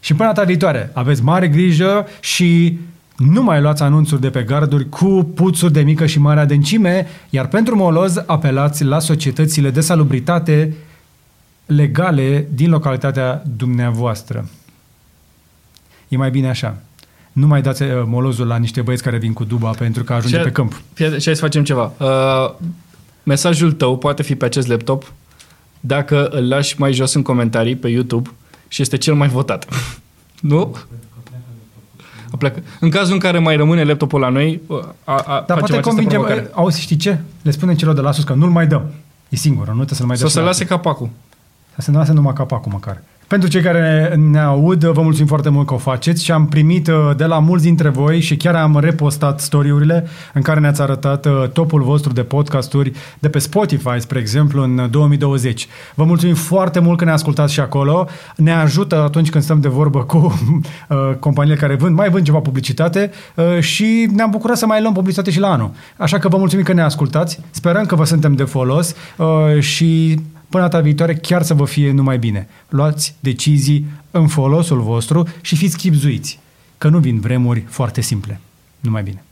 Și 0.01 0.15
până 0.15 0.33
data 0.33 0.47
viitoare, 0.47 0.91
aveți 0.93 1.23
mare 1.23 1.49
grijă 1.49 2.07
și 2.21 2.79
nu 3.17 3.43
mai 3.43 3.61
luați 3.61 3.83
anunțuri 3.83 4.21
de 4.21 4.31
pe 4.31 4.43
garduri 4.43 4.89
cu 4.89 5.31
puțuri 5.35 5.73
de 5.73 5.81
mică 5.81 6.07
și 6.07 6.19
mare 6.19 6.41
adâncime, 6.41 7.07
iar 7.31 7.49
pentru 7.49 7.77
moloz 7.77 8.23
apelați 8.27 8.85
la 8.85 8.99
societățile 8.99 9.71
de 9.71 9.81
salubritate 9.81 10.75
legale 11.67 12.49
din 12.55 12.71
localitatea 12.71 13.43
dumneavoastră. 13.57 14.49
E 16.09 16.17
mai 16.17 16.31
bine 16.31 16.49
așa. 16.49 16.77
Nu 17.33 17.47
mai 17.47 17.63
dați 17.63 17.83
uh, 17.83 17.89
molozul 18.05 18.47
la 18.47 18.57
niște 18.57 18.81
băieți 18.83 19.03
care 19.03 19.19
vin 19.19 19.33
cu 19.33 19.45
duba 19.45 19.71
pentru 19.71 20.05
că 20.05 20.13
ajunge 20.13 20.37
Și- 20.37 20.43
pe 20.43 20.51
câmp. 20.51 20.81
Fii 20.93 21.05
atent, 21.05 21.21
Și 21.21 21.27
hai 21.27 21.37
să 21.37 21.43
facem 21.43 21.65
ceva. 21.65 21.93
Uh, 21.99 22.55
mesajul 23.23 23.73
tău 23.73 23.99
poate 23.99 24.23
fi 24.23 24.35
pe 24.35 24.45
acest 24.45 24.67
laptop 24.67 25.13
dacă 25.81 26.27
îl 26.29 26.49
lași 26.49 26.81
mai 26.81 26.93
jos 26.93 27.15
în 27.15 27.23
comentarii 27.23 27.77
pe 27.77 27.89
YouTube 27.89 28.31
și 28.73 28.83
este 28.83 28.97
cel 28.97 29.15
mai 29.15 29.29
votat. 29.29 29.67
nu? 30.41 30.77
A 32.33 32.37
plecat. 32.37 32.63
În 32.81 32.91
cazul 32.91 33.13
în 33.13 33.19
care 33.19 33.39
mai 33.39 33.57
rămâne 33.57 33.83
laptopul 33.85 34.21
la 34.21 34.29
noi, 34.29 34.61
uh, 34.67 34.79
a, 35.05 35.13
a, 35.15 35.23
Dar 35.25 35.25
facem 35.27 35.47
poate 35.47 35.63
această 35.73 35.81
convingem, 35.89 36.21
provocare. 36.21 36.51
auzi, 36.53 36.81
știi 36.81 36.97
ce? 36.97 37.19
Le 37.43 37.51
spunem 37.51 37.75
celor 37.75 37.95
de 37.95 38.01
la 38.01 38.13
sus 38.13 38.25
că 38.25 38.33
nu-l 38.35 38.51
mai 38.51 38.67
dăm. 38.67 38.91
E 39.29 39.37
singur, 39.37 39.67
nu 39.67 39.73
trebuie 39.73 39.97
să-l 39.99 40.07
mai 40.07 40.17
Sau 40.17 40.27
dăm. 40.27 40.37
să 40.37 40.43
lase 40.43 40.65
capacul. 40.65 41.09
Să 41.75 41.81
se 41.81 41.91
lase 41.91 42.13
numai 42.13 42.33
capacul 42.33 42.73
măcar. 42.73 43.03
Pentru 43.31 43.49
cei 43.49 43.63
care 43.63 44.15
ne 44.31 44.41
aud, 44.41 44.85
vă 44.85 45.03
mulțumim 45.03 45.27
foarte 45.27 45.49
mult 45.49 45.67
că 45.67 45.75
o 45.75 45.77
faceți 45.77 46.25
și 46.25 46.33
am 46.33 46.47
primit 46.47 46.89
uh, 46.89 46.95
de 47.17 47.25
la 47.25 47.39
mulți 47.39 47.65
dintre 47.65 47.89
voi 47.89 48.21
și 48.21 48.37
chiar 48.37 48.55
am 48.55 48.79
repostat 48.79 49.41
story-urile 49.41 50.07
în 50.35 50.43
care 50.43 50.61
ne-ați 50.61 50.83
arătat 50.83 51.27
uh, 51.27 51.49
topul 51.53 51.83
vostru 51.83 52.13
de 52.13 52.23
podcasturi 52.23 52.93
de 53.19 53.29
pe 53.29 53.39
Spotify, 53.39 53.99
spre 53.99 54.19
exemplu, 54.19 54.63
în 54.63 54.89
2020. 54.91 55.69
Vă 55.95 56.05
mulțumim 56.05 56.35
foarte 56.35 56.79
mult 56.79 56.99
că 56.99 57.05
ne 57.05 57.11
ascultați 57.11 57.53
și 57.53 57.61
acolo. 57.61 58.09
Ne 58.37 58.53
ajută 58.53 59.03
atunci 59.03 59.31
când 59.31 59.45
stăm 59.45 59.61
de 59.61 59.69
vorbă 59.69 60.03
cu 60.05 60.17
uh, 60.89 60.99
companiile 61.19 61.59
care 61.59 61.75
vând, 61.75 61.97
mai 61.97 62.11
vând 62.11 62.25
ceva 62.25 62.39
publicitate 62.39 63.11
uh, 63.35 63.61
și 63.61 64.09
ne-am 64.15 64.31
bucurat 64.31 64.57
să 64.57 64.67
mai 64.67 64.81
luăm 64.81 64.93
publicitate 64.93 65.31
și 65.31 65.41
la 65.41 65.53
anul. 65.53 65.71
Așa 65.97 66.19
că 66.19 66.29
vă 66.29 66.37
mulțumim 66.37 66.65
că 66.65 66.73
ne 66.73 66.83
ascultați. 66.83 67.41
Sperăm 67.51 67.85
că 67.85 67.95
vă 67.95 68.05
suntem 68.05 68.35
de 68.35 68.45
folos 68.45 68.95
uh, 69.17 69.61
și 69.61 70.21
Până 70.51 70.63
data 70.63 70.81
viitoare 70.81 71.15
chiar 71.15 71.43
să 71.43 71.55
vă 71.55 71.65
fie 71.65 71.93
numai 71.93 72.19
bine. 72.19 72.49
Luați 72.69 73.15
decizii 73.21 73.87
în 74.11 74.27
folosul 74.27 74.81
vostru 74.81 75.29
și 75.41 75.57
fiți 75.57 75.77
chipzuiți, 75.77 76.39
că 76.79 76.89
nu 76.89 76.99
vin 76.99 77.21
vremuri 77.21 77.65
foarte 77.69 78.01
simple. 78.01 78.41
Numai 78.81 79.03
bine. 79.03 79.25